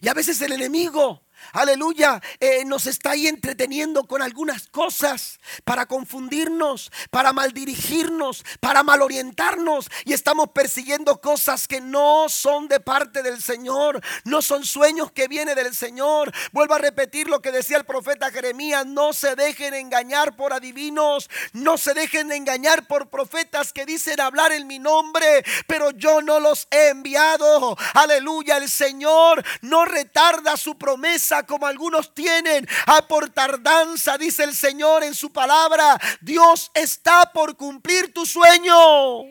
Y 0.00 0.08
a 0.08 0.14
veces 0.14 0.40
el 0.40 0.52
enemigo 0.52 1.25
aleluya, 1.52 2.20
eh, 2.40 2.64
nos 2.64 2.86
está 2.86 3.10
ahí 3.10 3.26
entreteniendo 3.26 4.04
con 4.04 4.22
algunas 4.22 4.68
cosas 4.68 5.38
para 5.64 5.86
confundirnos, 5.86 6.90
para 7.10 7.32
maldirigirnos, 7.32 8.44
para 8.60 8.82
malorientarnos 8.82 9.88
y 10.04 10.12
estamos 10.12 10.50
persiguiendo 10.50 11.20
cosas 11.20 11.66
que 11.66 11.80
no 11.80 12.28
son 12.28 12.68
de 12.68 12.80
parte 12.80 13.22
del 13.22 13.42
Señor, 13.42 14.00
no 14.24 14.42
son 14.42 14.64
sueños 14.64 15.12
que 15.12 15.28
vienen 15.28 15.54
del 15.54 15.74
Señor. 15.74 16.32
Vuelvo 16.52 16.74
a 16.74 16.78
repetir 16.78 17.28
lo 17.28 17.40
que 17.40 17.52
decía 17.52 17.76
el 17.76 17.84
profeta 17.84 18.30
Jeremías, 18.30 18.86
no 18.86 19.12
se 19.12 19.34
dejen 19.34 19.74
engañar 19.74 20.36
por 20.36 20.52
adivinos, 20.52 21.28
no 21.52 21.78
se 21.78 21.94
dejen 21.94 22.32
engañar 22.32 22.86
por 22.86 23.08
profetas 23.08 23.72
que 23.72 23.86
dicen 23.86 24.20
hablar 24.20 24.52
en 24.52 24.66
mi 24.66 24.78
nombre, 24.78 25.44
pero 25.66 25.90
yo 25.90 26.22
no 26.22 26.40
los 26.40 26.68
he 26.70 26.88
enviado. 26.88 27.76
Aleluya, 27.94 28.56
el 28.56 28.70
Señor 28.70 29.44
no 29.62 29.84
retarda 29.84 30.56
su 30.56 30.76
promesa 30.76 31.25
como 31.46 31.66
algunos 31.66 32.14
tienen, 32.14 32.66
a 32.86 33.06
por 33.06 33.30
tardanza, 33.30 34.16
dice 34.18 34.44
el 34.44 34.54
Señor 34.54 35.02
en 35.02 35.14
su 35.14 35.32
palabra. 35.32 35.98
Dios 36.20 36.70
está 36.74 37.32
por 37.32 37.56
cumplir 37.56 38.12
tu 38.12 38.24
sueño. 38.24 39.22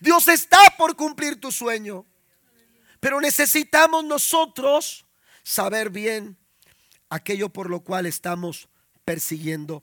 Dios 0.00 0.28
está 0.28 0.58
por 0.76 0.96
cumplir 0.96 1.40
tu 1.40 1.52
sueño. 1.52 2.04
Pero 3.00 3.20
necesitamos 3.20 4.04
nosotros 4.04 5.06
saber 5.42 5.90
bien 5.90 6.36
aquello 7.08 7.48
por 7.48 7.70
lo 7.70 7.80
cual 7.80 8.06
estamos 8.06 8.68
persiguiendo. 9.04 9.82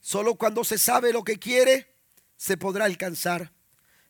Solo 0.00 0.36
cuando 0.36 0.64
se 0.64 0.78
sabe 0.78 1.12
lo 1.12 1.24
que 1.24 1.38
quiere, 1.38 1.94
se 2.36 2.56
podrá 2.56 2.86
alcanzar. 2.86 3.52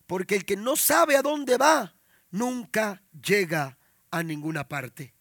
Porque 0.07 0.37
el 0.37 0.45
que 0.45 0.57
no 0.57 0.77
sabe 0.77 1.17
a 1.17 1.23
dónde 1.23 1.57
va, 1.57 1.95
nunca 2.31 3.03
llega 3.13 3.77
a 4.11 4.23
ninguna 4.23 4.69
parte. 4.69 5.16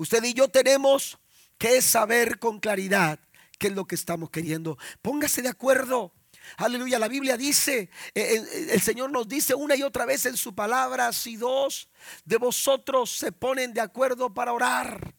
Usted 0.00 0.24
y 0.24 0.32
yo 0.32 0.48
tenemos 0.48 1.18
que 1.58 1.82
saber 1.82 2.38
con 2.38 2.58
claridad 2.58 3.20
qué 3.58 3.66
es 3.66 3.74
lo 3.74 3.86
que 3.86 3.96
estamos 3.96 4.30
queriendo. 4.30 4.78
Póngase 5.02 5.42
de 5.42 5.50
acuerdo. 5.50 6.14
Aleluya, 6.56 6.98
la 6.98 7.06
Biblia 7.06 7.36
dice, 7.36 7.80
eh, 7.80 7.90
eh, 8.14 8.68
el, 8.70 8.80
Señor 8.80 9.10
nos 9.10 9.28
dice 9.28 9.54
una 9.54 9.76
y 9.76 9.82
otra 9.82 10.06
vez 10.06 10.24
en 10.24 10.38
su 10.38 10.54
palabra, 10.54 11.12
si 11.12 11.36
dos 11.36 11.90
de 12.24 12.38
vosotros 12.38 13.10
se 13.10 13.30
ponen 13.30 13.74
de 13.74 13.82
acuerdo 13.82 14.32
para 14.32 14.54
orar, 14.54 15.14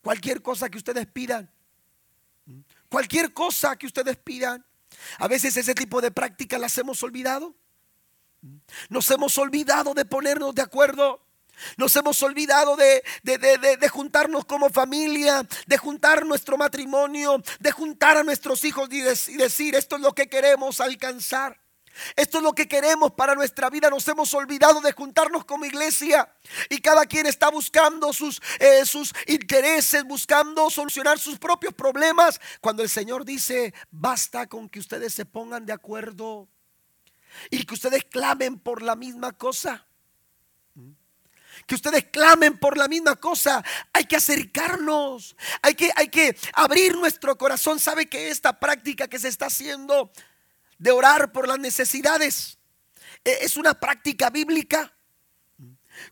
cualquier 0.00 0.40
cosa 0.40 0.70
que 0.70 0.78
ustedes 0.78 1.06
pidan, 1.06 1.52
cualquier 2.88 3.34
cosa 3.34 3.76
que 3.76 3.84
ustedes 3.84 4.16
pidan, 4.16 4.64
a 5.18 5.28
veces 5.28 5.58
ese 5.58 5.74
tipo 5.74 6.00
de 6.00 6.10
prácticas 6.10 6.58
las 6.58 6.78
hemos 6.78 7.02
olvidado. 7.02 7.54
Nos 8.88 9.10
hemos 9.10 9.36
olvidado 9.36 9.92
de 9.92 10.06
ponernos 10.06 10.54
de 10.54 10.62
acuerdo. 10.62 11.23
Nos 11.76 11.94
hemos 11.96 12.22
olvidado 12.22 12.76
de, 12.76 13.02
juntarnos 13.90 14.44
como 14.44 14.70
familia, 14.70 15.46
de 15.66 15.78
juntar 15.78 16.24
nuestro 16.26 16.56
matrimonio, 16.56 17.42
de 17.60 17.70
juntar 17.70 18.16
a 18.16 18.22
nuestros 18.22 18.64
hijos 18.64 18.88
y, 18.90 19.00
decir, 19.00 19.74
esto 19.74 19.96
es 19.96 20.02
lo 20.02 20.12
que 20.12 20.28
queremos 20.28 20.80
alcanzar. 20.80 21.60
Esto 22.16 22.38
es 22.38 22.44
lo 22.44 22.52
que 22.54 22.66
queremos 22.66 23.12
para 23.12 23.36
nuestra 23.36 23.70
vida. 23.70 23.88
Nos 23.88 24.06
hemos 24.08 24.34
olvidado 24.34 24.80
de 24.80 24.90
juntarnos 24.90 25.44
como 25.44 25.64
iglesia 25.64 26.28
y 26.68 26.78
cada 26.78 27.06
quien 27.06 27.26
está 27.26 27.50
buscando 27.50 28.12
sus, 28.12 28.42
eh, 28.58 28.84
sus 28.84 29.12
intereses, 29.28 30.02
buscando 30.02 30.70
solucionar 30.70 31.20
sus 31.20 31.38
propios 31.38 31.72
problemas. 31.72 32.40
Cuando 32.60 32.82
el 32.82 32.88
Señor 32.88 33.24
dice, 33.24 33.72
basta 33.92 34.48
con 34.48 34.68
que 34.68 34.80
ustedes 34.80 35.14
se 35.14 35.24
pongan 35.24 35.66
de 35.66 35.72
acuerdo 35.72 36.48
y 37.48 37.64
que 37.64 37.74
ustedes 37.74 38.04
clamen 38.04 38.58
por 38.58 38.82
la 38.82 38.96
misma 38.96 39.30
cosa 39.30 39.86
que 41.66 41.74
ustedes 41.74 42.04
clamen 42.04 42.58
por 42.58 42.76
la 42.76 42.88
misma 42.88 43.16
cosa. 43.16 43.64
Hay 43.92 44.04
que 44.04 44.16
acercarnos, 44.16 45.36
hay 45.62 45.74
que, 45.74 45.90
hay 45.94 46.08
que 46.08 46.36
abrir 46.52 46.94
nuestro 46.96 47.36
corazón. 47.36 47.78
¿Sabe 47.80 48.06
que 48.06 48.28
esta 48.28 48.58
práctica 48.58 49.08
que 49.08 49.18
se 49.18 49.28
está 49.28 49.46
haciendo 49.46 50.10
de 50.78 50.90
orar 50.90 51.32
por 51.32 51.48
las 51.48 51.58
necesidades 51.58 52.58
e, 53.24 53.38
es 53.42 53.56
una 53.56 53.74
práctica 53.74 54.30
bíblica? 54.30 54.92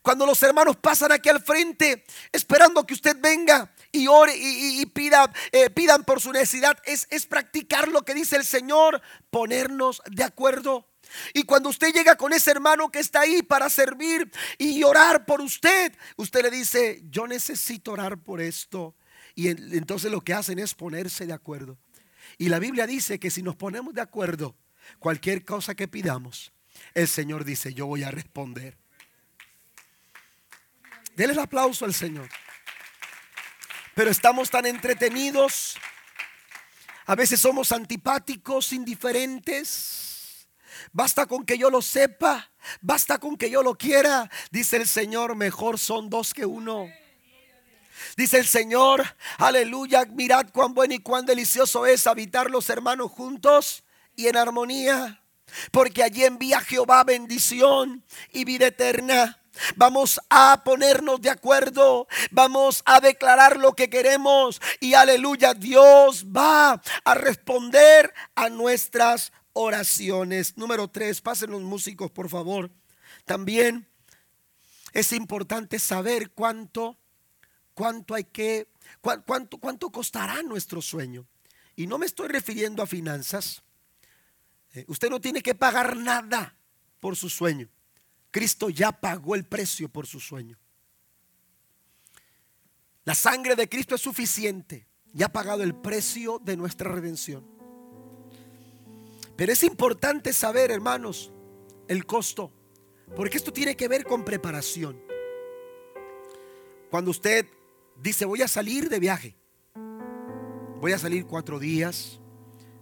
Cuando 0.00 0.26
los 0.26 0.42
hermanos 0.42 0.76
pasan 0.76 1.12
aquí 1.12 1.28
al 1.28 1.42
frente 1.42 2.04
esperando 2.30 2.86
que 2.86 2.94
usted 2.94 3.16
venga 3.20 3.72
y 3.90 4.06
ore 4.06 4.32
y, 4.36 4.86
pida, 4.86 5.30
eh, 5.50 5.70
pidan 5.70 6.04
por 6.04 6.20
su 6.20 6.32
necesidad, 6.32 6.78
es, 6.84 7.06
es 7.10 7.26
practicar 7.26 7.88
lo 7.88 8.02
que 8.02 8.14
dice 8.14 8.36
el 8.36 8.44
Señor, 8.44 9.02
ponernos 9.30 10.00
de 10.06 10.24
acuerdo. 10.24 10.91
Y 11.34 11.44
cuando 11.44 11.68
usted 11.68 11.92
llega 11.92 12.16
con 12.16 12.32
ese 12.32 12.50
hermano 12.50 12.90
que 12.90 13.00
está 13.00 13.20
ahí 13.20 13.42
para 13.42 13.68
servir 13.68 14.30
y 14.58 14.82
orar 14.82 15.24
por 15.24 15.40
usted, 15.40 15.92
usted 16.16 16.42
le 16.42 16.50
dice, 16.50 17.02
yo 17.10 17.26
necesito 17.26 17.92
orar 17.92 18.18
por 18.18 18.40
esto. 18.40 18.94
Y 19.34 19.48
entonces 19.48 20.10
lo 20.10 20.20
que 20.20 20.34
hacen 20.34 20.58
es 20.58 20.74
ponerse 20.74 21.26
de 21.26 21.32
acuerdo. 21.32 21.78
Y 22.38 22.48
la 22.48 22.58
Biblia 22.58 22.86
dice 22.86 23.18
que 23.18 23.30
si 23.30 23.42
nos 23.42 23.56
ponemos 23.56 23.94
de 23.94 24.00
acuerdo, 24.00 24.56
cualquier 24.98 25.44
cosa 25.44 25.74
que 25.74 25.88
pidamos, 25.88 26.52
el 26.94 27.08
Señor 27.08 27.44
dice, 27.44 27.74
yo 27.74 27.86
voy 27.86 28.02
a 28.02 28.10
responder. 28.10 28.76
Denle 31.16 31.34
el 31.34 31.38
aplauso 31.40 31.84
al 31.84 31.94
Señor. 31.94 32.28
Pero 33.94 34.10
estamos 34.10 34.50
tan 34.50 34.66
entretenidos. 34.66 35.76
A 37.06 37.14
veces 37.14 37.40
somos 37.40 37.72
antipáticos, 37.72 38.72
indiferentes. 38.72 40.11
Basta 40.92 41.26
con 41.26 41.44
que 41.44 41.58
yo 41.58 41.70
lo 41.70 41.82
sepa. 41.82 42.50
Basta 42.80 43.18
con 43.18 43.36
que 43.36 43.50
yo 43.50 43.62
lo 43.62 43.76
quiera. 43.76 44.30
Dice 44.50 44.76
el 44.76 44.88
Señor, 44.88 45.36
mejor 45.36 45.78
son 45.78 46.10
dos 46.10 46.34
que 46.34 46.46
uno. 46.46 46.88
Dice 48.16 48.38
el 48.38 48.46
Señor, 48.46 49.04
aleluya, 49.38 50.04
mirad 50.06 50.46
cuán 50.52 50.74
bueno 50.74 50.94
y 50.94 50.98
cuán 50.98 51.24
delicioso 51.24 51.86
es 51.86 52.06
habitar 52.06 52.50
los 52.50 52.68
hermanos 52.68 53.10
juntos 53.10 53.84
y 54.16 54.26
en 54.26 54.36
armonía. 54.36 55.22
Porque 55.70 56.02
allí 56.02 56.24
envía 56.24 56.60
Jehová 56.60 57.04
bendición 57.04 58.04
y 58.32 58.44
vida 58.44 58.66
eterna. 58.66 59.38
Vamos 59.76 60.20
a 60.30 60.62
ponernos 60.64 61.20
de 61.20 61.28
acuerdo, 61.28 62.08
vamos 62.30 62.82
a 62.86 63.00
declarar 63.00 63.58
lo 63.58 63.74
que 63.74 63.90
queremos 63.90 64.62
y 64.80 64.94
aleluya, 64.94 65.52
Dios 65.52 66.24
va 66.24 66.80
a 67.04 67.14
responder 67.14 68.14
a 68.34 68.48
nuestras 68.48 69.30
oraciones. 69.52 70.56
Número 70.56 70.88
tres, 70.88 71.20
pasen 71.20 71.50
los 71.50 71.62
músicos, 71.62 72.10
por 72.10 72.28
favor. 72.28 72.70
También 73.24 73.88
es 74.92 75.12
importante 75.12 75.78
saber 75.78 76.30
cuánto, 76.30 76.98
cuánto 77.74 78.14
hay 78.14 78.24
que, 78.24 78.68
cuánto, 79.00 79.58
cuánto 79.58 79.90
costará 79.90 80.42
nuestro 80.42 80.82
sueño. 80.82 81.26
Y 81.76 81.86
no 81.86 81.98
me 81.98 82.06
estoy 82.06 82.28
refiriendo 82.28 82.82
a 82.82 82.86
finanzas. 82.86 83.62
Eh, 84.74 84.84
usted 84.88 85.10
no 85.10 85.20
tiene 85.20 85.42
que 85.42 85.54
pagar 85.54 85.96
nada 85.96 86.56
por 87.00 87.16
su 87.16 87.28
sueño. 87.28 87.68
Cristo 88.30 88.70
ya 88.70 88.92
pagó 88.92 89.34
el 89.34 89.44
precio 89.44 89.88
por 89.88 90.06
su 90.06 90.20
sueño. 90.20 90.58
La 93.04 93.14
sangre 93.14 93.56
de 93.56 93.68
Cristo 93.68 93.94
es 93.94 94.00
suficiente. 94.00 94.86
Ya 95.12 95.26
ha 95.26 95.32
pagado 95.32 95.62
el 95.62 95.74
precio 95.74 96.38
de 96.38 96.56
nuestra 96.56 96.90
redención. 96.90 97.61
Pero 99.42 99.54
es 99.54 99.64
importante 99.64 100.32
saber, 100.32 100.70
hermanos, 100.70 101.32
el 101.88 102.06
costo, 102.06 102.52
porque 103.16 103.38
esto 103.38 103.52
tiene 103.52 103.74
que 103.74 103.88
ver 103.88 104.04
con 104.04 104.24
preparación. 104.24 105.02
Cuando 106.92 107.10
usted 107.10 107.46
dice, 107.96 108.24
voy 108.24 108.42
a 108.42 108.46
salir 108.46 108.88
de 108.88 109.00
viaje, 109.00 109.36
voy 110.80 110.92
a 110.92 110.98
salir 110.98 111.26
cuatro 111.26 111.58
días, 111.58 112.20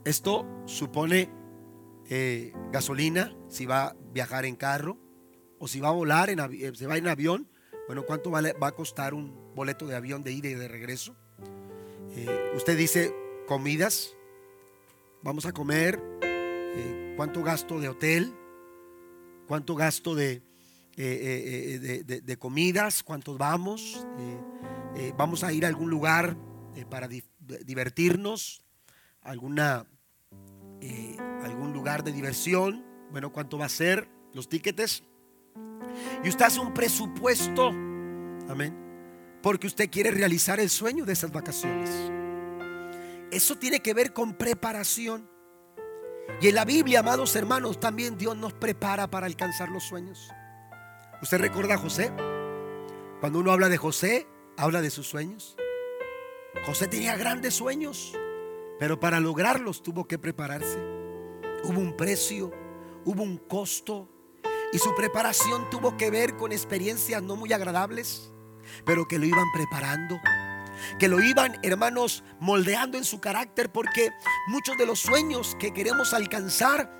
esto 0.04 0.46
supone 0.66 1.30
eh, 2.10 2.52
gasolina, 2.70 3.34
si 3.48 3.64
va 3.64 3.86
a 3.86 3.96
viajar 4.12 4.44
en 4.44 4.54
carro, 4.54 4.98
o 5.58 5.66
si 5.66 5.80
va 5.80 5.88
a 5.88 5.92
volar, 5.92 6.28
en 6.28 6.40
eh, 6.40 6.72
se 6.74 6.86
va 6.86 6.98
en 6.98 7.08
avión, 7.08 7.48
bueno, 7.86 8.04
¿cuánto 8.04 8.30
va 8.30 8.42
a 8.66 8.72
costar 8.72 9.14
un 9.14 9.54
boleto 9.54 9.86
de 9.86 9.96
avión 9.96 10.22
de 10.22 10.32
ida 10.32 10.50
y 10.50 10.54
de 10.56 10.68
regreso? 10.68 11.16
Eh, 12.14 12.52
usted 12.54 12.76
dice, 12.76 13.14
comidas, 13.46 14.14
vamos 15.22 15.46
a 15.46 15.52
comer 15.52 16.20
eh, 16.76 17.14
cuánto 17.16 17.42
gasto 17.42 17.80
de 17.80 17.88
hotel, 17.88 18.34
cuánto 19.46 19.74
gasto 19.74 20.14
de, 20.14 20.42
eh, 20.96 22.02
eh, 22.06 22.20
de, 22.22 22.36
comidas, 22.36 23.02
cuántos 23.02 23.38
vamos, 23.38 24.06
vamos 25.16 25.44
a 25.44 25.52
ir 25.52 25.64
a 25.64 25.68
algún 25.68 25.90
lugar 25.90 26.36
para 26.88 27.08
divertirnos, 27.08 28.62
alguna, 29.22 29.86
lugar 31.72 32.04
de 32.04 32.12
diversión. 32.12 32.84
Bueno, 33.10 33.32
¿cuánto 33.32 33.56
va 33.58 33.66
a 33.66 33.70
ser 33.70 34.08
los 34.34 34.48
tickets? 34.48 35.02
Y 36.22 36.28
usted 36.28 36.44
hace 36.44 36.60
un 36.60 36.74
presupuesto. 36.74 37.68
Amén. 38.48 38.76
Porque 39.42 39.66
usted 39.66 39.88
quiere 39.90 40.10
realizar 40.10 40.60
el 40.60 40.68
sueño 40.68 41.04
de 41.04 41.12
esas 41.14 41.32
vacaciones. 41.32 41.90
Eso 43.30 43.56
tiene 43.56 43.80
que 43.80 43.94
ver 43.94 44.12
con 44.12 44.34
preparación. 44.34 45.29
Y 46.40 46.48
en 46.48 46.54
la 46.54 46.64
Biblia, 46.64 47.00
amados 47.00 47.36
hermanos, 47.36 47.80
también 47.80 48.16
Dios 48.16 48.36
nos 48.36 48.52
prepara 48.52 49.10
para 49.10 49.26
alcanzar 49.26 49.68
los 49.68 49.84
sueños. 49.84 50.30
¿Usted 51.22 51.38
recuerda 51.38 51.74
a 51.74 51.78
José? 51.78 52.12
Cuando 53.20 53.38
uno 53.38 53.52
habla 53.52 53.68
de 53.68 53.76
José, 53.76 54.26
habla 54.56 54.80
de 54.80 54.90
sus 54.90 55.06
sueños. 55.06 55.56
José 56.64 56.88
tenía 56.88 57.16
grandes 57.16 57.54
sueños, 57.54 58.16
pero 58.78 58.98
para 58.98 59.20
lograrlos 59.20 59.82
tuvo 59.82 60.06
que 60.06 60.18
prepararse. 60.18 60.78
Hubo 61.64 61.78
un 61.78 61.96
precio, 61.96 62.50
hubo 63.04 63.22
un 63.22 63.36
costo 63.36 64.08
y 64.72 64.78
su 64.78 64.94
preparación 64.94 65.68
tuvo 65.68 65.96
que 65.96 66.10
ver 66.10 66.36
con 66.36 66.52
experiencias 66.52 67.22
no 67.22 67.36
muy 67.36 67.52
agradables, 67.52 68.32
pero 68.86 69.06
que 69.06 69.18
lo 69.18 69.26
iban 69.26 69.46
preparando 69.52 70.18
que 70.98 71.08
lo 71.08 71.20
iban, 71.20 71.58
hermanos, 71.62 72.24
moldeando 72.38 72.98
en 72.98 73.04
su 73.04 73.20
carácter, 73.20 73.70
porque 73.70 74.10
muchos 74.48 74.76
de 74.76 74.86
los 74.86 75.00
sueños 75.00 75.56
que 75.58 75.72
queremos 75.72 76.14
alcanzar, 76.14 76.90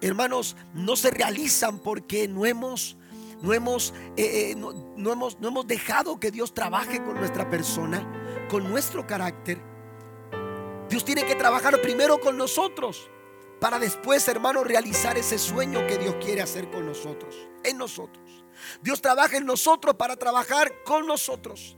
hermanos, 0.00 0.56
no 0.74 0.96
se 0.96 1.10
realizan 1.10 1.78
porque 1.78 2.28
no 2.28 2.46
hemos, 2.46 2.96
no 3.42 3.52
hemos, 3.52 3.92
eh, 4.16 4.52
eh, 4.52 4.54
no, 4.56 5.12
hemos, 5.12 5.40
no 5.40 5.48
hemos 5.48 5.66
dejado 5.66 6.18
que 6.18 6.30
Dios 6.30 6.54
trabaje 6.54 7.02
con 7.02 7.14
nuestra 7.14 7.48
persona, 7.48 8.06
con 8.48 8.68
nuestro 8.68 9.06
carácter. 9.06 9.58
Dios 10.88 11.04
tiene 11.04 11.24
que 11.24 11.36
trabajar 11.36 11.80
primero 11.80 12.20
con 12.20 12.36
nosotros 12.36 13.08
para 13.60 13.78
después, 13.78 14.26
hermanos, 14.26 14.66
realizar 14.66 15.16
ese 15.18 15.38
sueño 15.38 15.86
que 15.86 15.98
Dios 15.98 16.16
quiere 16.20 16.42
hacer 16.42 16.70
con 16.70 16.86
nosotros, 16.86 17.36
en 17.62 17.78
nosotros. 17.78 18.44
Dios 18.82 19.00
trabaja 19.00 19.36
en 19.36 19.46
nosotros 19.46 19.94
para 19.94 20.16
trabajar 20.16 20.82
con 20.84 21.06
nosotros 21.06 21.76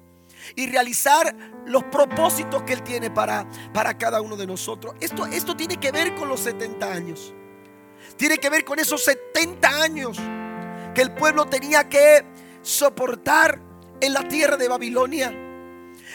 y 0.55 0.67
realizar 0.67 1.35
los 1.67 1.85
propósitos 1.85 2.63
que 2.63 2.73
Él 2.75 2.83
tiene 2.83 3.11
para, 3.11 3.47
para 3.73 3.97
cada 3.97 4.21
uno 4.21 4.37
de 4.37 4.47
nosotros. 4.47 4.95
Esto, 5.01 5.27
esto 5.27 5.57
tiene 5.57 5.79
que 5.79 5.93
ver 5.93 6.15
con 6.15 6.29
los 6.29 6.41
70 6.41 6.93
años. 6.93 7.35
Tiene 8.17 8.39
que 8.39 8.51
ver 8.51 8.65
con 8.65 8.79
esos 8.79 9.05
70 9.05 9.83
años 9.83 10.19
que 10.95 11.03
el 11.03 11.13
pueblo 11.13 11.47
tenía 11.47 11.89
que 11.89 12.25
soportar 12.63 13.61
en 14.01 14.13
la 14.13 14.27
tierra 14.29 14.57
de 14.57 14.69
Babilonia. 14.69 15.33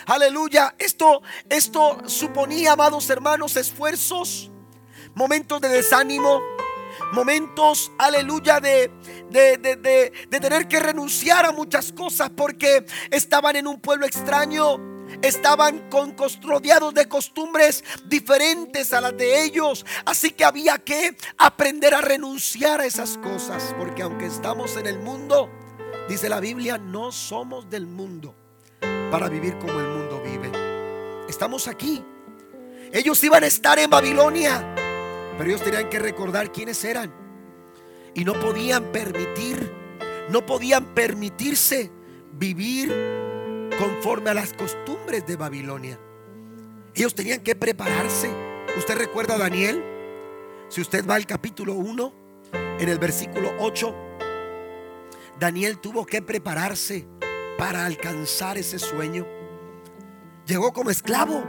Aleluya. 0.05 0.75
Esto, 0.78 1.21
esto 1.49 1.97
suponía, 2.05 2.73
amados 2.73 3.09
hermanos, 3.09 3.55
esfuerzos, 3.55 4.51
momentos 5.15 5.59
de 5.61 5.69
desánimo, 5.69 6.41
momentos, 7.14 7.91
aleluya, 7.98 8.60
de, 8.60 8.91
de, 9.30 10.39
tener 10.39 10.68
que 10.68 10.80
renunciar 10.80 11.45
a 11.45 11.52
muchas 11.52 11.91
cosas 11.91 12.30
porque 12.36 12.86
estaban 13.12 13.56
en 13.56 13.68
un 13.68 13.80
pueblo 13.80 14.06
extraño. 14.06 14.98
Estaban 15.22 15.89
con, 15.89 16.16
rodeados 16.43 16.93
de 16.93 17.08
costumbres 17.08 17.84
diferentes 18.06 18.91
a 18.91 19.00
las 19.00 19.16
de 19.16 19.45
ellos. 19.45 19.86
Así 20.06 20.32
que 20.32 20.43
había 20.43 20.78
que 20.80 21.16
aprender 21.38 21.95
a 21.95 22.02
renunciar 22.02 22.82
a 22.82 22.86
esas 22.86 23.18
cosas. 23.18 23.74
Porque 23.78 24.02
aunque 24.02 24.26
estamos 24.26 24.76
en 24.76 24.86
el 24.86 25.00
mundo, 25.00 25.50
dice 26.10 26.28
la 26.28 26.41
Biblia, 26.41 26.78
no 26.78 27.14
somos 27.14 27.70
del 27.70 27.88
mundo 27.88 28.36
para 29.10 29.30
vivir 29.30 29.58
como 29.60 29.80
el 29.80 29.88
mundo 29.88 30.22
vive. 30.24 30.52
Estamos 31.30 31.68
aquí. 31.68 32.04
Ellos 32.91 33.24
iban 33.24 33.43
a 33.43 33.48
estar 33.48 33.80
en 33.80 33.89
Babilonia. 33.89 34.76
Pero 35.38 35.49
ellos 35.49 35.63
tenían 35.63 35.89
que 35.89 35.99
recordar 35.99 36.51
quiénes 36.51 36.83
eran. 36.83 37.13
Y 38.13 38.25
no 38.25 38.33
podían 38.33 38.91
permitir, 38.91 39.71
no 40.29 40.45
podían 40.45 40.95
permitirse 40.95 41.91
vivir 42.33 42.91
conforme 43.77 44.31
a 44.31 44.33
las 44.33 44.53
costumbres 44.53 45.25
de 45.27 45.35
Babilonia. 45.35 45.99
Ellos 46.95 47.13
tenían 47.13 47.41
que 47.41 47.55
prepararse. 47.55 48.29
¿Usted 48.75 48.97
recuerda 48.97 49.35
a 49.35 49.38
Daniel? 49.38 49.83
Si 50.69 50.81
usted 50.81 51.05
va 51.07 51.15
al 51.15 51.27
capítulo 51.27 51.73
1, 51.73 52.13
en 52.79 52.89
el 52.89 52.97
versículo 52.97 53.51
8, 53.59 53.95
Daniel 55.39 55.77
tuvo 55.77 56.05
que 56.05 56.21
prepararse 56.21 57.07
para 57.57 57.85
alcanzar 57.85 58.57
ese 58.57 58.79
sueño. 58.79 59.27
Llegó 60.47 60.73
como 60.73 60.89
esclavo. 60.89 61.43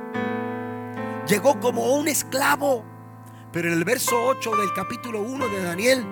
Llegó 1.26 1.58
como 1.60 1.94
un 1.94 2.08
esclavo 2.08 2.84
pero 3.52 3.68
en 3.68 3.74
el 3.74 3.84
verso 3.84 4.26
8 4.26 4.56
del 4.56 4.72
capítulo 4.74 5.20
1 5.22 5.48
de 5.48 5.62
Daniel, 5.62 6.06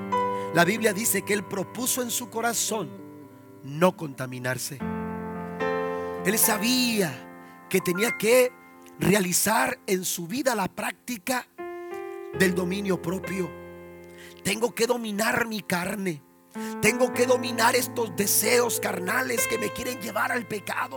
la 0.55 0.65
Biblia 0.65 0.93
dice 0.93 1.23
que 1.23 1.35
él 1.35 1.45
propuso 1.45 2.03
en 2.03 2.11
su 2.11 2.31
corazón 2.31 2.91
no 3.63 3.97
contaminarse. 3.97 4.79
Él 6.25 6.39
sabía 6.39 7.13
que 7.69 7.81
tenía 7.81 8.17
que 8.17 8.53
realizar 8.99 9.79
en 9.87 10.05
su 10.05 10.27
vida 10.27 10.55
la 10.55 10.69
práctica 10.69 11.47
del 12.39 12.55
dominio 12.55 13.01
propio. 13.01 13.51
Tengo 14.43 14.75
que 14.75 14.87
dominar 14.87 15.47
mi 15.47 15.61
carne. 15.61 16.23
Tengo 16.81 17.13
que 17.13 17.27
dominar 17.27 17.77
estos 17.77 18.17
deseos 18.17 18.81
carnales 18.81 19.47
que 19.47 19.59
me 19.59 19.73
quieren 19.73 20.01
llevar 20.01 20.33
al 20.33 20.47
pecado. 20.47 20.97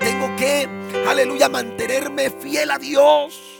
Tengo 0.00 0.36
que, 0.36 0.68
aleluya, 1.08 1.48
mantenerme 1.48 2.30
fiel 2.30 2.70
a 2.70 2.78
Dios. 2.78 3.57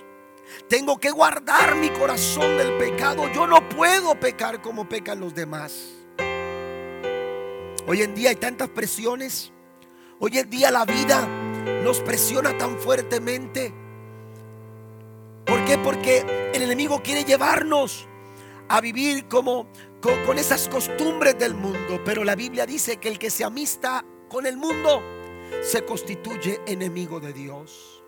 Tengo 0.69 0.99
que 0.99 1.11
guardar 1.11 1.77
mi 1.77 1.89
corazón 1.89 2.59
del 2.59 2.77
pecado. 2.77 3.33
Yo 3.33 3.47
no 3.47 3.67
puedo 3.71 4.21
pecar 4.21 4.61
como 4.61 4.87
pecan 4.87 5.19
los 5.19 5.35
demás. 5.35 5.95
Hoy 7.87 8.03
en 8.03 8.15
día 8.15 8.29
hay 8.29 8.37
tantas 8.37 8.69
presiones. 8.69 9.51
Hoy 10.19 10.37
en 10.37 10.51
día 10.51 10.71
la 10.71 10.85
vida 10.85 11.27
nos 11.83 12.01
presiona 12.01 12.57
tan 12.59 12.79
fuertemente. 12.79 13.73
¿Por 15.47 15.65
qué? 15.65 15.79
Porque 15.79 16.51
el 16.53 16.61
enemigo 16.61 17.03
quiere 17.03 17.25
llevarnos 17.25 18.07
a 18.69 18.83
vivir 18.83 19.27
como 19.27 19.69
con, 20.03 20.23
con, 20.27 20.37
esas 20.39 20.69
costumbres 20.69 21.39
del 21.39 21.55
mundo. 21.55 22.03
Pero 22.05 22.25
la 22.25 22.35
Biblia 22.35 22.67
dice 22.67 22.99
que 22.99 23.09
el 23.09 23.19
que 23.19 23.31
se 23.31 23.43
amista 23.43 24.05
con 24.29 24.45
el 24.45 24.59
mundo 24.59 25.03
se 25.63 25.87
constituye 25.87 26.61
enemigo 26.67 27.21
de 27.21 27.33
Dios. 27.33 28.05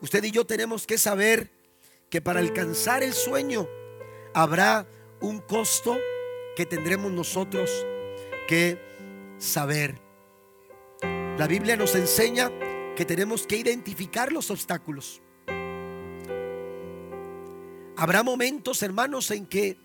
Usted 0.00 0.24
y 0.24 0.30
yo 0.30 0.46
tenemos 0.46 0.86
que 0.86 0.96
saber 0.96 1.55
que 2.10 2.20
para 2.20 2.40
alcanzar 2.40 3.02
el 3.02 3.12
sueño 3.12 3.68
habrá 4.34 4.86
un 5.20 5.40
costo 5.40 5.96
que 6.56 6.66
tendremos 6.66 7.12
nosotros 7.12 7.70
que 8.48 8.78
saber. 9.38 10.00
La 11.38 11.46
Biblia 11.46 11.76
nos 11.76 11.94
enseña 11.94 12.50
que 12.94 13.04
tenemos 13.04 13.46
que 13.46 13.56
identificar 13.56 14.32
los 14.32 14.50
obstáculos. 14.50 15.20
Habrá 17.96 18.22
momentos, 18.22 18.82
hermanos, 18.82 19.30
en 19.30 19.46
que 19.46 19.78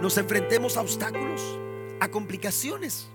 nos 0.00 0.16
enfrentemos 0.18 0.76
a 0.76 0.80
obstáculos, 0.80 1.58
a 2.00 2.08
complicaciones. 2.08 3.08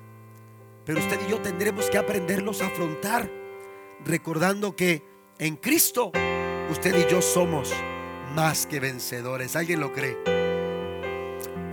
Pero 0.85 0.99
usted 0.99 1.19
y 1.25 1.31
yo 1.31 1.41
tendremos 1.41 1.89
que 1.89 1.97
aprenderlos 1.97 2.61
a 2.61 2.67
afrontar, 2.67 3.29
recordando 4.05 4.75
que 4.75 5.03
en 5.39 5.55
Cristo 5.55 6.11
usted 6.69 6.95
y 6.95 7.11
yo 7.11 7.21
somos 7.21 7.73
más 8.35 8.67
que 8.67 8.79
vencedores. 8.79 9.55
¿Alguien 9.55 9.79
lo 9.79 9.93
cree? 9.93 10.17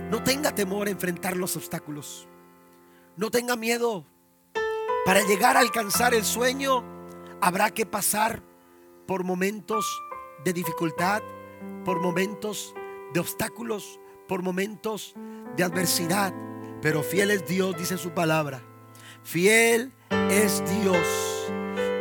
No 0.09 0.23
tenga 0.23 0.55
temor 0.55 0.87
a 0.87 0.91
enfrentar 0.91 1.35
los 1.35 1.55
obstáculos. 1.57 2.27
No 3.17 3.29
tenga 3.29 3.55
miedo. 3.55 4.05
Para 5.05 5.21
llegar 5.23 5.57
a 5.57 5.59
alcanzar 5.59 6.13
el 6.13 6.23
sueño 6.23 6.83
habrá 7.41 7.71
que 7.71 7.85
pasar 7.85 8.41
por 9.05 9.25
momentos 9.25 9.85
de 10.45 10.53
dificultad, 10.53 11.21
por 11.83 11.99
momentos 11.99 12.73
de 13.13 13.19
obstáculos, 13.19 13.99
por 14.27 14.41
momentos 14.41 15.13
de 15.57 15.63
adversidad. 15.63 16.33
Pero 16.81 17.03
fiel 17.03 17.31
es 17.31 17.45
Dios, 17.45 17.77
dice 17.77 17.97
su 17.97 18.11
palabra. 18.11 18.63
Fiel 19.23 19.91
es 20.29 20.63
Dios. 20.81 21.51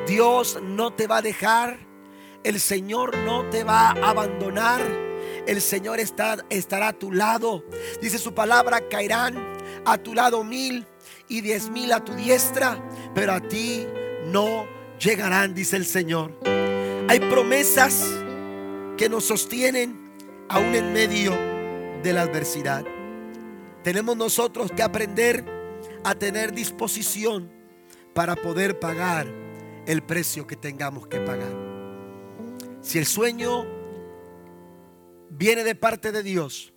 Dios 0.07 0.61
no 0.63 0.93
te 0.93 1.09
va 1.09 1.19
a 1.19 1.23
dejar 1.23 1.92
el 2.45 2.61
Señor 2.61 3.17
no 3.19 3.49
te 3.51 3.65
va 3.65 3.91
a 3.91 4.11
abandonar. 4.11 4.81
El 5.47 5.61
Señor 5.61 6.01
está, 6.01 6.39
estará 6.51 6.89
a 6.89 6.93
tu 6.93 7.13
lado. 7.13 7.65
Dice 8.01 8.19
su 8.19 8.35
palabra, 8.35 8.89
caerán 8.89 9.37
a 9.85 9.99
tu 9.99 10.15
lado 10.15 10.45
mil 10.45 10.87
y 11.29 11.41
diez 11.41 11.71
mil 11.71 11.93
a 11.93 12.05
tu 12.05 12.15
diestra, 12.15 12.83
pero 13.15 13.33
a 13.33 13.41
ti 13.41 13.87
no 14.27 14.67
llegarán, 14.99 15.55
dice 15.55 15.77
el 15.77 15.87
Señor. 15.87 16.39
Hay 17.09 17.21
promesas 17.21 18.09
que 18.97 19.09
nos 19.09 19.25
sostienen 19.25 20.13
aún 20.49 20.75
en 20.75 20.93
medio 20.93 21.33
de 22.03 22.13
la 22.13 22.23
adversidad. 22.23 22.85
Tenemos 23.83 24.17
nosotros 24.17 24.71
que 24.71 24.83
aprender 24.83 25.45
a 26.05 26.15
tener 26.15 26.53
disposición 26.53 27.51
para 28.15 28.37
poder 28.37 28.79
pagar 28.79 29.27
el 29.87 30.03
precio 30.03 30.47
que 30.47 30.57
tengamos 30.57 31.07
que 31.09 31.19
pagar. 31.19 31.72
Si 32.83 32.99
el 32.99 33.07
sueño 33.07 33.65
viene 35.31 35.65
de 35.65 35.75
parte 35.75 36.13
de 36.13 36.23
Dios, 36.23 36.75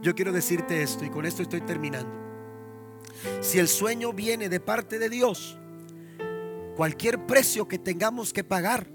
yo 0.00 0.14
quiero 0.14 0.32
decirte 0.32 0.82
esto 0.82 1.04
y 1.04 1.10
con 1.10 1.24
esto 1.24 1.42
estoy 1.42 1.60
terminando. 1.60 2.12
Si 3.40 3.58
el 3.58 3.68
sueño 3.68 4.12
viene 4.12 4.48
de 4.48 4.58
parte 4.60 4.98
de 4.98 5.08
Dios, 5.08 5.56
cualquier 6.76 7.24
precio 7.24 7.68
que 7.68 7.78
tengamos 7.78 8.32
que 8.32 8.42
pagar 8.42 8.88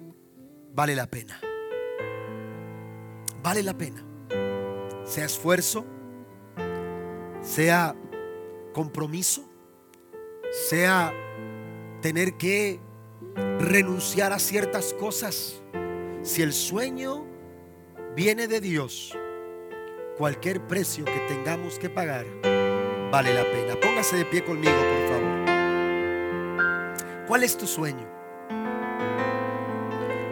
vale 0.73 0.95
la 0.95 1.07
pena. 1.07 1.39
Vale 3.41 3.63
la 3.63 3.77
pena. 3.77 4.05
Sea 5.05 5.25
esfuerzo, 5.25 5.85
sea 7.41 7.95
compromiso, 8.73 9.49
sea 10.51 11.13
tener 12.01 12.35
que 12.35 12.81
renunciar 13.59 14.33
a 14.33 14.39
ciertas 14.39 14.93
cosas. 14.93 15.58
Si 16.21 16.41
el 16.41 16.53
sueño 16.53 17.25
viene 18.15 18.47
de 18.47 18.59
Dios, 18.59 19.17
cualquier 20.17 20.59
precio 20.67 21.05
que 21.05 21.19
tengamos 21.27 21.79
que 21.79 21.89
pagar 21.89 22.25
vale 23.11 23.33
la 23.33 23.43
pena. 23.43 23.79
Póngase 23.79 24.17
de 24.17 24.25
pie 24.25 24.43
conmigo, 24.43 24.75
por 24.75 25.07
favor. 25.07 25.29
¿Cuál 27.27 27.43
es 27.43 27.57
tu 27.57 27.65
sueño? 27.65 28.07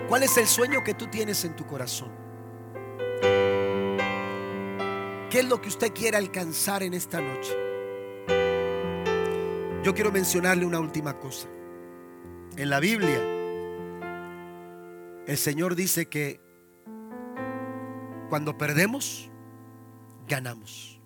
¿Cuál 0.09 0.23
es 0.23 0.37
el 0.37 0.47
sueño 0.47 0.83
que 0.83 0.93
tú 0.93 1.07
tienes 1.07 1.45
en 1.45 1.55
tu 1.55 1.65
corazón? 1.65 2.11
¿Qué 5.29 5.39
es 5.39 5.45
lo 5.45 5.61
que 5.61 5.69
usted 5.69 5.93
quiere 5.93 6.17
alcanzar 6.17 6.83
en 6.83 6.93
esta 6.93 7.21
noche? 7.21 7.55
Yo 9.83 9.93
quiero 9.93 10.11
mencionarle 10.11 10.65
una 10.65 10.79
última 10.79 11.17
cosa. 11.17 11.47
En 12.57 12.69
la 12.69 12.79
Biblia, 12.79 13.36
el 15.27 15.37
Señor 15.37 15.75
dice 15.75 16.07
que 16.07 16.39
cuando 18.29 18.57
perdemos, 18.57 19.29
ganamos. 20.27 21.01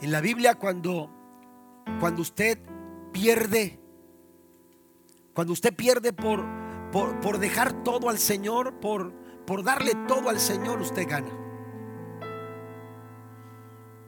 En 0.00 0.12
la 0.12 0.20
Biblia, 0.20 0.54
cuando, 0.54 1.10
cuando 1.98 2.22
usted 2.22 2.58
pierde, 3.12 3.80
cuando 5.34 5.52
usted 5.52 5.74
pierde 5.74 6.12
por, 6.12 6.44
por, 6.92 7.18
por 7.18 7.38
dejar 7.38 7.82
todo 7.82 8.08
al 8.08 8.18
Señor, 8.18 8.78
por, 8.78 9.12
por 9.44 9.64
darle 9.64 9.92
todo 10.06 10.30
al 10.30 10.38
Señor, 10.38 10.80
usted 10.80 11.06
gana. 11.08 11.32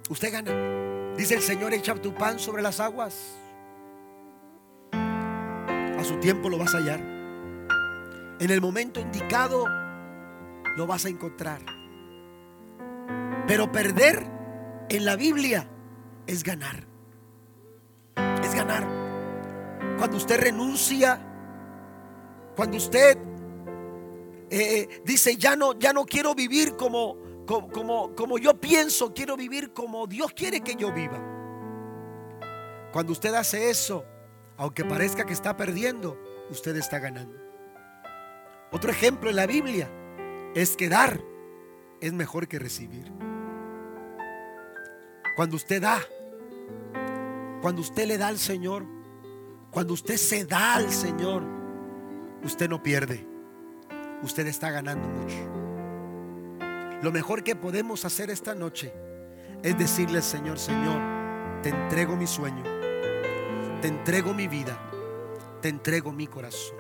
Usted 0.09 0.33
gana. 0.33 1.17
Dice 1.17 1.35
el 1.35 1.43
Señor, 1.43 1.75
echa 1.75 1.95
tu 1.97 2.15
pan 2.15 2.39
sobre 2.39 2.63
las 2.63 2.79
aguas. 2.79 3.37
A 4.93 6.05
su 6.05 6.17
tiempo 6.21 6.49
lo 6.49 6.57
vas 6.57 6.73
a 6.75 6.79
hallar. 6.79 7.10
En 8.41 8.49
el 8.51 8.63
momento 8.63 9.01
indicado 9.01 9.67
lo 10.77 10.87
vas 10.87 11.05
a 11.05 11.11
encontrar. 11.11 11.61
Pero 13.47 13.71
perder 13.71 14.27
en 14.89 15.05
la 15.05 15.15
Biblia 15.15 15.69
es 16.27 16.43
ganar. 16.43 16.87
Es 18.43 18.55
ganar. 18.55 18.89
Cuando 19.99 20.17
usted 20.17 20.41
renuncia, 20.41 21.21
cuando 22.57 22.79
usted 22.79 23.19
eh, 24.49 25.03
dice, 25.05 25.37
ya 25.37 25.55
no, 25.55 25.79
ya 25.79 25.93
no 25.93 26.07
quiero 26.07 26.35
vivir 26.35 26.77
como, 26.77 27.19
como, 27.47 28.15
como 28.15 28.39
yo 28.39 28.59
pienso, 28.59 29.13
quiero 29.13 29.37
vivir 29.37 29.75
como 29.75 30.07
Dios 30.07 30.33
quiere 30.33 30.63
que 30.63 30.77
yo 30.77 30.91
viva. 30.95 31.23
Cuando 32.91 33.13
usted 33.13 33.35
hace 33.35 33.69
eso, 33.69 34.05
aunque 34.57 34.83
parezca 34.83 35.27
que 35.27 35.35
está 35.35 35.59
perdiendo, 35.59 36.19
usted 36.51 36.75
está 36.77 36.99
ganando. 36.99 37.51
Otro 38.73 38.91
ejemplo 38.91 39.31
en 39.31 39.37
la 39.37 39.47
Biblia 39.47 39.91
es 40.55 40.77
que 40.77 40.89
dar 40.89 41.21
es 42.01 42.13
mejor 42.13 42.47
que 42.49 42.59
recibir. 42.59 43.13
Cuando 45.37 45.57
usted 45.57 45.83
da, 45.83 46.01
cuando 47.63 47.81
usted 47.81 48.07
le 48.07 48.19
da 48.19 48.29
al 48.29 48.39
Señor, 48.39 48.85
cuando 49.71 49.95
usted 49.95 50.17
se 50.17 50.45
da 50.45 50.75
al 50.75 50.91
Señor, 50.91 51.43
usted 52.45 52.69
no 52.69 52.83
pierde, 52.83 53.27
usted 54.23 54.47
está 54.47 54.71
ganando 54.71 55.09
mucho. 55.09 55.39
Lo 57.03 57.13
mejor 57.13 57.43
que 57.43 57.57
podemos 57.57 58.05
hacer 58.05 58.31
esta 58.31 58.55
noche 58.55 58.93
es 59.63 59.77
decirle 59.79 60.19
al 60.19 60.23
Señor, 60.23 60.59
Señor, 60.59 61.01
te 61.63 61.71
entrego 61.71 62.17
mi 62.17 62.27
sueño, 62.27 62.63
te 63.81 63.89
entrego 63.89 64.33
mi 64.33 64.47
vida, 64.49 64.79
te 65.61 65.69
entrego 65.69 66.13
mi 66.13 66.27
corazón. 66.27 66.80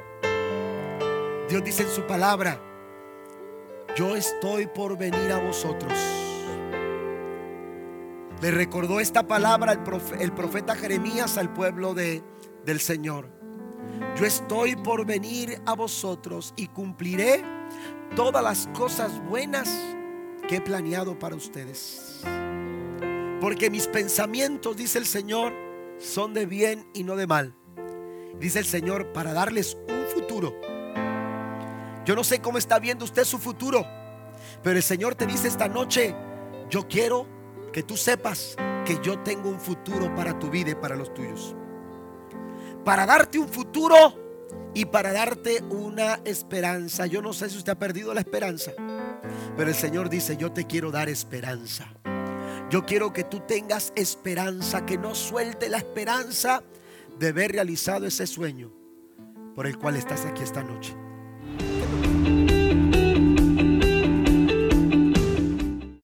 Dios 1.50 1.64
dice 1.64 1.82
en 1.82 1.90
su 1.90 2.06
palabra, 2.06 2.60
yo 3.96 4.14
estoy 4.14 4.68
por 4.68 4.96
venir 4.96 5.32
a 5.32 5.44
vosotros. 5.44 5.92
Le 8.40 8.52
recordó 8.52 9.00
esta 9.00 9.26
palabra 9.26 9.72
el, 9.72 10.32
profeta, 10.32 10.76
Jeremías 10.76 11.36
al 11.38 11.52
pueblo 11.52 11.92
de, 11.92 12.22
del 12.64 12.78
Señor. 12.78 13.28
Yo 14.16 14.26
estoy 14.26 14.76
por 14.76 15.04
venir 15.04 15.60
a 15.66 15.74
vosotros 15.74 16.54
y 16.56 16.68
cumpliré 16.68 17.42
todas 18.14 18.44
las 18.44 18.68
cosas 18.68 19.20
buenas 19.28 19.68
que 20.46 20.58
he 20.58 20.60
planeado 20.60 21.18
para 21.18 21.34
ustedes. 21.34 22.20
Porque 23.40 23.70
mis 23.70 23.88
pensamientos, 23.88 24.76
dice 24.76 24.98
el 24.98 25.06
Señor, 25.06 25.52
son 25.98 26.32
de 26.32 26.46
bien 26.46 26.88
y 26.94 27.02
no 27.02 27.16
de 27.16 27.26
mal. 27.26 27.56
Dice 28.38 28.60
el 28.60 28.66
Señor, 28.66 29.10
para 29.12 29.32
darles 29.32 29.76
un 29.88 30.06
futuro. 30.14 30.69
Yo 32.10 32.16
no 32.16 32.24
sé 32.24 32.40
cómo 32.40 32.58
está 32.58 32.80
viendo 32.80 33.04
usted 33.04 33.22
su 33.22 33.38
futuro, 33.38 33.86
pero 34.64 34.76
el 34.76 34.82
Señor 34.82 35.14
te 35.14 35.26
dice 35.26 35.46
esta 35.46 35.68
noche, 35.68 36.12
yo 36.68 36.88
quiero 36.88 37.24
que 37.72 37.84
tú 37.84 37.96
sepas 37.96 38.56
que 38.84 38.98
yo 39.00 39.20
tengo 39.20 39.48
un 39.48 39.60
futuro 39.60 40.12
para 40.16 40.36
tu 40.36 40.50
vida 40.50 40.70
y 40.72 40.74
para 40.74 40.96
los 40.96 41.14
tuyos. 41.14 41.54
Para 42.84 43.06
darte 43.06 43.38
un 43.38 43.46
futuro 43.46 43.94
y 44.74 44.86
para 44.86 45.12
darte 45.12 45.62
una 45.70 46.18
esperanza. 46.24 47.06
Yo 47.06 47.22
no 47.22 47.32
sé 47.32 47.48
si 47.48 47.58
usted 47.58 47.74
ha 47.74 47.78
perdido 47.78 48.12
la 48.12 48.22
esperanza, 48.22 48.72
pero 49.56 49.70
el 49.70 49.76
Señor 49.76 50.10
dice, 50.10 50.36
yo 50.36 50.50
te 50.50 50.66
quiero 50.66 50.90
dar 50.90 51.08
esperanza. 51.08 51.94
Yo 52.70 52.86
quiero 52.86 53.12
que 53.12 53.22
tú 53.22 53.38
tengas 53.46 53.92
esperanza, 53.94 54.84
que 54.84 54.98
no 54.98 55.14
suelte 55.14 55.68
la 55.68 55.76
esperanza 55.76 56.64
de 57.20 57.28
haber 57.28 57.52
realizado 57.52 58.04
ese 58.04 58.26
sueño 58.26 58.72
por 59.54 59.68
el 59.68 59.78
cual 59.78 59.94
estás 59.94 60.24
aquí 60.24 60.42
esta 60.42 60.64
noche. 60.64 60.96